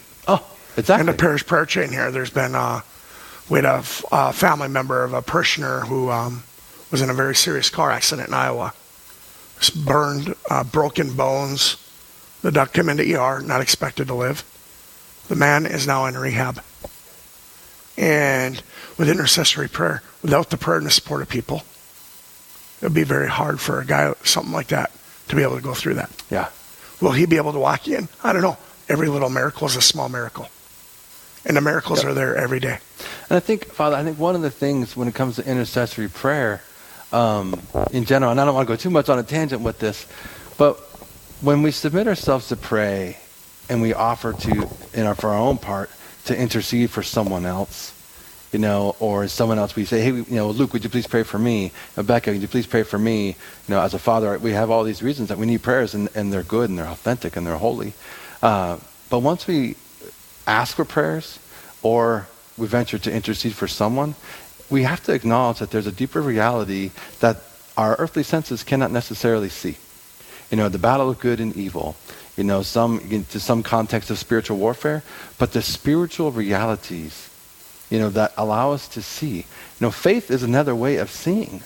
Exactly. 0.77 1.01
In 1.01 1.07
the 1.07 1.15
parish 1.15 1.47
prayer 1.47 1.67
chain 1.67 1.91
here, 1.91 2.11
there's 2.11 2.31
been 2.31 2.55
uh, 2.55 2.81
we 3.49 3.59
had 3.59 3.65
a 3.65 3.79
f- 3.79 4.05
uh, 4.11 4.33
family 4.33 4.69
member 4.69 5.05
of 5.05 5.13
a 5.15 5.23
parishioner 5.23 5.81
who 5.81 6.11
um, 6.11 6.43
was 6.91 7.01
in 7.01 7.11
a 7.11 7.15
very 7.15 7.35
serious 7.35 7.71
car 7.71 7.91
accident 7.91 8.29
in 8.29 8.35
Iowa. 8.35 8.75
Was 9.59 9.71
burned, 9.71 10.35
uh, 10.51 10.65
broken 10.65 11.15
bones. 11.17 11.77
The 12.43 12.53
doc 12.53 12.73
came 12.73 12.89
into 12.89 13.03
ER, 13.19 13.41
not 13.41 13.61
expected 13.63 14.09
to 14.09 14.15
live. 14.15 14.45
The 15.29 15.37
man 15.37 15.65
is 15.67 15.87
now 15.87 16.05
in 16.07 16.17
rehab. 16.17 16.63
And 17.97 18.63
with 18.99 19.09
intercessory 19.09 19.69
prayer, 19.69 20.03
without 20.23 20.51
the 20.51 20.59
prayer 20.59 20.77
and 20.77 20.87
the 20.87 20.91
support 20.91 21.23
of 21.23 21.29
people, 21.29 21.63
it 22.81 22.85
would 22.85 22.95
be 22.95 23.05
very 23.05 23.29
hard 23.29 23.59
for 23.61 23.81
a 23.81 23.87
guy, 23.87 24.13
something 24.23 24.53
like 24.53 24.69
that, 24.69 24.93
to 25.29 25.37
be 25.37 25.43
able 25.43 25.57
to 25.57 25.63
go 25.63 25.73
through 25.73 25.95
that. 25.95 26.11
Yeah. 26.31 26.51
Will 27.01 27.13
he 27.13 27.25
be 27.25 27.37
able 27.39 27.53
to 27.53 27.59
walk 27.59 27.89
in? 27.89 28.09
I 28.23 28.33
don't 28.35 28.43
know. 28.43 28.59
Every 28.89 29.09
little 29.09 29.31
miracle 29.31 29.67
is 29.67 29.77
a 29.77 29.83
small 29.83 30.09
miracle. 30.11 30.49
And 31.47 31.57
the 31.57 31.61
miracles 31.61 32.03
Yep. 32.03 32.11
are 32.11 32.15
there 32.15 32.37
every 32.37 32.61
day. 32.61 32.79
And 33.31 33.37
I 33.37 33.41
think, 33.41 33.67
Father, 33.67 33.97
I 33.97 34.03
think 34.03 34.19
one 34.19 34.35
of 34.35 34.43
the 34.43 34.51
things 34.51 34.97
when 34.97 35.09
it 35.09 35.15
comes 35.15 35.37
to 35.37 35.47
intercessory 35.49 36.09
prayer 36.09 36.61
um, 37.13 37.61
in 37.93 38.05
general, 38.05 38.33
and 38.33 38.41
I 38.41 38.45
don't 38.45 38.55
want 38.55 38.67
to 38.69 38.73
go 38.73 38.77
too 38.77 38.91
much 38.91 39.09
on 39.09 39.19
a 39.19 39.23
tangent 39.23 39.63
with 39.63 39.79
this, 39.79 40.07
but 40.59 40.77
when 41.41 41.63
we 41.63 41.71
submit 41.71 42.09
ourselves 42.09 42.49
to 42.49 42.57
pray 42.57 43.19
and 43.69 43.81
we 43.81 43.95
offer 43.95 44.33
to, 44.33 44.69
in 44.93 45.07
our, 45.07 45.15
for 45.15 45.31
our 45.31 45.39
own 45.39 45.59
part, 45.59 45.91
to 46.25 46.37
intercede 46.37 46.91
for 46.91 47.03
someone 47.03 47.47
else, 47.47 47.93
you 48.53 48.59
know, 48.59 48.97
or 49.01 49.29
someone 49.29 49.59
else, 49.59 49.77
we 49.77 49.85
say, 49.85 50.01
hey, 50.01 50.13
you 50.13 50.25
know, 50.31 50.51
Luke, 50.51 50.73
would 50.73 50.83
you 50.83 50.91
please 50.91 51.07
pray 51.07 51.23
for 51.23 51.39
me? 51.39 51.73
Rebecca, 51.97 52.31
would 52.33 52.41
you 52.41 52.49
please 52.49 52.67
pray 52.67 52.83
for 52.83 52.99
me? 52.99 53.29
You 53.29 53.35
know, 53.69 53.81
as 53.81 53.95
a 53.95 53.99
father, 53.99 54.39
we 54.39 54.53
have 54.53 54.71
all 54.71 54.83
these 54.83 55.03
reasons 55.03 55.29
that 55.29 55.39
we 55.39 55.47
need 55.47 55.63
prayers, 55.63 55.95
and, 55.95 56.09
and 56.15 56.33
they're 56.33 56.43
good, 56.43 56.71
and 56.71 56.79
they're 56.79 56.87
authentic, 56.87 57.37
and 57.37 57.47
they're 57.47 57.57
holy. 57.57 57.93
Uh, 58.43 58.79
but 59.11 59.21
once 59.21 59.47
we 59.47 59.77
ask 60.47 60.77
for 60.77 60.85
prayers 60.85 61.39
or 61.83 62.29
we 62.57 62.67
venture 62.67 62.99
to 62.99 63.13
intercede 63.13 63.55
for 63.55 63.69
someone, 63.69 64.15
we 64.71 64.83
have 64.83 65.03
to 65.05 65.13
acknowledge 65.13 65.59
that 65.59 65.71
there's 65.71 65.87
a 65.87 65.93
deeper 65.93 66.21
reality 66.21 66.91
that 67.21 67.43
our 67.77 67.97
earthly 67.99 68.23
senses 68.23 68.63
cannot 68.63 68.91
necessarily 68.91 69.49
see. 69.49 69.77
You 70.51 70.57
know, 70.57 70.69
the 70.69 70.79
battle 70.79 71.11
of 71.11 71.21
good 71.21 71.41
and 71.41 71.55
evil, 71.57 71.97
you 72.37 72.45
know, 72.45 72.63
some 72.63 73.01
into 73.11 73.41
some 73.41 73.63
context 73.63 74.11
of 74.11 74.19
spiritual 74.19 74.59
warfare, 74.59 75.03
but 75.39 75.53
the 75.53 75.63
spiritual 75.63 76.33
realities, 76.33 77.31
you 77.91 77.99
know, 77.99 78.11
that 78.11 78.33
allow 78.37 78.73
us 78.73 78.89
to 78.89 79.03
see. 79.03 79.37
You 79.37 79.45
know, 79.81 79.91
faith 79.91 80.31
is 80.31 80.43
another 80.43 80.75
way 80.75 80.97
of 80.97 81.11
seeing, 81.11 81.63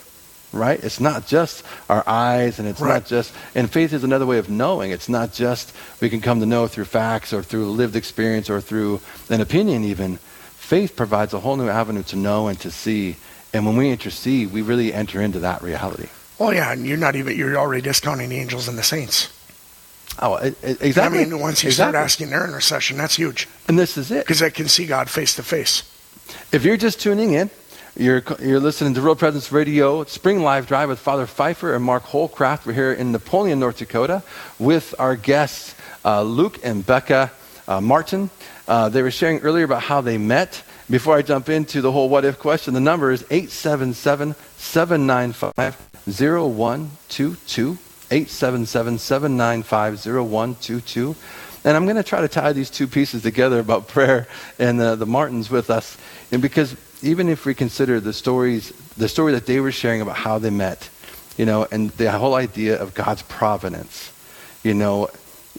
right? 0.52 0.82
It's 0.82 1.00
not 1.00 1.26
just 1.26 1.62
our 1.88 2.02
eyes 2.06 2.58
and 2.58 2.66
it's 2.68 2.80
Right. 2.80 2.94
not 2.94 3.06
just 3.06 3.32
and 3.54 3.70
faith 3.70 3.92
is 3.92 4.04
another 4.04 4.26
way 4.26 4.38
of 4.38 4.48
knowing. 4.48 4.90
It's 4.90 5.08
not 5.08 5.32
just 5.32 5.72
we 6.00 6.10
can 6.10 6.20
come 6.20 6.40
to 6.40 6.46
know 6.46 6.66
through 6.66 6.86
facts 6.86 7.32
or 7.32 7.42
through 7.42 7.70
lived 7.70 7.96
experience 7.96 8.50
or 8.50 8.60
through 8.60 9.00
an 9.28 9.40
opinion 9.40 9.84
even. 9.84 10.18
Faith 10.56 10.96
provides 10.96 11.34
a 11.34 11.40
whole 11.40 11.56
new 11.56 11.68
avenue 11.68 12.02
to 12.04 12.16
know 12.16 12.48
and 12.48 12.58
to 12.60 12.70
see. 12.70 13.16
And 13.52 13.66
when 13.66 13.76
we 13.76 13.90
intercede, 13.90 14.52
we 14.52 14.62
really 14.62 14.94
enter 14.94 15.20
into 15.20 15.40
that 15.40 15.62
reality. 15.62 16.08
Oh 16.38 16.50
yeah, 16.50 16.72
and 16.72 16.86
you're 16.86 16.96
not 16.96 17.16
even 17.16 17.36
you're 17.36 17.56
already 17.58 17.82
discounting 17.82 18.28
the 18.28 18.36
angels 18.38 18.68
and 18.68 18.78
the 18.78 18.82
saints. 18.82 19.28
Oh, 20.18 20.34
exactly. 20.36 21.20
I 21.20 21.24
mean, 21.24 21.38
once 21.40 21.62
you 21.64 21.70
start 21.70 21.94
asking 21.94 22.30
their 22.30 22.44
intercession, 22.44 22.98
that's 22.98 23.14
huge. 23.16 23.48
And 23.68 23.78
this 23.78 23.96
is 23.96 24.10
it. 24.10 24.24
Because 24.26 24.42
I 24.42 24.50
can 24.50 24.68
see 24.68 24.84
God 24.86 25.08
face 25.08 25.34
to 25.36 25.42
face. 25.42 25.82
If 26.52 26.64
you're 26.64 26.76
just 26.76 27.00
tuning 27.00 27.32
in, 27.32 27.48
you're, 28.00 28.22
you're 28.40 28.60
listening 28.60 28.94
to 28.94 29.02
Real 29.02 29.14
Presence 29.14 29.52
Radio, 29.52 30.04
Spring 30.04 30.42
Live 30.42 30.66
Drive 30.66 30.88
with 30.88 30.98
Father 30.98 31.26
Pfeiffer 31.26 31.74
and 31.74 31.84
Mark 31.84 32.04
Holcraft. 32.04 32.64
We're 32.64 32.72
here 32.72 32.94
in 32.94 33.12
Napoleon, 33.12 33.60
North 33.60 33.76
Dakota, 33.76 34.22
with 34.58 34.94
our 34.98 35.16
guests, 35.16 35.74
uh, 36.02 36.22
Luke 36.22 36.60
and 36.64 36.84
Becca 36.84 37.30
uh, 37.68 37.80
Martin. 37.82 38.30
Uh, 38.66 38.88
they 38.88 39.02
were 39.02 39.10
sharing 39.10 39.40
earlier 39.40 39.64
about 39.64 39.82
how 39.82 40.00
they 40.00 40.16
met. 40.16 40.62
Before 40.88 41.14
I 41.14 41.20
jump 41.20 41.50
into 41.50 41.82
the 41.82 41.92
whole 41.92 42.08
what 42.08 42.24
if 42.24 42.38
question, 42.38 42.72
the 42.72 42.80
number 42.80 43.10
is 43.10 43.22
877 43.30 44.34
795 44.56 45.76
0122. 46.06 47.78
877 48.10 48.98
795 48.98 50.06
0122. 50.06 51.14
And 51.64 51.76
I'm 51.76 51.84
going 51.84 51.96
to 51.96 52.02
try 52.02 52.22
to 52.22 52.28
tie 52.28 52.54
these 52.54 52.70
two 52.70 52.86
pieces 52.86 53.22
together 53.22 53.58
about 53.58 53.88
prayer 53.88 54.26
and 54.58 54.80
uh, 54.80 54.96
the 54.96 55.04
Martins 55.04 55.50
with 55.50 55.68
us. 55.68 55.98
And 56.32 56.40
because 56.40 56.74
even 57.02 57.28
if 57.28 57.46
we 57.46 57.54
consider 57.54 58.00
the 58.00 58.12
stories, 58.12 58.70
the 58.96 59.08
story 59.08 59.32
that 59.32 59.46
they 59.46 59.60
were 59.60 59.72
sharing 59.72 60.00
about 60.00 60.16
how 60.16 60.38
they 60.38 60.50
met, 60.50 60.88
you 61.36 61.46
know, 61.46 61.66
and 61.70 61.90
the 61.92 62.10
whole 62.12 62.34
idea 62.34 62.80
of 62.80 62.94
God's 62.94 63.22
providence, 63.22 64.12
you 64.62 64.74
know, 64.74 65.08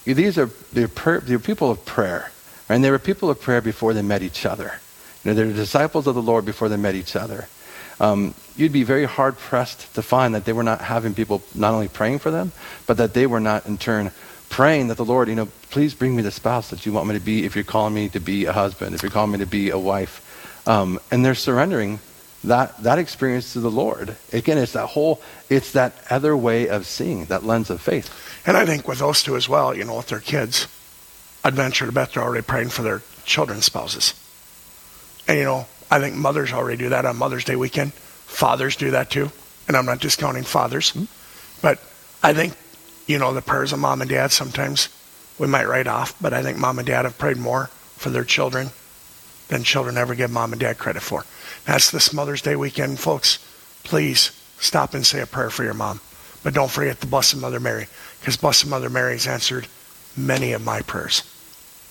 these 0.05 0.37
are 0.37 0.49
they're, 0.73 0.87
prayer, 0.87 1.19
they're 1.19 1.39
people 1.39 1.71
of 1.71 1.85
prayer. 1.85 2.31
And 2.69 2.83
they 2.83 2.91
were 2.91 2.99
people 2.99 3.29
of 3.29 3.41
prayer 3.41 3.61
before 3.61 3.93
they 3.93 4.01
met 4.01 4.21
each 4.21 4.45
other. 4.45 4.79
You 5.23 5.31
know, 5.31 5.33
they're 5.35 5.51
disciples 5.51 6.07
of 6.07 6.15
the 6.15 6.21
Lord 6.21 6.45
before 6.45 6.69
they 6.69 6.77
met 6.77 6.95
each 6.95 7.15
other. 7.15 7.47
Um, 7.99 8.33
you'd 8.55 8.71
be 8.71 8.83
very 8.83 9.05
hard 9.05 9.37
pressed 9.37 9.93
to 9.95 10.01
find 10.01 10.33
that 10.33 10.45
they 10.45 10.53
were 10.53 10.63
not 10.63 10.81
having 10.81 11.13
people 11.13 11.43
not 11.53 11.73
only 11.73 11.87
praying 11.87 12.19
for 12.19 12.31
them, 12.31 12.51
but 12.87 12.97
that 12.97 13.13
they 13.13 13.27
were 13.27 13.39
not 13.39 13.65
in 13.65 13.77
turn 13.77 14.11
praying 14.51 14.89
that 14.89 14.97
the 14.97 15.05
Lord, 15.05 15.29
you 15.29 15.35
know, 15.35 15.47
please 15.71 15.95
bring 15.95 16.15
me 16.15 16.21
the 16.21 16.29
spouse 16.29 16.69
that 16.69 16.85
you 16.85 16.91
want 16.91 17.07
me 17.07 17.13
to 17.15 17.23
be 17.23 17.45
if 17.45 17.55
you're 17.55 17.63
calling 17.63 17.93
me 17.93 18.09
to 18.09 18.19
be 18.19 18.45
a 18.45 18.53
husband, 18.53 18.93
if 18.93 19.01
you're 19.01 19.11
calling 19.11 19.31
me 19.31 19.39
to 19.39 19.45
be 19.45 19.69
a 19.71 19.79
wife. 19.79 20.27
Um, 20.71 21.01
and 21.11 21.25
they're 21.25 21.35
surrendering 21.35 21.99
that, 22.45 22.81
that 22.83 22.97
experience 22.97 23.51
to 23.53 23.59
the 23.59 23.69
Lord. 23.69 24.15
Again, 24.31 24.57
it's 24.57 24.71
that 24.71 24.87
whole, 24.87 25.21
it's 25.49 25.73
that 25.73 25.93
other 26.09 26.35
way 26.35 26.69
of 26.69 26.87
seeing, 26.87 27.25
that 27.25 27.43
lens 27.43 27.69
of 27.69 27.81
faith. 27.81 28.09
And 28.47 28.55
I 28.55 28.65
think 28.65 28.87
with 28.87 28.99
those 28.99 29.21
two 29.21 29.35
as 29.35 29.49
well, 29.49 29.75
you 29.75 29.83
know, 29.83 29.97
with 29.97 30.07
their 30.07 30.21
kids, 30.21 30.69
I'd 31.43 31.55
venture 31.55 31.87
to 31.87 31.91
bet 31.91 32.13
they're 32.13 32.23
already 32.23 32.43
praying 32.43 32.69
for 32.69 32.83
their 32.83 33.01
children's 33.25 33.65
spouses. 33.65 34.13
And 35.27 35.39
you 35.39 35.43
know, 35.43 35.67
I 35.91 35.99
think 35.99 36.15
mothers 36.15 36.53
already 36.53 36.77
do 36.77 36.89
that 36.89 37.05
on 37.05 37.17
Mother's 37.17 37.43
Day 37.43 37.57
weekend. 37.57 37.93
Fathers 37.93 38.77
do 38.77 38.91
that 38.91 39.09
too. 39.09 39.29
And 39.67 39.75
I'm 39.75 39.85
not 39.85 39.99
discounting 39.99 40.43
fathers. 40.43 40.93
But 41.61 41.79
I 42.23 42.33
think, 42.33 42.53
you 43.07 43.19
know, 43.19 43.33
the 43.33 43.41
prayers 43.41 43.73
of 43.73 43.79
mom 43.79 43.99
and 43.99 44.09
dad 44.09 44.31
sometimes 44.31 44.87
we 45.37 45.47
might 45.47 45.67
write 45.67 45.87
off, 45.87 46.15
but 46.21 46.33
I 46.33 46.41
think 46.41 46.57
mom 46.57 46.79
and 46.79 46.87
dad 46.87 47.03
have 47.03 47.17
prayed 47.17 47.37
more 47.37 47.65
for 47.97 48.09
their 48.09 48.23
children 48.23 48.69
than 49.51 49.63
children 49.63 49.97
ever 49.97 50.15
give 50.15 50.31
mom 50.31 50.53
and 50.53 50.61
dad 50.61 50.77
credit 50.77 51.01
for. 51.01 51.25
That's 51.65 51.91
this 51.91 52.13
Mother's 52.13 52.41
Day 52.41 52.55
weekend, 52.55 52.99
folks. 52.99 53.37
Please 53.83 54.31
stop 54.59 54.93
and 54.93 55.05
say 55.05 55.21
a 55.21 55.25
prayer 55.25 55.49
for 55.49 55.63
your 55.63 55.73
mom. 55.73 55.99
But 56.41 56.53
don't 56.53 56.71
forget 56.71 57.01
the 57.01 57.05
Blessed 57.05 57.35
Mother 57.35 57.59
Mary, 57.59 57.87
because 58.19 58.37
Blessed 58.37 58.67
Mother 58.67 58.89
Mary 58.89 59.13
has 59.13 59.27
answered 59.27 59.67
many 60.15 60.53
of 60.53 60.63
my 60.63 60.81
prayers. 60.81 61.23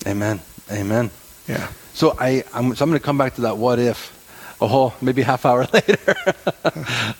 Amen. 0.07 0.41
Amen. 0.71 1.11
Yeah. 1.47 1.71
So 1.93 2.17
I, 2.19 2.43
I'm, 2.53 2.75
so 2.75 2.83
I'm 2.83 2.89
going 2.89 2.99
to 2.99 3.05
come 3.05 3.19
back 3.19 3.35
to 3.35 3.41
that 3.41 3.57
what 3.57 3.77
if 3.77 4.17
a 4.59 4.67
whole 4.67 4.95
maybe 4.99 5.21
half 5.21 5.45
hour 5.45 5.67
later. 5.73 6.15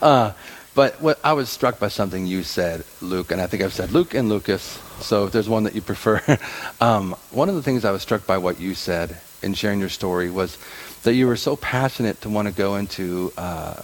uh, 0.01 0.33
but 0.73 0.99
what 1.01 1.19
I 1.23 1.33
was 1.33 1.49
struck 1.49 1.79
by 1.79 1.89
something 1.89 2.25
you 2.25 2.41
said, 2.41 2.83
Luke, 2.99 3.29
and 3.31 3.39
I 3.39 3.45
think 3.45 3.61
I've 3.61 3.73
said 3.73 3.91
Luke 3.91 4.15
and 4.15 4.27
Lucas. 4.27 4.79
So 5.01 5.25
if 5.25 5.33
there's 5.33 5.49
one 5.49 5.63
that 5.65 5.75
you 5.75 5.81
prefer, 5.81 6.21
um, 6.81 7.15
one 7.29 7.47
of 7.47 7.53
the 7.53 7.61
things 7.61 7.85
I 7.85 7.91
was 7.91 8.01
struck 8.01 8.25
by 8.25 8.39
what 8.39 8.59
you 8.59 8.73
said 8.73 9.17
in 9.41 9.53
sharing 9.53 9.79
your 9.79 9.89
story 9.89 10.29
was 10.29 10.57
that 11.03 11.13
you 11.13 11.27
were 11.27 11.35
so 11.35 11.55
passionate 11.55 12.21
to 12.21 12.29
want 12.29 12.47
to 12.47 12.53
go 12.53 12.75
into 12.75 13.33
uh, 13.37 13.81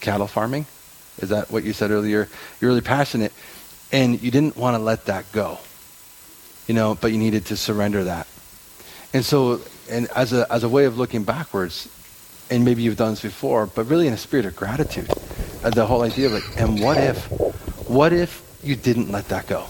cattle 0.00 0.26
farming. 0.26 0.66
Is 1.18 1.30
that 1.30 1.50
what 1.50 1.64
you 1.64 1.72
said 1.72 1.90
earlier? 1.90 2.28
You're 2.60 2.70
really 2.70 2.80
passionate, 2.82 3.32
and 3.92 4.20
you 4.20 4.30
didn't 4.30 4.56
want 4.56 4.76
to 4.76 4.82
let 4.82 5.06
that 5.06 5.30
go. 5.32 5.58
You 6.66 6.74
know, 6.74 6.94
but 6.94 7.12
you 7.12 7.18
needed 7.18 7.46
to 7.46 7.56
surrender 7.56 8.04
that. 8.04 8.26
And 9.12 9.24
so, 9.24 9.60
and 9.88 10.08
as 10.14 10.32
a 10.32 10.50
as 10.52 10.64
a 10.64 10.68
way 10.68 10.84
of 10.84 10.98
looking 10.98 11.24
backwards, 11.24 11.88
and 12.50 12.64
maybe 12.64 12.82
you've 12.82 12.96
done 12.96 13.12
this 13.12 13.22
before, 13.22 13.66
but 13.66 13.86
really 13.86 14.06
in 14.06 14.12
a 14.12 14.18
spirit 14.18 14.46
of 14.46 14.56
gratitude, 14.56 15.10
uh, 15.64 15.70
the 15.70 15.86
whole 15.86 16.02
idea 16.02 16.26
of 16.26 16.32
like, 16.32 16.60
and 16.60 16.80
what 16.80 16.96
if, 16.98 17.26
what 17.88 18.12
if 18.12 18.42
you 18.62 18.76
didn't 18.76 19.10
let 19.10 19.28
that 19.28 19.46
go? 19.46 19.66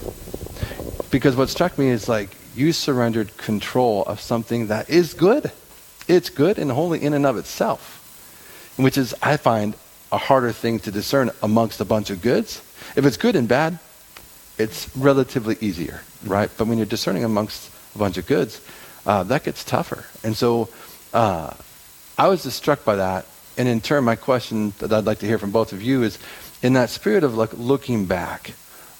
Because 1.10 1.36
what 1.36 1.48
struck 1.48 1.78
me 1.78 1.88
is 1.88 2.08
like 2.08 2.35
you 2.56 2.72
surrendered 2.72 3.36
control 3.36 4.04
of 4.04 4.20
something 4.20 4.68
that 4.68 4.88
is 4.88 5.14
good. 5.14 5.50
It's 6.08 6.30
good 6.30 6.58
and 6.58 6.70
holy 6.70 7.02
in 7.02 7.14
and 7.14 7.26
of 7.26 7.36
itself, 7.36 8.72
which 8.76 8.96
is 8.96 9.14
I 9.22 9.36
find 9.36 9.74
a 10.12 10.18
harder 10.18 10.52
thing 10.52 10.78
to 10.80 10.90
discern 10.90 11.30
amongst 11.42 11.80
a 11.80 11.84
bunch 11.84 12.10
of 12.10 12.22
goods. 12.22 12.62
If 12.94 13.04
it's 13.04 13.16
good 13.16 13.36
and 13.36 13.48
bad, 13.48 13.78
it's 14.58 14.94
relatively 14.96 15.56
easier, 15.60 16.00
right? 16.24 16.50
But 16.56 16.66
when 16.68 16.78
you're 16.78 16.86
discerning 16.86 17.24
amongst 17.24 17.70
a 17.94 17.98
bunch 17.98 18.16
of 18.16 18.26
goods, 18.26 18.60
uh, 19.04 19.24
that 19.24 19.44
gets 19.44 19.64
tougher. 19.64 20.04
And 20.22 20.36
so 20.36 20.68
uh, 21.12 21.52
I 22.16 22.28
was 22.28 22.44
just 22.44 22.56
struck 22.56 22.84
by 22.84 22.96
that. 22.96 23.26
And 23.58 23.68
in 23.68 23.80
turn, 23.80 24.04
my 24.04 24.16
question 24.16 24.72
that 24.78 24.92
I'd 24.92 25.04
like 25.04 25.18
to 25.20 25.26
hear 25.26 25.38
from 25.38 25.50
both 25.50 25.72
of 25.72 25.82
you 25.82 26.02
is 26.02 26.18
in 26.62 26.74
that 26.74 26.90
spirit 26.90 27.24
of 27.24 27.36
looking 27.36 28.06
back, 28.06 28.52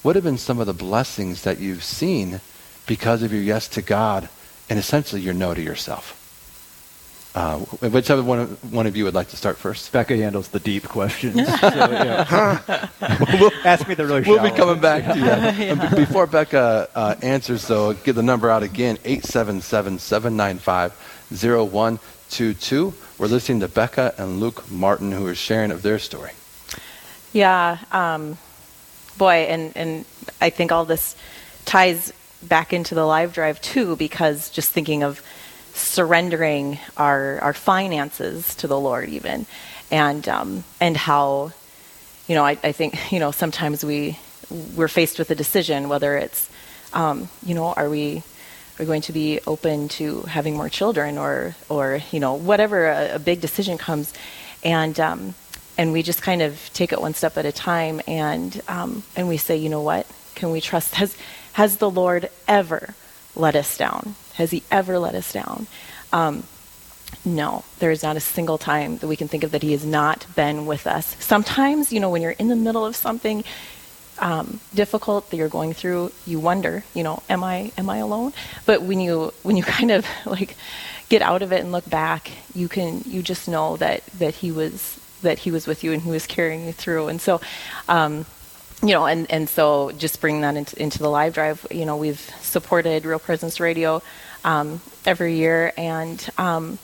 what 0.03 0.15
have 0.15 0.23
been 0.23 0.37
some 0.37 0.59
of 0.59 0.67
the 0.67 0.73
blessings 0.73 1.43
that 1.43 1.59
you've 1.59 1.83
seen 1.83 2.41
because 2.87 3.21
of 3.21 3.31
your 3.31 3.41
yes 3.41 3.67
to 3.69 3.81
God 3.81 4.29
and 4.69 4.79
essentially 4.79 5.21
your 5.21 5.33
no 5.33 5.53
to 5.53 5.61
yourself? 5.61 6.17
Uh, 7.35 7.59
whichever 7.59 8.23
one 8.23 8.39
of, 8.39 8.73
one 8.73 8.87
of 8.87 8.97
you 8.97 9.03
would 9.03 9.13
like 9.13 9.27
to 9.27 9.37
start 9.37 9.57
first. 9.57 9.91
Becca 9.91 10.17
handles 10.17 10.47
the 10.47 10.59
deep 10.59 10.87
questions. 10.87 11.35
so, 11.59 11.67
yeah. 11.67 12.89
we'll, 13.39 13.51
Ask 13.63 13.87
me 13.87 13.93
the 13.93 14.07
really 14.07 14.21
We'll 14.21 14.41
be 14.41 14.49
coming 14.49 14.81
back 14.81 15.03
to 15.13 15.19
you. 15.19 15.25
yeah. 15.65 15.93
Before 15.93 16.25
Becca 16.25 16.89
uh, 16.95 17.15
answers, 17.21 17.67
though, 17.67 17.93
give 17.93 18.15
the 18.15 18.23
number 18.23 18.49
out 18.49 18.63
again 18.63 18.97
877 19.05 19.99
795 19.99 20.93
0122. 21.29 22.93
We're 23.19 23.27
listening 23.27 23.59
to 23.59 23.67
Becca 23.67 24.15
and 24.17 24.39
Luke 24.39 24.71
Martin, 24.71 25.11
who 25.11 25.27
are 25.27 25.35
sharing 25.35 25.69
of 25.69 25.83
their 25.83 25.99
story. 25.99 26.31
Yeah, 27.33 27.77
um, 27.91 28.39
boy, 29.19 29.45
and, 29.47 29.77
and 29.77 30.05
I 30.41 30.49
think 30.49 30.71
all 30.71 30.85
this 30.85 31.15
ties 31.65 32.13
back 32.43 32.73
into 32.73 32.95
the 32.95 33.05
live 33.05 33.33
drive 33.33 33.61
too, 33.61 33.95
because 33.95 34.49
just 34.49 34.71
thinking 34.71 35.03
of 35.03 35.21
surrendering 35.73 36.79
our 36.97 37.39
our 37.39 37.53
finances 37.53 38.55
to 38.55 38.67
the 38.67 38.79
Lord, 38.79 39.09
even, 39.09 39.45
and 39.91 40.27
um, 40.27 40.63
and 40.79 40.97
how, 40.97 41.51
you 42.27 42.35
know, 42.35 42.45
I, 42.45 42.57
I 42.63 42.71
think 42.71 43.11
you 43.11 43.19
know 43.19 43.31
sometimes 43.31 43.83
we 43.83 44.17
we're 44.75 44.87
faced 44.87 45.19
with 45.19 45.29
a 45.29 45.35
decision 45.35 45.89
whether 45.89 46.15
it's, 46.15 46.49
um, 46.93 47.27
you 47.45 47.53
know, 47.53 47.73
are 47.73 47.89
we 47.89 48.23
are 48.79 48.85
going 48.85 49.01
to 49.01 49.11
be 49.11 49.39
open 49.45 49.89
to 49.89 50.21
having 50.21 50.55
more 50.55 50.69
children 50.69 51.17
or 51.17 51.55
or 51.69 52.01
you 52.11 52.19
know 52.19 52.33
whatever 52.33 52.87
a, 52.87 53.15
a 53.15 53.19
big 53.19 53.41
decision 53.41 53.77
comes, 53.77 54.13
and 54.63 54.99
um, 54.99 55.35
and 55.77 55.91
we 55.91 56.03
just 56.03 56.21
kind 56.21 56.41
of 56.41 56.69
take 56.73 56.91
it 56.91 56.99
one 56.99 57.13
step 57.13 57.37
at 57.37 57.45
a 57.45 57.51
time 57.51 58.01
and 58.07 58.61
um, 58.67 59.03
and 59.15 59.27
we 59.27 59.37
say, 59.37 59.55
you 59.55 59.69
know 59.69 59.81
what, 59.81 60.07
can 60.35 60.51
we 60.51 60.61
trust? 60.61 60.95
Has 61.01 61.15
has 61.57 61.77
the 61.77 61.89
Lord 61.89 62.29
ever 62.47 62.93
let 63.35 63.55
us 63.55 63.77
down? 63.79 64.13
Has 64.35 64.51
He 64.51 64.61
ever 64.69 64.99
let 64.99 65.15
us 65.15 65.33
down? 65.33 65.65
Um, 66.13 66.43
no, 67.25 67.63
there 67.79 67.89
is 67.89 68.03
not 68.03 68.15
a 68.15 68.19
single 68.19 68.59
time 68.59 68.99
that 68.99 69.07
we 69.07 69.15
can 69.15 69.27
think 69.27 69.43
of 69.43 69.49
that 69.49 69.63
He 69.63 69.71
has 69.71 69.83
not 69.83 70.27
been 70.35 70.67
with 70.67 70.85
us. 70.85 71.15
Sometimes, 71.19 71.91
you 71.91 71.99
know, 71.99 72.11
when 72.11 72.21
you're 72.21 72.37
in 72.43 72.47
the 72.47 72.55
middle 72.55 72.85
of 72.85 72.95
something 72.95 73.43
um, 74.19 74.59
difficult 74.75 75.31
that 75.31 75.37
you're 75.37 75.49
going 75.49 75.73
through, 75.73 76.11
you 76.27 76.39
wonder, 76.39 76.83
you 76.93 77.01
know, 77.01 77.23
am 77.27 77.43
I 77.43 77.71
am 77.75 77.89
I 77.89 77.97
alone? 77.97 78.33
But 78.67 78.83
when 78.83 78.99
you 78.99 79.33
when 79.41 79.57
you 79.57 79.63
kind 79.79 79.89
of 79.89 80.05
like 80.27 80.55
get 81.09 81.23
out 81.23 81.41
of 81.41 81.51
it 81.51 81.61
and 81.61 81.71
look 81.71 81.89
back, 81.89 82.29
you 82.53 82.67
can 82.67 83.01
you 83.07 83.23
just 83.23 83.47
know 83.47 83.77
that 83.77 84.05
that 84.19 84.35
He 84.35 84.51
was 84.51 84.99
that 85.23 85.39
He 85.39 85.49
was 85.49 85.65
with 85.65 85.83
you 85.83 85.91
and 85.91 86.03
He 86.03 86.11
was 86.11 86.27
carrying 86.27 86.67
you 86.67 86.71
through. 86.71 87.07
And 87.07 87.19
so. 87.19 87.41
Um, 87.89 88.27
you 88.81 88.89
know, 88.89 89.05
and, 89.05 89.29
and 89.31 89.49
so 89.49 89.91
just 89.91 90.21
bring 90.21 90.41
that 90.41 90.55
into, 90.55 90.81
into 90.81 90.99
the 90.99 91.09
live 91.09 91.33
drive. 91.33 91.65
You 91.71 91.85
know, 91.85 91.97
we've 91.97 92.19
supported 92.41 93.05
Real 93.05 93.19
Presence 93.19 93.59
Radio 93.59 94.03
um, 94.43 94.81
every 95.05 95.35
year, 95.35 95.73
and 95.77 96.25
um, 96.37 96.77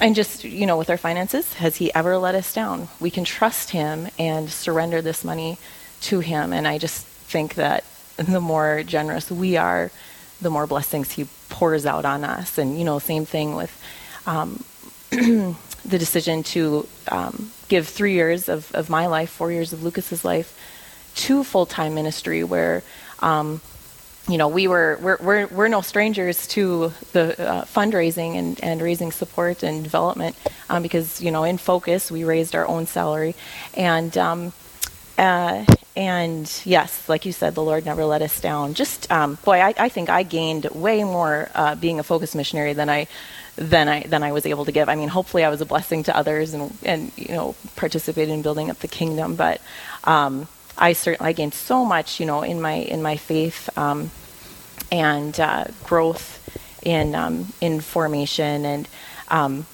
and 0.00 0.16
just 0.16 0.42
you 0.44 0.66
know, 0.66 0.76
with 0.76 0.90
our 0.90 0.96
finances, 0.96 1.54
has 1.54 1.76
He 1.76 1.94
ever 1.94 2.18
let 2.18 2.34
us 2.34 2.52
down? 2.52 2.88
We 2.98 3.10
can 3.10 3.24
trust 3.24 3.70
Him 3.70 4.08
and 4.18 4.50
surrender 4.50 5.00
this 5.00 5.24
money 5.24 5.58
to 6.02 6.20
Him. 6.20 6.52
And 6.52 6.66
I 6.66 6.78
just 6.78 7.06
think 7.06 7.54
that 7.54 7.84
the 8.16 8.40
more 8.40 8.82
generous 8.82 9.30
we 9.30 9.56
are, 9.56 9.92
the 10.40 10.50
more 10.50 10.66
blessings 10.66 11.12
He 11.12 11.28
pours 11.48 11.86
out 11.86 12.04
on 12.04 12.24
us. 12.24 12.58
And 12.58 12.76
you 12.76 12.84
know, 12.84 12.98
same 12.98 13.24
thing 13.24 13.54
with. 13.54 13.70
Um, 14.26 14.64
the 15.84 15.98
decision 15.98 16.42
to 16.42 16.88
um, 17.08 17.50
give 17.68 17.86
three 17.86 18.14
years 18.14 18.48
of, 18.48 18.74
of 18.74 18.88
my 18.88 19.06
life, 19.06 19.30
four 19.30 19.52
years 19.52 19.72
of 19.72 19.82
Lucas's 19.82 20.24
life, 20.24 20.53
to 21.14 21.44
full 21.44 21.66
time 21.66 21.94
ministry 21.94 22.44
where 22.44 22.82
um, 23.20 23.60
you 24.28 24.38
know 24.38 24.48
we 24.48 24.66
were 24.66 24.98
we're, 25.00 25.18
we're, 25.20 25.46
we're 25.48 25.68
no 25.68 25.80
strangers 25.80 26.46
to 26.46 26.92
the 27.12 27.40
uh, 27.40 27.64
fundraising 27.64 28.36
and, 28.36 28.62
and 28.62 28.80
raising 28.80 29.12
support 29.12 29.62
and 29.62 29.84
development 29.84 30.36
um, 30.70 30.82
because 30.82 31.20
you 31.20 31.30
know 31.30 31.44
in 31.44 31.58
focus 31.58 32.10
we 32.10 32.24
raised 32.24 32.54
our 32.54 32.66
own 32.66 32.86
salary 32.86 33.34
and 33.74 34.16
um, 34.16 34.52
uh, 35.18 35.64
and 35.96 36.62
yes 36.64 37.08
like 37.08 37.24
you 37.26 37.32
said 37.32 37.54
the 37.54 37.62
lord 37.62 37.84
never 37.84 38.04
let 38.04 38.22
us 38.22 38.40
down 38.40 38.74
just 38.74 39.10
um, 39.12 39.36
boy 39.44 39.60
I, 39.60 39.74
I, 39.78 39.88
think 39.88 40.08
i 40.08 40.22
gained 40.22 40.64
way 40.72 41.04
more 41.04 41.50
uh, 41.54 41.74
being 41.76 42.00
a 42.00 42.02
focus 42.02 42.34
missionary 42.34 42.72
than 42.72 42.88
i 42.88 43.06
than 43.56 43.88
I 43.88 44.02
than 44.02 44.22
I 44.22 44.32
was 44.32 44.46
able 44.46 44.64
to 44.64 44.72
give. 44.72 44.88
I 44.88 44.96
mean, 44.96 45.08
hopefully, 45.08 45.44
I 45.44 45.48
was 45.48 45.60
a 45.60 45.66
blessing 45.66 46.02
to 46.04 46.16
others 46.16 46.54
and 46.54 46.76
and 46.82 47.12
you 47.16 47.34
know 47.34 47.54
participated 47.76 48.34
in 48.34 48.42
building 48.42 48.70
up 48.70 48.80
the 48.80 48.88
kingdom. 48.88 49.36
But 49.36 49.60
um, 50.04 50.48
I 50.76 50.92
certainly 50.92 51.30
I 51.30 51.32
gained 51.32 51.54
so 51.54 51.84
much, 51.84 52.20
you 52.20 52.26
know, 52.26 52.42
in 52.42 52.60
my 52.60 52.74
in 52.74 53.02
my 53.02 53.16
faith 53.16 53.68
um, 53.78 54.10
and 54.90 55.38
uh, 55.38 55.64
growth 55.84 56.40
in 56.82 57.14
um, 57.14 57.52
in 57.60 57.80
formation 57.80 58.64
and 58.64 58.88
um, 59.28 59.66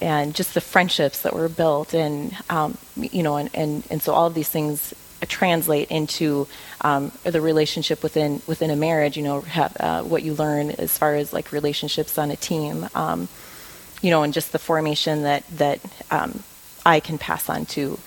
and 0.00 0.34
just 0.34 0.54
the 0.54 0.60
friendships 0.60 1.22
that 1.22 1.34
were 1.34 1.48
built 1.48 1.94
and 1.94 2.36
um, 2.48 2.78
you 2.96 3.22
know 3.22 3.36
and, 3.36 3.50
and 3.54 3.86
and 3.90 4.02
so 4.02 4.12
all 4.12 4.26
of 4.26 4.34
these 4.34 4.48
things 4.48 4.94
translate 5.26 5.90
into 5.90 6.48
um, 6.80 7.12
the 7.24 7.40
relationship 7.40 8.02
within 8.02 8.40
within 8.46 8.70
a 8.70 8.76
marriage. 8.76 9.16
You 9.16 9.24
know, 9.24 9.40
have, 9.42 9.76
uh, 9.78 10.02
what 10.02 10.22
you 10.22 10.34
learn 10.34 10.70
as 10.70 10.96
far 10.96 11.14
as 11.14 11.32
like 11.32 11.52
relationships 11.52 12.18
on 12.18 12.30
a 12.30 12.36
team. 12.36 12.88
Um, 12.94 13.28
you 14.00 14.10
know, 14.10 14.22
and 14.22 14.32
just 14.32 14.52
the 14.52 14.58
formation 14.58 15.24
that 15.24 15.46
that 15.58 15.80
I 16.84 17.00
can 17.00 17.18
pass 17.18 17.48
on 17.48 17.66
to 17.66 17.98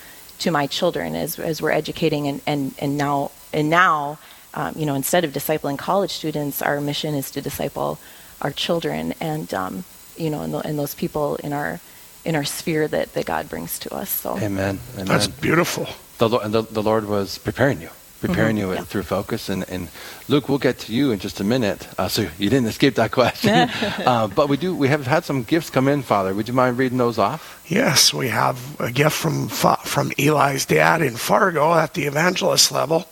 to 0.43 0.51
my 0.51 0.67
children 0.67 1.15
as, 1.15 1.39
as 1.39 1.61
we're 1.61 1.71
educating 1.71 2.27
and, 2.27 2.41
and, 2.45 2.75
and 2.79 2.97
now 2.97 3.31
and 3.53 3.69
now 3.69 4.19
um, 4.53 4.73
you 4.75 4.85
know 4.85 4.93
instead 4.93 5.23
of 5.23 5.31
discipling 5.31 5.77
college 5.77 6.11
students 6.11 6.61
our 6.61 6.81
mission 6.81 7.15
is 7.15 7.31
to 7.31 7.41
disciple 7.41 7.97
our 8.41 8.51
children 8.51 9.13
and 9.21 9.53
um, 9.53 9.85
you 10.17 10.29
know 10.29 10.41
and, 10.41 10.53
the, 10.53 10.59
and, 10.59 10.77
those 10.77 10.93
people 10.95 11.37
in 11.37 11.53
our 11.53 11.79
in 12.25 12.35
our 12.35 12.43
sphere 12.43 12.89
that, 12.89 13.13
that 13.13 13.25
God 13.25 13.49
brings 13.49 13.79
to 13.79 13.93
us 13.93 14.09
so. 14.09 14.37
Amen, 14.37 14.79
amen. 14.93 15.05
that's 15.05 15.27
beautiful. 15.27 15.87
The, 16.17 16.39
and 16.39 16.53
the, 16.53 16.61
the 16.61 16.83
Lord 16.83 17.07
was 17.07 17.37
preparing 17.37 17.81
you 17.81 17.89
preparing 18.27 18.55
mm-hmm. 18.55 18.71
you 18.71 18.73
yeah. 18.75 18.83
through 18.83 19.03
focus. 19.03 19.49
And, 19.49 19.67
and 19.69 19.89
Luke, 20.27 20.47
we'll 20.47 20.57
get 20.57 20.79
to 20.79 20.93
you 20.93 21.11
in 21.11 21.19
just 21.19 21.39
a 21.39 21.43
minute. 21.43 21.87
Uh, 21.97 22.07
so 22.07 22.21
you 22.39 22.49
didn't 22.49 22.67
escape 22.67 22.95
that 22.95 23.11
question. 23.19 23.53
uh, 24.05 24.27
but 24.27 24.49
we 24.49 24.57
do. 24.57 24.75
We 24.75 24.87
have 24.87 25.05
had 25.07 25.25
some 25.25 25.43
gifts 25.43 25.69
come 25.69 25.87
in, 25.87 26.01
Father. 26.03 26.33
Would 26.33 26.47
you 26.47 26.53
mind 26.53 26.77
reading 26.77 26.97
those 26.97 27.19
off? 27.19 27.63
Yes, 27.67 28.13
we 28.13 28.29
have 28.29 28.79
a 28.79 28.91
gift 28.91 29.15
from 29.15 29.47
from 29.49 30.11
Eli's 30.17 30.65
dad 30.65 31.01
in 31.01 31.15
Fargo 31.15 31.73
at 31.73 31.93
the 31.93 32.03
evangelist 32.03 32.71
level. 32.71 33.05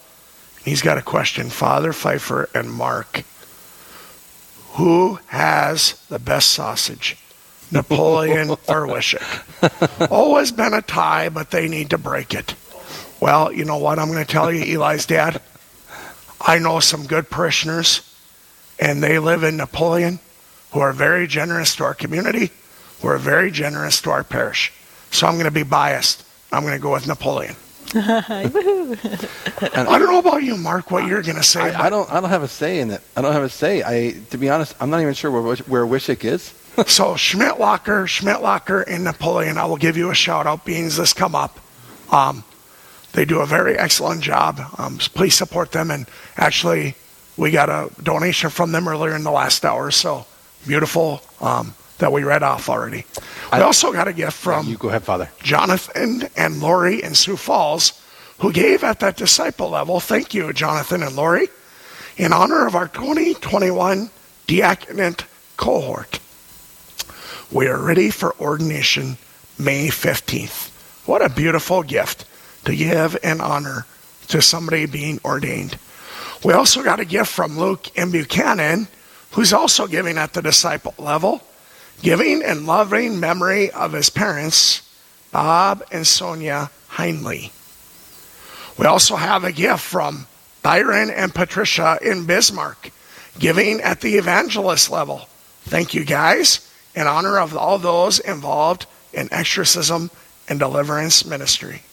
He's 0.64 0.82
got 0.82 0.97
a 0.97 1.01
question, 1.01 1.49
Father 1.49 1.91
Pfeiffer 1.91 2.49
and 2.53 2.72
Mark. 2.72 3.24
Who 4.74 5.20
has 5.28 5.93
the 6.07 6.20
best 6.20 6.51
sausage? 6.51 7.18
Napoleon 7.72 8.49
or 8.68 8.88
Wishek. 8.88 10.12
Always 10.12 10.51
been 10.51 10.74
a 10.74 10.82
tie, 10.82 11.30
but 11.30 11.51
they 11.51 11.68
need 11.68 11.89
to 11.89 11.97
break 11.97 12.34
it. 12.34 12.55
Well, 13.22 13.54
you 13.54 13.66
know 13.66 13.78
what? 13.78 14.00
I'm 14.00 14.12
going 14.12 14.26
to 14.26 14.30
tell 14.30 14.52
you, 14.52 14.78
Eli's 14.78 15.06
dad. 15.06 15.42
I 16.42 16.58
know 16.58 16.80
some 16.80 17.06
good 17.06 17.30
parishioners, 17.30 18.02
and 18.80 19.02
they 19.02 19.20
live 19.20 19.44
in 19.44 19.58
Napoleon 19.58 20.20
who 20.72 20.80
are 20.80 20.92
very 20.92 21.28
generous 21.28 21.76
to 21.76 21.84
our 21.84 21.94
community, 21.94 22.52
who 23.02 23.08
are 23.10 23.20
very 23.20 23.52
generous 23.52 24.02
to 24.02 24.10
our 24.10 24.24
parish. 24.24 24.74
So 25.12 25.28
I'm 25.28 25.36
going 25.36 25.46
to 25.46 25.52
be 25.52 25.64
biased. 25.64 26.26
I'm 26.52 26.64
going 26.64 26.74
to 26.74 26.80
go 26.80 26.92
with 26.92 27.08
Napoleon. 27.08 27.56
And 29.74 29.88
I 29.88 30.00
don't 30.00 30.12
know 30.12 30.20
about 30.20 30.44
you, 30.44 30.58
Mark, 30.58 30.92
what 30.92 31.06
you're 31.06 31.22
going 31.22 31.36
to 31.38 31.44
say. 31.44 31.62
I, 31.62 31.86
I 31.86 31.90
don't. 31.90 32.12
I 32.12 32.20
don't 32.20 32.30
have 32.30 32.42
a 32.42 32.48
say 32.48 32.80
in 32.80 32.90
it. 32.90 33.02
I 33.16 33.22
don't 33.22 33.32
have 33.34 33.44
a 33.44 33.50
say. 33.50 33.84
I, 33.84 34.20
to 34.32 34.38
be 34.38 34.50
honest, 34.50 34.76
I'm 34.80 34.90
not 34.90 35.02
even 35.02 35.14
sure 35.14 35.30
where 35.30 35.56
where 35.56 35.86
Wishek 35.86 36.26
is. 36.26 36.42
so 36.88 37.14
Schmidtlocker, 37.14 38.06
Schmidtlocker, 38.08 38.84
and 38.88 39.04
Napoleon, 39.04 39.58
I 39.58 39.66
will 39.66 39.78
give 39.78 39.98
you 39.98 40.10
a 40.10 40.16
shout 40.16 40.48
out, 40.48 40.66
beings 40.66 40.98
this 40.98 41.14
come 41.14 41.36
up. 41.36 41.60
Um, 42.12 42.44
they 43.14 43.26
do 43.26 43.39
a 43.39 43.45
very 43.45 43.78
excellent 43.78 44.22
job. 44.22 44.62
Um, 44.78 44.99
so 44.99 45.09
please 45.14 45.36
support 45.36 45.72
them. 45.72 45.91
And 45.91 46.07
actually, 46.38 46.95
we 47.38 47.51
got 47.51 47.70
a 47.70 47.89
donation 48.01 48.49
from 48.49 48.72
them 48.72 48.88
earlier 48.88 49.16
in 49.16 49.24
the 49.24 49.32
last 49.32 49.66
hour. 49.66 49.91
So 49.91 50.26
beautiful 50.66 51.22
um, 51.39 51.74
that 51.97 52.12
we 52.12 52.24
read 52.24 52.43
off 52.43 52.70
already. 52.70 53.05
We 53.51 53.59
also 53.59 53.91
got 53.91 54.07
a 54.07 54.14
gift 54.14 54.34
from 54.38 54.68
you 54.68 54.78
go 54.78 54.89
ahead, 54.89 55.03
Father. 55.03 55.30
Jonathan 55.41 56.30
and 56.36 56.62
Lori 56.62 57.03
in 57.03 57.16
Sioux 57.16 57.38
Falls, 57.38 58.01
who 58.39 58.51
gave 58.51 58.84
at 58.84 58.99
that 58.99 59.18
disciple 59.18 59.70
level. 59.70 59.99
Thank 59.99 60.34
you, 60.34 60.53
Jonathan 60.53 61.03
and 61.03 61.16
Lori, 61.16 61.47
in 62.18 62.34
honor 62.34 62.66
of 62.66 62.76
our 62.76 62.88
2021 62.88 64.09
diaconate 64.47 65.26
cohort. 65.57 66.20
We 67.51 67.68
are 67.68 67.78
ready 67.78 68.09
for 68.09 68.39
ordination 68.39 69.18
May 69.59 69.88
15th. 69.88 70.70
What 71.05 71.22
a 71.22 71.30
beautiful 71.30 71.84
gift 71.84 72.26
to 72.66 72.76
give 72.76 73.18
and 73.24 73.41
honor 73.41 73.86
to 74.28 74.41
somebody 74.41 74.86
being 74.86 75.20
ordained. 75.24 75.78
We 76.43 76.53
also 76.53 76.84
got 76.84 76.99
a 76.99 77.05
gift 77.05 77.32
from 77.32 77.57
Luke 77.57 77.88
M. 77.97 78.12
Buchanan, 78.12 78.88
who's 79.32 79.53
also 79.53 79.88
giving 79.88 80.18
at 80.18 80.34
the 80.34 80.41
disciple 80.41 80.95
level, 80.97 81.41
giving 82.01 82.41
in 82.41 82.66
loving 82.66 83.20
memory 83.20 83.72
of 83.72 83.93
his 83.93 84.09
parents, 84.09 84.82
Bob 85.32 85.84
and 85.91 86.05
Sonia 86.05 86.72
Heinley. 86.91 87.51
We 88.78 88.86
also 88.86 89.16
have 89.16 89.43
a 89.43 89.51
gift 89.51 89.84
from 89.84 90.28
Byron 90.64 91.09
and 91.09 91.34
Patricia 91.34 91.99
in 92.01 92.26
Bismarck, 92.26 92.91
giving 93.38 93.82
at 93.82 94.01
the 94.01 94.16
evangelist 94.16 94.89
level. 94.89 95.28
Thank 95.64 95.93
you, 95.93 96.03
guys, 96.03 96.68
in 96.95 97.07
honor 97.07 97.39
of 97.39 97.55
all 97.55 97.78
those 97.78 98.20
involved 98.20 98.88
in 99.14 99.32
exorcism 99.32 100.09
and 100.49 100.59
deliverance 100.59 101.26
ministry. 101.26 101.84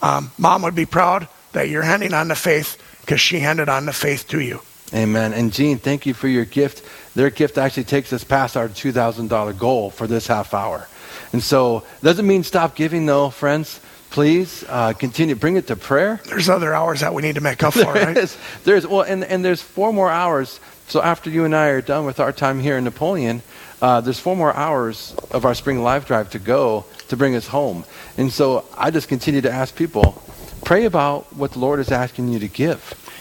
Um, 0.00 0.30
mom 0.38 0.62
would 0.62 0.74
be 0.74 0.86
proud 0.86 1.28
that 1.52 1.68
you're 1.68 1.82
handing 1.82 2.14
on 2.14 2.28
the 2.28 2.34
faith 2.34 2.82
because 3.02 3.20
she 3.20 3.38
handed 3.40 3.68
on 3.68 3.84
the 3.84 3.92
faith 3.92 4.26
to 4.28 4.40
you. 4.40 4.62
Amen. 4.94 5.34
And 5.34 5.52
Gene, 5.52 5.76
thank 5.76 6.06
you 6.06 6.14
for 6.14 6.26
your 6.26 6.46
gift. 6.46 6.82
Their 7.14 7.28
gift 7.28 7.58
actually 7.58 7.84
takes 7.84 8.14
us 8.14 8.24
past 8.24 8.56
our 8.56 8.66
$2,000 8.66 9.58
goal 9.58 9.90
for 9.90 10.06
this 10.06 10.26
half 10.26 10.54
hour. 10.54 10.88
And 11.34 11.42
so, 11.42 11.84
doesn't 12.02 12.26
mean 12.26 12.44
stop 12.44 12.76
giving, 12.76 13.04
though, 13.04 13.28
friends. 13.28 13.78
Please 14.08 14.64
uh, 14.70 14.94
continue. 14.94 15.34
Bring 15.34 15.56
it 15.58 15.66
to 15.66 15.76
prayer. 15.76 16.18
There's 16.24 16.48
other 16.48 16.72
hours 16.72 17.00
that 17.00 17.12
we 17.12 17.20
need 17.20 17.34
to 17.34 17.42
make 17.42 17.62
up 17.62 17.74
for, 17.74 17.92
There 17.92 17.92
right? 18.06 18.16
is. 18.16 18.38
There's 18.64 18.86
well, 18.86 19.02
and 19.02 19.22
and 19.22 19.44
there's 19.44 19.60
four 19.60 19.92
more 19.92 20.08
hours. 20.10 20.60
So 20.86 21.02
after 21.02 21.28
you 21.28 21.44
and 21.44 21.54
I 21.54 21.68
are 21.68 21.82
done 21.82 22.06
with 22.06 22.20
our 22.20 22.32
time 22.32 22.60
here 22.60 22.78
in 22.78 22.84
Napoleon, 22.84 23.42
uh, 23.84 24.00
there's 24.00 24.18
four 24.18 24.34
more 24.34 24.56
hours 24.56 25.14
of 25.30 25.44
our 25.44 25.54
spring 25.54 25.82
live 25.82 26.06
drive 26.06 26.30
to 26.30 26.38
go 26.38 26.86
to 27.08 27.18
bring 27.18 27.34
us 27.34 27.46
home. 27.46 27.84
And 28.16 28.32
so 28.32 28.64
I 28.78 28.90
just 28.90 29.08
continue 29.08 29.42
to 29.42 29.50
ask 29.50 29.76
people, 29.76 30.22
pray 30.64 30.86
about 30.86 31.30
what 31.36 31.52
the 31.52 31.58
Lord 31.58 31.80
is 31.80 31.92
asking 31.92 32.30
you 32.30 32.38
to 32.38 32.48
give. 32.48 32.80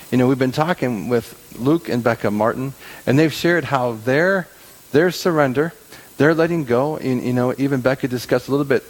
You 0.09 0.17
know, 0.17 0.25
we've 0.25 0.39
been 0.39 0.53
talking 0.53 1.09
with 1.09 1.53
Luke 1.59 1.89
and 1.89 2.01
Becca 2.01 2.31
Martin, 2.31 2.73
and 3.05 3.19
they've 3.19 3.33
shared 3.33 3.65
how 3.65 3.91
their 3.91 4.47
their 4.93 5.11
surrender, 5.11 5.73
their 6.15 6.33
letting 6.33 6.63
go, 6.63 6.95
and 6.95 7.21
you 7.21 7.33
know, 7.33 7.53
even 7.57 7.81
Becca 7.81 8.07
discussed 8.07 8.47
a 8.47 8.51
little 8.51 8.65
bit, 8.65 8.85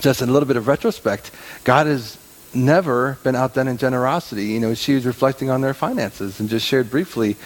just 0.00 0.22
a 0.22 0.26
little 0.26 0.46
bit 0.46 0.56
of 0.56 0.68
retrospect, 0.68 1.30
God 1.64 1.86
has 1.86 2.16
never 2.54 3.18
been 3.22 3.36
outdone 3.36 3.68
in 3.68 3.76
generosity. 3.76 4.46
You 4.46 4.60
know, 4.60 4.72
she 4.72 4.94
was 4.94 5.04
reflecting 5.04 5.50
on 5.50 5.60
their 5.60 5.74
finances 5.74 6.40
and 6.40 6.48
just 6.48 6.64
shared 6.64 6.90
briefly. 6.90 7.36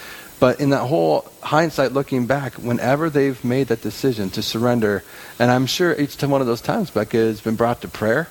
But 0.40 0.60
in 0.60 0.70
that 0.70 0.86
whole 0.86 1.30
hindsight 1.42 1.92
looking 1.92 2.26
back, 2.26 2.54
whenever 2.54 3.10
they've 3.10 3.42
made 3.44 3.68
that 3.68 3.82
decision 3.82 4.30
to 4.30 4.42
surrender, 4.42 5.02
and 5.38 5.50
I'm 5.50 5.66
sure 5.66 5.98
each 5.98 6.16
time 6.16 6.30
one 6.30 6.40
of 6.40 6.46
those 6.46 6.60
times, 6.60 6.90
Becca, 6.90 7.16
has 7.16 7.40
been 7.40 7.56
brought 7.56 7.80
to 7.82 7.88
prayer, 7.88 8.28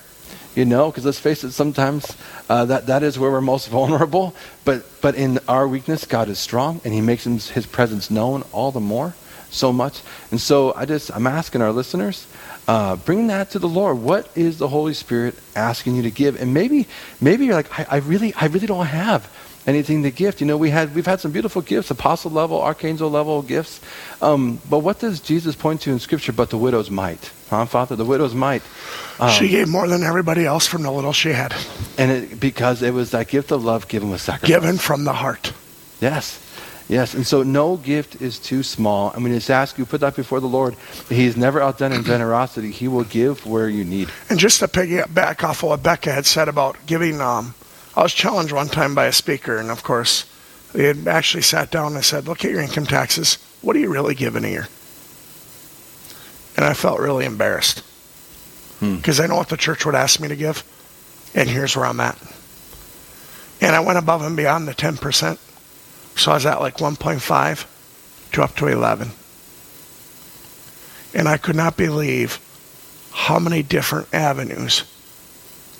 you 0.54 0.64
know, 0.64 0.90
because 0.90 1.04
let's 1.04 1.20
face 1.20 1.44
it, 1.44 1.52
sometimes 1.52 2.16
uh, 2.48 2.64
that, 2.64 2.86
that 2.86 3.02
is 3.02 3.18
where 3.18 3.30
we're 3.30 3.42
most 3.42 3.68
vulnerable. 3.70 4.34
But, 4.64 4.86
but 5.02 5.16
in 5.16 5.38
our 5.48 5.68
weakness, 5.68 6.06
God 6.06 6.28
is 6.28 6.38
strong, 6.38 6.80
and 6.84 6.94
He 6.94 7.02
makes 7.02 7.24
his, 7.24 7.50
his 7.50 7.66
presence 7.66 8.10
known 8.10 8.42
all 8.52 8.72
the 8.72 8.80
more, 8.80 9.14
so 9.50 9.72
much. 9.72 10.00
And 10.30 10.40
so 10.40 10.72
I 10.74 10.86
just, 10.86 11.14
I'm 11.14 11.26
asking 11.26 11.60
our 11.60 11.72
listeners, 11.72 12.26
uh, 12.66 12.96
bring 12.96 13.26
that 13.28 13.50
to 13.50 13.58
the 13.58 13.68
Lord. 13.68 13.98
What 13.98 14.30
is 14.34 14.58
the 14.58 14.68
Holy 14.68 14.94
Spirit 14.94 15.34
asking 15.56 15.96
you 15.96 16.02
to 16.02 16.10
give? 16.10 16.40
And 16.40 16.52
maybe, 16.52 16.86
maybe 17.20 17.46
you're 17.46 17.54
like, 17.54 17.78
I, 17.78 17.96
I 17.96 17.96
really, 17.98 18.34
I 18.34 18.46
really 18.46 18.66
don't 18.66 18.86
have 18.86 19.30
anything 19.68 20.02
to 20.02 20.10
gift. 20.10 20.40
You 20.40 20.46
know, 20.46 20.56
we 20.56 20.70
had 20.70 20.94
we've 20.94 21.06
had 21.06 21.20
some 21.20 21.30
beautiful 21.30 21.62
gifts, 21.62 21.90
apostle 21.90 22.30
level, 22.30 22.60
archangel 22.60 23.10
level 23.10 23.42
gifts. 23.42 23.80
Um, 24.22 24.60
but 24.68 24.78
what 24.78 24.98
does 24.98 25.20
Jesus 25.20 25.54
point 25.54 25.82
to 25.82 25.92
in 25.92 25.98
Scripture? 25.98 26.32
But 26.32 26.50
the 26.50 26.58
widow's 26.58 26.90
mite, 26.90 27.30
huh, 27.50 27.66
Father? 27.66 27.94
The 27.94 28.04
widow's 28.04 28.34
mite. 28.34 28.62
Um, 29.20 29.30
she 29.30 29.48
gave 29.48 29.68
more 29.68 29.86
than 29.86 30.02
everybody 30.02 30.46
else 30.46 30.66
from 30.66 30.82
the 30.82 30.90
little 30.90 31.12
she 31.12 31.30
had. 31.30 31.54
and 31.98 32.10
it, 32.10 32.40
because 32.40 32.82
it 32.82 32.94
was 32.94 33.10
that 33.10 33.28
gift 33.28 33.52
of 33.52 33.62
love 33.62 33.86
given 33.88 34.10
with 34.10 34.22
sacrifice. 34.22 34.48
Given 34.48 34.78
from 34.78 35.04
the 35.04 35.12
heart. 35.12 35.52
Yes. 36.00 36.44
Yes, 36.88 37.12
and 37.12 37.26
so 37.26 37.42
no 37.42 37.76
gift 37.76 38.22
is 38.22 38.38
too 38.38 38.62
small. 38.62 39.12
I 39.14 39.18
mean, 39.18 39.34
just 39.34 39.50
ask 39.50 39.76
you, 39.76 39.84
put 39.84 40.00
that 40.00 40.16
before 40.16 40.40
the 40.40 40.46
Lord. 40.48 40.74
He's 41.10 41.36
never 41.36 41.60
outdone 41.60 41.92
in 41.92 42.02
generosity. 42.02 42.70
He 42.70 42.88
will 42.88 43.04
give 43.04 43.44
where 43.44 43.68
you 43.68 43.84
need. 43.84 44.08
And 44.30 44.38
just 44.38 44.60
to 44.60 44.68
piggyback 44.68 45.44
off 45.44 45.62
of 45.62 45.68
what 45.68 45.82
Becca 45.82 46.10
had 46.10 46.24
said 46.24 46.48
about 46.48 46.78
giving, 46.86 47.20
um, 47.20 47.54
I 47.98 48.02
was 48.02 48.14
challenged 48.14 48.52
one 48.52 48.68
time 48.68 48.94
by 48.94 49.06
a 49.06 49.12
speaker, 49.12 49.56
and 49.56 49.72
of 49.72 49.82
course, 49.82 50.24
they 50.72 50.84
had 50.84 51.08
actually 51.08 51.42
sat 51.42 51.72
down 51.72 51.96
and 51.96 52.04
said, 52.04 52.28
Look 52.28 52.44
at 52.44 52.52
your 52.52 52.60
income 52.60 52.86
taxes. 52.86 53.38
What 53.60 53.74
are 53.74 53.80
you 53.80 53.90
really 53.92 54.14
giving 54.14 54.44
a 54.44 54.48
year? 54.48 54.68
And 56.56 56.64
I 56.64 56.74
felt 56.74 57.00
really 57.00 57.24
embarrassed 57.24 57.80
hmm. 58.78 58.94
because 58.98 59.18
I 59.18 59.26
know 59.26 59.34
what 59.34 59.48
the 59.48 59.56
church 59.56 59.84
would 59.84 59.96
ask 59.96 60.20
me 60.20 60.28
to 60.28 60.36
give, 60.36 60.62
and 61.34 61.48
here's 61.48 61.74
where 61.74 61.86
I'm 61.86 61.98
at. 61.98 62.16
And 63.60 63.74
I 63.74 63.80
went 63.80 63.98
above 63.98 64.22
and 64.22 64.36
beyond 64.36 64.68
the 64.68 64.74
10%. 64.74 65.36
So 66.16 66.30
I 66.30 66.34
was 66.34 66.46
at 66.46 66.60
like 66.60 66.76
1.5 66.76 68.30
to 68.30 68.42
up 68.44 68.54
to 68.58 68.68
11. 68.68 69.10
And 71.14 71.28
I 71.28 71.36
could 71.36 71.56
not 71.56 71.76
believe 71.76 72.38
how 73.10 73.40
many 73.40 73.64
different 73.64 74.14
avenues 74.14 74.84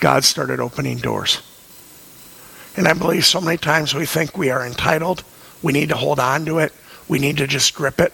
God 0.01 0.25
started 0.25 0.59
opening 0.59 0.97
doors. 0.97 1.43
And 2.79 2.87
I 2.87 2.93
believe 2.93 3.26
so 3.26 3.41
many 3.41 3.57
times 3.59 3.93
we 3.93 4.07
think 4.07 4.39
we 4.39 4.51
are 4.51 4.64
entitled, 4.64 5.24
we 5.62 5.72
need 5.72 5.89
to 5.89 5.97
hold 5.97 6.20
on 6.20 6.45
to 6.45 6.61
it, 6.61 6.72
we 7.09 7.18
need 7.18 7.39
to 7.39 7.47
just 7.49 7.74
grip 7.74 8.01
it 8.01 8.12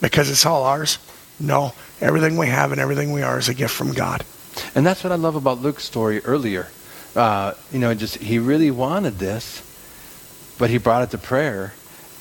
because 0.00 0.30
it's 0.30 0.46
all 0.46 0.62
ours. 0.62 0.98
No, 1.40 1.72
everything 2.00 2.36
we 2.36 2.46
have 2.46 2.70
and 2.70 2.80
everything 2.80 3.10
we 3.10 3.22
are 3.22 3.36
is 3.36 3.48
a 3.48 3.54
gift 3.54 3.74
from 3.74 3.92
God. 3.92 4.24
And 4.76 4.86
that's 4.86 5.02
what 5.02 5.12
I 5.12 5.16
love 5.16 5.34
about 5.34 5.60
Luke's 5.60 5.82
story 5.82 6.20
earlier. 6.20 6.68
Uh, 7.16 7.54
you 7.72 7.80
know, 7.80 7.92
just 7.94 8.18
he 8.18 8.38
really 8.38 8.70
wanted 8.70 9.18
this, 9.18 9.64
but 10.56 10.70
he 10.70 10.78
brought 10.78 11.02
it 11.02 11.10
to 11.10 11.18
prayer, 11.18 11.74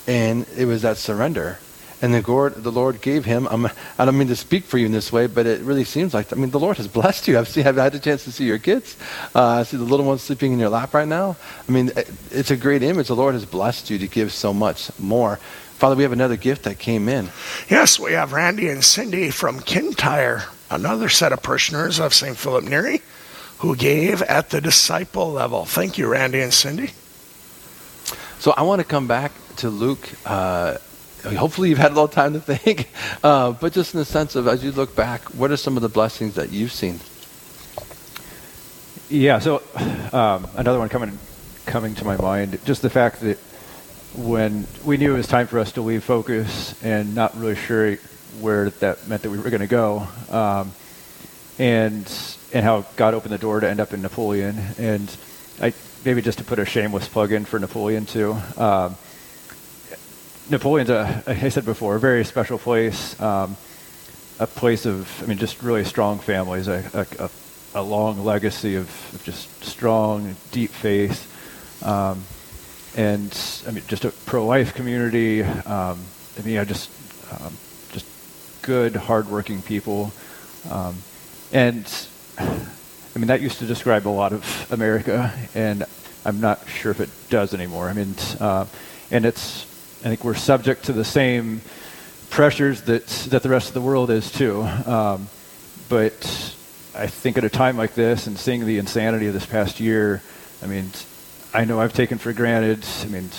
and 0.07 0.47
it 0.57 0.65
was 0.65 0.81
that 0.81 0.97
surrender. 0.97 1.59
And 2.05 2.13
the 2.13 2.31
Lord, 2.31 2.53
the 2.53 2.71
Lord 2.71 3.01
gave 3.01 3.25
him. 3.25 3.47
I'm, 3.49 3.65
I 3.97 4.05
don't 4.05 4.15
mean 4.15 4.27
to 4.27 4.35
speak 4.35 4.63
for 4.63 4.77
you 4.77 4.85
in 4.85 4.91
this 4.91 5.11
way, 5.11 5.25
but 5.25 5.47
it 5.47 5.61
really 5.61 5.83
seems 5.83 6.13
like 6.13 6.31
I 6.31 6.35
mean 6.35 6.51
the 6.51 6.59
Lord 6.59 6.77
has 6.77 6.87
blessed 6.87 7.27
you. 7.27 7.39
I've 7.39 7.47
seen, 7.47 7.65
I've 7.65 7.77
had 7.77 7.95
a 7.95 7.99
chance 7.99 8.23
to 8.25 8.31
see 8.31 8.45
your 8.45 8.59
kids. 8.59 8.95
Uh, 9.33 9.43
I 9.43 9.63
see 9.63 9.77
the 9.77 9.83
little 9.83 10.05
one 10.05 10.19
sleeping 10.19 10.53
in 10.53 10.59
your 10.59 10.69
lap 10.69 10.93
right 10.93 11.07
now. 11.07 11.35
I 11.67 11.71
mean, 11.71 11.91
it's 12.29 12.51
a 12.51 12.55
great 12.55 12.83
image. 12.83 13.07
The 13.07 13.15
Lord 13.15 13.33
has 13.33 13.45
blessed 13.45 13.89
you 13.89 13.97
to 13.97 14.07
give 14.07 14.31
so 14.31 14.53
much 14.53 14.91
more. 14.99 15.37
Father, 15.77 15.95
we 15.95 16.03
have 16.03 16.11
another 16.11 16.37
gift 16.37 16.63
that 16.63 16.77
came 16.77 17.09
in. 17.09 17.31
Yes, 17.69 17.99
we 17.99 18.13
have 18.13 18.33
Randy 18.33 18.69
and 18.69 18.83
Cindy 18.83 19.31
from 19.31 19.59
Kintyre, 19.59 20.43
another 20.69 21.09
set 21.09 21.33
of 21.33 21.41
parishioners 21.41 21.99
of 21.99 22.13
St. 22.13 22.37
Philip 22.37 22.65
Neri, 22.65 23.01
who 23.57 23.75
gave 23.75 24.21
at 24.21 24.51
the 24.51 24.61
disciple 24.61 25.31
level. 25.31 25.65
Thank 25.65 25.97
you, 25.97 26.07
Randy 26.07 26.41
and 26.41 26.53
Cindy. 26.53 26.91
So 28.37 28.53
I 28.55 28.61
want 28.61 28.79
to 28.79 28.87
come 28.87 29.07
back 29.07 29.31
to 29.57 29.71
Luke. 29.71 30.07
Uh, 30.23 30.77
hopefully, 31.33 31.69
you've 31.69 31.77
had 31.77 31.91
a 31.91 31.95
little 31.95 32.07
time 32.07 32.33
to 32.33 32.39
think, 32.39 32.89
uh, 33.23 33.51
but 33.51 33.73
just 33.73 33.93
in 33.93 33.99
the 33.99 34.05
sense 34.05 34.35
of 34.35 34.47
as 34.47 34.63
you 34.63 34.71
look 34.71 34.95
back, 34.95 35.21
what 35.33 35.51
are 35.51 35.57
some 35.57 35.75
of 35.75 35.81
the 35.81 35.89
blessings 35.89 36.35
that 36.35 36.51
you've 36.51 36.71
seen? 36.71 36.99
Yeah. 39.09 39.39
So 39.39 39.61
um, 40.11 40.47
another 40.55 40.79
one 40.79 40.89
coming 40.89 41.17
coming 41.65 41.95
to 41.95 42.05
my 42.05 42.17
mind, 42.17 42.59
just 42.65 42.81
the 42.81 42.89
fact 42.89 43.21
that 43.21 43.37
when 44.15 44.67
we 44.83 44.97
knew 44.97 45.13
it 45.13 45.17
was 45.17 45.27
time 45.27 45.47
for 45.47 45.59
us 45.59 45.73
to 45.73 45.81
leave 45.81 46.03
focus 46.03 46.81
and 46.83 47.15
not 47.15 47.35
really 47.37 47.55
sure 47.55 47.95
where 48.39 48.69
that 48.69 49.07
meant 49.07 49.21
that 49.23 49.29
we 49.29 49.37
were 49.37 49.49
going 49.49 49.61
to 49.61 49.67
go, 49.67 50.07
um, 50.29 50.71
and 51.59 52.11
and 52.53 52.63
how 52.63 52.85
God 52.95 53.13
opened 53.13 53.33
the 53.33 53.37
door 53.37 53.59
to 53.59 53.69
end 53.69 53.79
up 53.79 53.93
in 53.93 54.01
Napoleon, 54.01 54.57
and 54.77 55.15
I 55.61 55.73
maybe 56.03 56.21
just 56.21 56.37
to 56.37 56.43
put 56.43 56.59
a 56.59 56.65
shameless 56.65 57.07
plug 57.07 57.31
in 57.31 57.45
for 57.45 57.59
Napoleon 57.59 58.05
too. 58.05 58.37
Um, 58.57 58.95
Napoleon's, 60.49 60.91
I 60.91 61.49
said 61.49 61.65
before, 61.65 61.95
a 61.95 61.99
very 61.99 62.23
special 62.23 62.59
place, 62.59 63.19
um, 63.19 63.57
a 64.39 64.45
place 64.45 64.85
of, 64.85 65.23
I 65.23 65.25
mean, 65.25 65.39
just 65.39 65.63
really 65.63 65.83
strong 65.83 66.19
families, 66.19 66.67
a, 66.67 67.07
a, 67.19 67.29
a 67.79 67.81
long 67.81 68.23
legacy 68.23 68.75
of, 68.75 68.87
of, 69.13 69.23
just 69.23 69.63
strong, 69.63 70.35
deep 70.51 70.69
faith, 70.69 71.83
um, 71.83 72.23
and 72.95 73.35
I 73.67 73.71
mean, 73.71 73.83
just 73.87 74.05
a 74.05 74.11
pro-life 74.11 74.75
community. 74.75 75.41
Um, 75.41 75.99
I 76.37 76.41
mean, 76.43 76.63
just, 76.65 76.91
um, 77.31 77.53
just 77.91 78.05
good, 78.61 78.95
hardworking 78.95 79.63
people, 79.63 80.13
um, 80.69 80.95
and 81.51 82.07
I 82.37 83.17
mean, 83.19 83.27
that 83.27 83.41
used 83.41 83.59
to 83.59 83.65
describe 83.65 84.07
a 84.07 84.09
lot 84.09 84.31
of 84.31 84.71
America, 84.71 85.33
and 85.55 85.85
I'm 86.23 86.39
not 86.39 86.67
sure 86.69 86.91
if 86.91 86.99
it 86.99 87.09
does 87.29 87.53
anymore. 87.55 87.89
I 87.89 87.93
mean, 87.93 88.13
uh, 88.39 88.67
and 89.09 89.25
it's, 89.25 89.65
I 90.05 90.09
think 90.09 90.23
we're 90.23 90.35
subject 90.35 90.85
to 90.85 90.93
the 90.93 91.03
same 91.03 91.61
pressures 92.29 92.83
that, 92.83 93.07
that 93.31 93.41
the 93.41 93.49
rest 93.49 93.69
of 93.69 93.73
the 93.73 93.81
world 93.81 94.11
is 94.11 94.31
too. 94.31 94.61
Um, 94.61 95.27
but 95.89 96.13
I 96.93 97.07
think 97.07 97.39
at 97.39 97.43
a 97.43 97.49
time 97.49 97.75
like 97.75 97.95
this 97.95 98.27
and 98.27 98.37
seeing 98.37 98.67
the 98.67 98.77
insanity 98.77 99.25
of 99.25 99.33
this 99.33 99.47
past 99.47 99.79
year, 99.79 100.21
I 100.61 100.67
mean, 100.67 100.91
I 101.55 101.65
know 101.65 101.79
I've 101.79 101.93
taken 101.93 102.19
for 102.19 102.33
granted, 102.33 102.85
I 103.01 103.07
mean, 103.07 103.29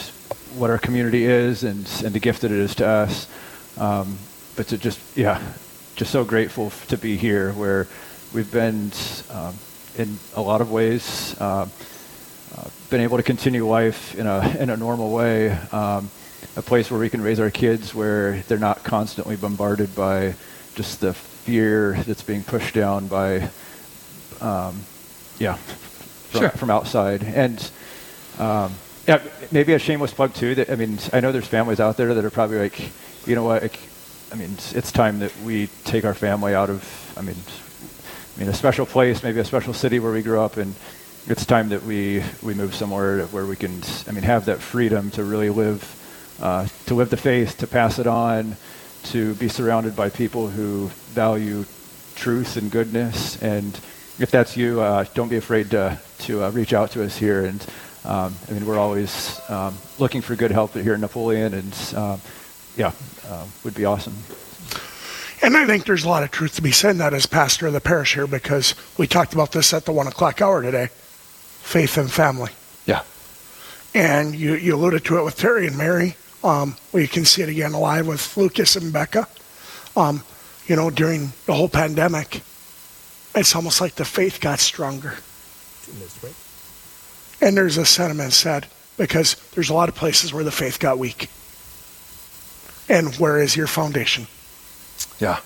what 0.57 0.71
our 0.71 0.79
community 0.79 1.25
is 1.25 1.63
and, 1.63 1.89
and 2.05 2.13
the 2.13 2.19
gift 2.19 2.43
that 2.43 2.51
it 2.51 2.59
is 2.59 2.75
to 2.75 2.87
us. 2.89 3.29
Um, 3.79 4.19
but 4.57 4.67
to 4.69 4.77
just, 4.77 4.99
yeah, 5.17 5.41
just 5.95 6.11
so 6.11 6.25
grateful 6.25 6.73
to 6.89 6.99
be 6.99 7.17
here 7.17 7.53
where 7.53 7.87
we've 8.35 8.51
been 8.51 8.91
um, 9.31 9.55
in 9.99 10.19
a 10.35 10.43
lot 10.43 10.61
of 10.61 10.73
ways 10.73 11.37
uh, 11.39 11.69
uh, 12.57 12.69
been 12.91 13.03
able 13.03 13.19
to 13.19 13.23
continue 13.23 13.69
life 13.69 14.17
in 14.17 14.27
a 14.27 14.57
in 14.59 14.71
a 14.71 14.77
normal 14.77 15.13
way, 15.13 15.51
um, 15.71 16.11
a 16.57 16.63
place 16.63 16.91
where 16.91 17.01
we 17.01 17.11
can 17.11 17.21
raise 17.21 17.41
our 17.41 17.51
kids 17.51 17.95
where 17.95 18.41
they're 18.43 18.59
not 18.59 18.85
constantly 18.85 19.37
bombarded 19.37 19.95
by 19.95 20.35
just 20.75 21.01
the 21.01 21.15
fear 21.15 21.95
that's 22.07 22.23
being 22.23 22.43
pushed 22.43 22.75
down 22.75 23.09
by, 23.09 23.51
um, 24.41 24.81
yeah, 25.39 25.55
from, 25.55 26.41
sure. 26.41 26.51
from 26.51 26.71
outside 26.71 27.23
and. 27.23 27.71
Um, 28.39 28.75
yeah, 29.07 29.23
maybe 29.53 29.73
a 29.73 29.79
shameless 29.79 30.13
plug 30.13 30.35
too. 30.35 30.57
That 30.57 30.69
I 30.69 30.75
mean, 30.75 30.99
I 31.13 31.21
know 31.21 31.31
there's 31.31 31.47
families 31.47 31.79
out 31.79 31.97
there 31.97 32.13
that 32.13 32.25
are 32.25 32.31
probably 32.31 32.59
like, 32.59 32.91
you 33.25 33.37
know 33.37 33.45
what? 33.45 33.63
I 34.33 34.35
mean, 34.35 34.51
it's, 34.55 34.75
it's 34.75 34.91
time 34.91 35.21
that 35.21 35.33
we 35.45 35.69
take 35.85 36.05
our 36.05 36.13
family 36.13 36.55
out 36.55 36.71
of. 36.71 37.15
I 37.17 37.23
mean, 37.23 37.37
I 38.37 38.41
mean, 38.41 38.49
a 38.49 38.55
special 38.55 38.85
place, 38.85 39.23
maybe 39.23 39.41
a 39.41 39.45
special 39.45 39.73
city 39.73 40.01
where 40.01 40.13
we 40.13 40.23
grew 40.23 40.41
up, 40.41 40.57
and 40.57 40.75
it's 41.27 41.47
time 41.47 41.71
that 41.71 41.85
we, 41.85 42.23
we 42.43 42.55
move 42.55 42.75
somewhere 42.75 43.25
where 43.27 43.47
we 43.47 43.57
can, 43.57 43.81
I 44.07 44.13
mean, 44.13 44.25
have 44.25 44.45
that 44.47 44.61
freedom 44.61 45.11
to 45.13 45.25
really 45.25 45.49
live, 45.49 45.83
uh, 46.41 46.67
to 46.87 46.95
live 46.95 47.11
the 47.11 47.17
faith, 47.17 47.59
to 47.59 47.67
pass 47.67 47.99
it 47.99 48.07
on, 48.07 48.57
to 49.05 49.35
be 49.35 49.49
surrounded 49.49 49.95
by 49.95 50.11
people 50.11 50.49
who 50.49 50.89
value 51.15 51.65
truth 52.15 52.57
and 52.57 52.71
goodness. 52.71 53.41
And 53.43 53.79
if 54.19 54.31
that's 54.31 54.57
you, 54.57 54.81
uh, 54.81 55.05
don't 55.15 55.29
be 55.29 55.37
afraid 55.37 55.71
to, 55.71 55.99
to 56.21 56.45
uh, 56.45 56.51
reach 56.51 56.73
out 56.73 56.91
to 56.93 57.05
us 57.05 57.17
here. 57.17 57.45
And 57.45 57.65
um, 58.05 58.35
I 58.49 58.53
mean, 58.53 58.67
we're 58.67 58.79
always 58.79 59.41
um, 59.49 59.77
looking 59.99 60.21
for 60.21 60.37
good 60.37 60.53
help 60.53 60.75
here 60.75 60.95
in 60.95 61.01
Napoleon, 61.01 61.55
and 61.55 61.95
um, 61.97 62.21
yeah, 62.77 62.93
uh, 63.29 63.47
would 63.65 63.75
be 63.75 63.85
awesome. 63.85 64.15
And 65.43 65.57
I 65.57 65.67
think 65.67 65.85
there's 65.85 66.05
a 66.05 66.09
lot 66.09 66.23
of 66.23 66.31
truth 66.31 66.55
to 66.57 66.63
be 66.63 66.73
said 66.73 66.93
in 66.93 66.99
that 66.99 67.15
as 67.15 67.27
pastor 67.27 67.67
of 67.67 67.73
the 67.73 67.81
parish 67.81 68.15
here 68.15 68.27
because 68.27 68.75
we 68.97 69.07
talked 69.07 69.35
about 69.35 69.53
this 69.53 69.73
at 69.75 69.85
the 69.85 69.93
one 69.93 70.07
o'clock 70.07 70.41
hour 70.41 70.63
today 70.63 70.89
faith 71.67 71.99
and 71.99 72.11
family. 72.11 72.53
Yeah. 72.87 73.03
And 73.93 74.35
you, 74.37 74.55
you 74.55 74.77
alluded 74.77 75.05
to 75.07 75.19
it 75.19 75.25
with 75.25 75.37
Terry 75.37 75.67
and 75.67 75.77
Mary. 75.77 76.17
Um, 76.45 76.77
we 76.93 77.07
can 77.07 77.25
see 77.25 77.43
it 77.43 77.49
again 77.49 77.73
live 77.73 78.07
with 78.07 78.37
Lucas 78.37 78.77
and 78.77 78.93
Becca. 78.93 79.27
Um, 79.97 80.23
you 80.67 80.77
know, 80.77 80.91
during 80.91 81.33
the 81.47 81.55
whole 81.55 81.69
pandemic, 81.69 82.43
it's 83.35 83.55
almost 83.55 83.81
like 83.81 83.95
the 83.95 84.05
faith 84.05 84.41
got 84.41 84.59
stronger. 84.59 85.15
And 87.41 87.57
there's 87.57 87.77
a 87.77 87.85
sentiment 87.85 88.33
said 88.33 88.67
because 88.97 89.37
there's 89.55 89.71
a 89.71 89.75
lot 89.75 89.89
of 89.89 89.95
places 89.95 90.33
where 90.33 90.45
the 90.45 90.51
faith 90.51 90.79
got 90.79 90.99
weak. 90.99 91.31
And 92.89 93.15
where 93.17 93.41
is 93.41 93.57
your 93.57 93.67
foundation? 93.67 94.27
Yeah. 95.19 95.41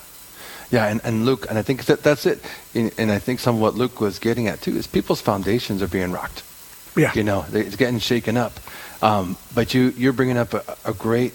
Yeah, 0.71 0.87
and, 0.87 1.01
and 1.03 1.25
Luke, 1.25 1.45
and 1.49 1.57
I 1.57 1.63
think 1.63 1.85
that 1.85 2.01
that's 2.01 2.25
it. 2.25 2.41
And, 2.73 2.93
and 2.97 3.11
I 3.11 3.19
think 3.19 3.41
some 3.41 3.55
of 3.55 3.61
what 3.61 3.75
Luke 3.75 3.99
was 3.99 4.19
getting 4.19 4.47
at 4.47 4.61
too 4.61 4.77
is 4.77 4.87
people's 4.87 5.19
foundations 5.19 5.81
are 5.81 5.87
being 5.87 6.11
rocked. 6.11 6.43
Yeah. 6.95 7.11
You 7.13 7.23
know, 7.23 7.45
it's 7.51 7.75
getting 7.75 7.99
shaken 7.99 8.37
up. 8.37 8.53
Um, 9.01 9.37
but 9.55 9.73
you, 9.73 9.93
you're 9.97 10.13
bringing 10.13 10.37
up 10.37 10.53
a, 10.53 10.63
a 10.85 10.93
great 10.93 11.33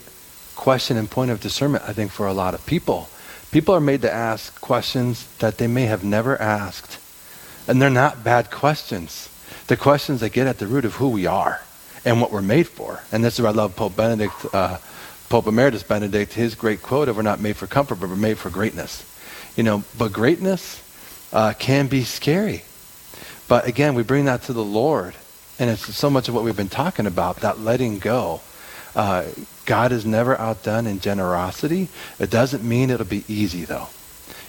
question 0.55 0.97
and 0.97 1.11
point 1.11 1.31
of 1.31 1.41
discernment, 1.41 1.85
I 1.87 1.93
think, 1.93 2.11
for 2.11 2.27
a 2.27 2.33
lot 2.33 2.55
of 2.55 2.65
people. 2.67 3.09
People 3.51 3.75
are 3.75 3.81
made 3.81 4.03
to 4.03 4.13
ask 4.13 4.61
questions 4.61 5.27
that 5.39 5.59
they 5.59 5.67
may 5.67 5.87
have 5.87 6.05
never 6.05 6.41
asked. 6.41 6.99
And 7.69 7.81
they're 7.81 7.91
not 7.91 8.23
bad 8.23 8.51
questions. 8.51 9.29
The 9.67 9.77
questions 9.77 10.21
that 10.21 10.31
get 10.31 10.47
at 10.47 10.59
the 10.59 10.67
root 10.67 10.85
of 10.85 10.95
who 10.95 11.09
we 11.09 11.27
are 11.27 11.63
and 12.05 12.21
what 12.21 12.31
we're 12.31 12.43
made 12.43 12.69
for. 12.69 13.01
And 13.11 13.25
this 13.25 13.35
is 13.35 13.41
where 13.41 13.51
I 13.51 13.55
love 13.55 13.75
Pope 13.75 13.97
Benedict 13.97 14.55
uh, 14.55 14.79
Pope 15.29 15.49
Emeritus 15.49 15.83
Benedict, 15.83 16.33
his 16.35 16.55
great 16.55 16.83
quote 16.83 17.09
of 17.09 17.17
we're 17.17 17.23
not 17.23 17.41
made 17.41 17.57
for 17.57 17.67
comfort, 17.67 17.97
but 17.97 18.09
we're 18.09 18.17
made 18.17 18.39
for 18.39 18.49
greatness. 18.51 19.05
You 19.57 19.65
know, 19.65 19.83
but 19.99 20.13
greatness 20.13 20.83
uh, 21.33 21.53
can 21.59 21.89
be 21.89 22.05
scary. 22.05 22.63
But 23.49 23.67
again, 23.67 23.95
we 23.95 24.03
bring 24.03 24.27
that 24.27 24.43
to 24.45 24.53
the 24.53 24.65
Lord. 24.65 25.15
And 25.59 25.71
it's 25.71 25.95
so 25.95 26.11
much 26.11 26.29
of 26.29 26.35
what 26.35 26.45
we've 26.45 26.57
been 26.57 26.69
talking 26.69 27.07
about, 27.07 27.37
that 27.41 27.61
letting 27.61 27.99
go. 27.99 28.41
Uh, 28.95 29.25
God 29.65 29.93
is 29.93 30.07
never 30.07 30.39
outdone 30.39 30.87
in 30.87 31.01
generosity. 31.01 31.89
It 32.19 32.31
doesn't 32.31 32.63
mean 32.63 32.91
it'll 32.91 33.07
be 33.07 33.25
easy, 33.29 33.65
though. 33.65 33.89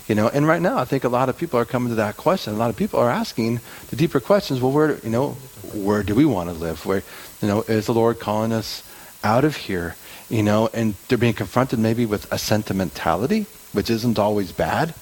You 0.07 0.15
know, 0.15 0.29
and 0.29 0.47
right 0.47 0.61
now, 0.61 0.77
I 0.77 0.85
think 0.85 1.03
a 1.03 1.09
lot 1.09 1.27
of 1.27 1.37
people 1.37 1.59
are 1.59 1.65
coming 1.65 1.89
to 1.89 1.95
that 1.95 2.15
question. 2.15 2.53
A 2.53 2.57
lot 2.57 2.69
of 2.69 2.77
people 2.77 2.99
are 2.99 3.09
asking 3.09 3.59
the 3.89 3.95
deeper 3.95 4.19
questions. 4.19 4.61
Well, 4.61 4.71
where, 4.71 4.97
you 4.99 5.09
know, 5.09 5.31
where 5.73 6.03
do 6.03 6.15
we 6.15 6.23
want 6.23 6.49
to 6.49 6.55
live? 6.55 6.85
Where, 6.85 7.03
you 7.41 7.47
know, 7.47 7.61
is 7.63 7.87
the 7.87 7.93
Lord 7.93 8.19
calling 8.19 8.53
us 8.53 8.83
out 9.23 9.43
of 9.43 9.55
here? 9.55 9.95
you 10.29 10.43
know, 10.43 10.69
and 10.73 10.95
they're 11.07 11.17
being 11.17 11.33
confronted 11.33 11.79
maybe 11.79 12.05
with 12.05 12.31
a 12.31 12.37
sentimentality, 12.37 13.45
which 13.71 13.89
isn't 13.89 14.19
always 14.19 14.51
bad, 14.51 14.93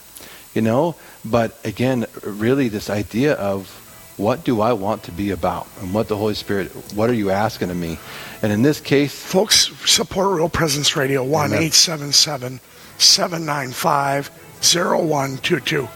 you 0.53 0.61
know, 0.61 0.95
but 1.23 1.59
again, 1.65 2.05
really 2.23 2.69
this 2.69 2.89
idea 2.89 3.33
of 3.33 3.81
what 4.17 4.43
do 4.43 4.61
I 4.61 4.73
want 4.73 5.03
to 5.03 5.11
be 5.11 5.31
about 5.31 5.67
and 5.81 5.93
what 5.93 6.07
the 6.07 6.17
Holy 6.17 6.35
Spirit, 6.35 6.71
what 6.93 7.09
are 7.09 7.13
you 7.13 7.31
asking 7.31 7.69
of 7.69 7.77
me? 7.77 7.97
And 8.41 8.51
in 8.51 8.61
this 8.61 8.79
case, 8.79 9.13
folks, 9.13 9.71
support 9.89 10.37
Real 10.37 10.49
Presence 10.49 10.95
Radio 10.95 11.23
1 11.23 11.51
877 11.51 12.59
795 12.97 14.27
0122. 14.61 15.87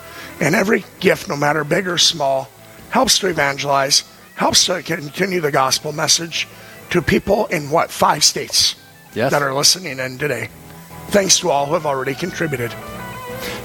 And 0.41 0.55
every 0.55 0.83
gift, 0.99 1.29
no 1.29 1.35
matter 1.35 1.63
big 1.63 1.87
or 1.87 1.97
small, 1.97 2.49
helps 2.89 3.19
to 3.19 3.27
evangelize, 3.27 4.03
helps 4.35 4.65
to 4.65 4.81
continue 4.83 5.41
the 5.41 5.51
gospel 5.51 5.91
message 5.91 6.47
to 6.89 7.01
people 7.01 7.45
in 7.47 7.69
what, 7.69 7.91
five 7.91 8.23
states? 8.23 8.75
yes. 9.13 9.31
that 9.31 9.41
are 9.41 9.53
listening 9.53 9.99
in 9.99 10.17
today. 10.17 10.49
Thanks 11.07 11.39
to 11.39 11.49
all 11.49 11.65
who 11.65 11.73
have 11.73 11.85
already 11.85 12.13
contributed. 12.13 12.73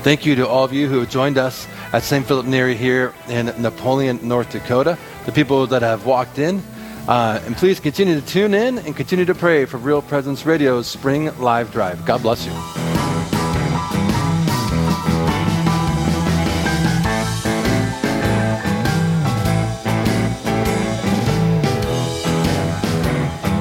Thank 0.03 0.27
you 0.27 0.35
to 0.37 0.49
all 0.49 0.65
of 0.65 0.73
you 0.73 0.89
who 0.89 1.01
have 1.01 1.11
joined 1.11 1.39
us 1.39 1.67
at 1.93 2.03
St. 2.03 2.27
Philip 2.27 2.47
Neri 2.47 2.75
here 2.75 3.13
in 3.29 3.47
Napoleon, 3.61 4.19
North 4.23 4.51
Dakota. 4.51 4.99
The 5.27 5.33
people 5.33 5.67
that 5.69 5.83
have 5.83 6.07
walked 6.07 6.39
in, 6.39 6.63
Uh, 7.07 7.39
and 7.45 7.55
please 7.55 7.81
continue 7.81 8.19
to 8.19 8.27
tune 8.27 8.55
in 8.55 8.79
and 8.79 8.97
continue 8.97 9.27
to 9.27 9.35
pray 9.35 9.67
for 9.67 9.77
Real 9.77 10.01
Presence 10.01 10.47
Radio's 10.47 10.87
Spring 10.87 11.31
Live 11.39 11.71
Drive. 11.71 12.03
God 12.07 12.23
bless 12.23 12.47
you. 12.47 13.44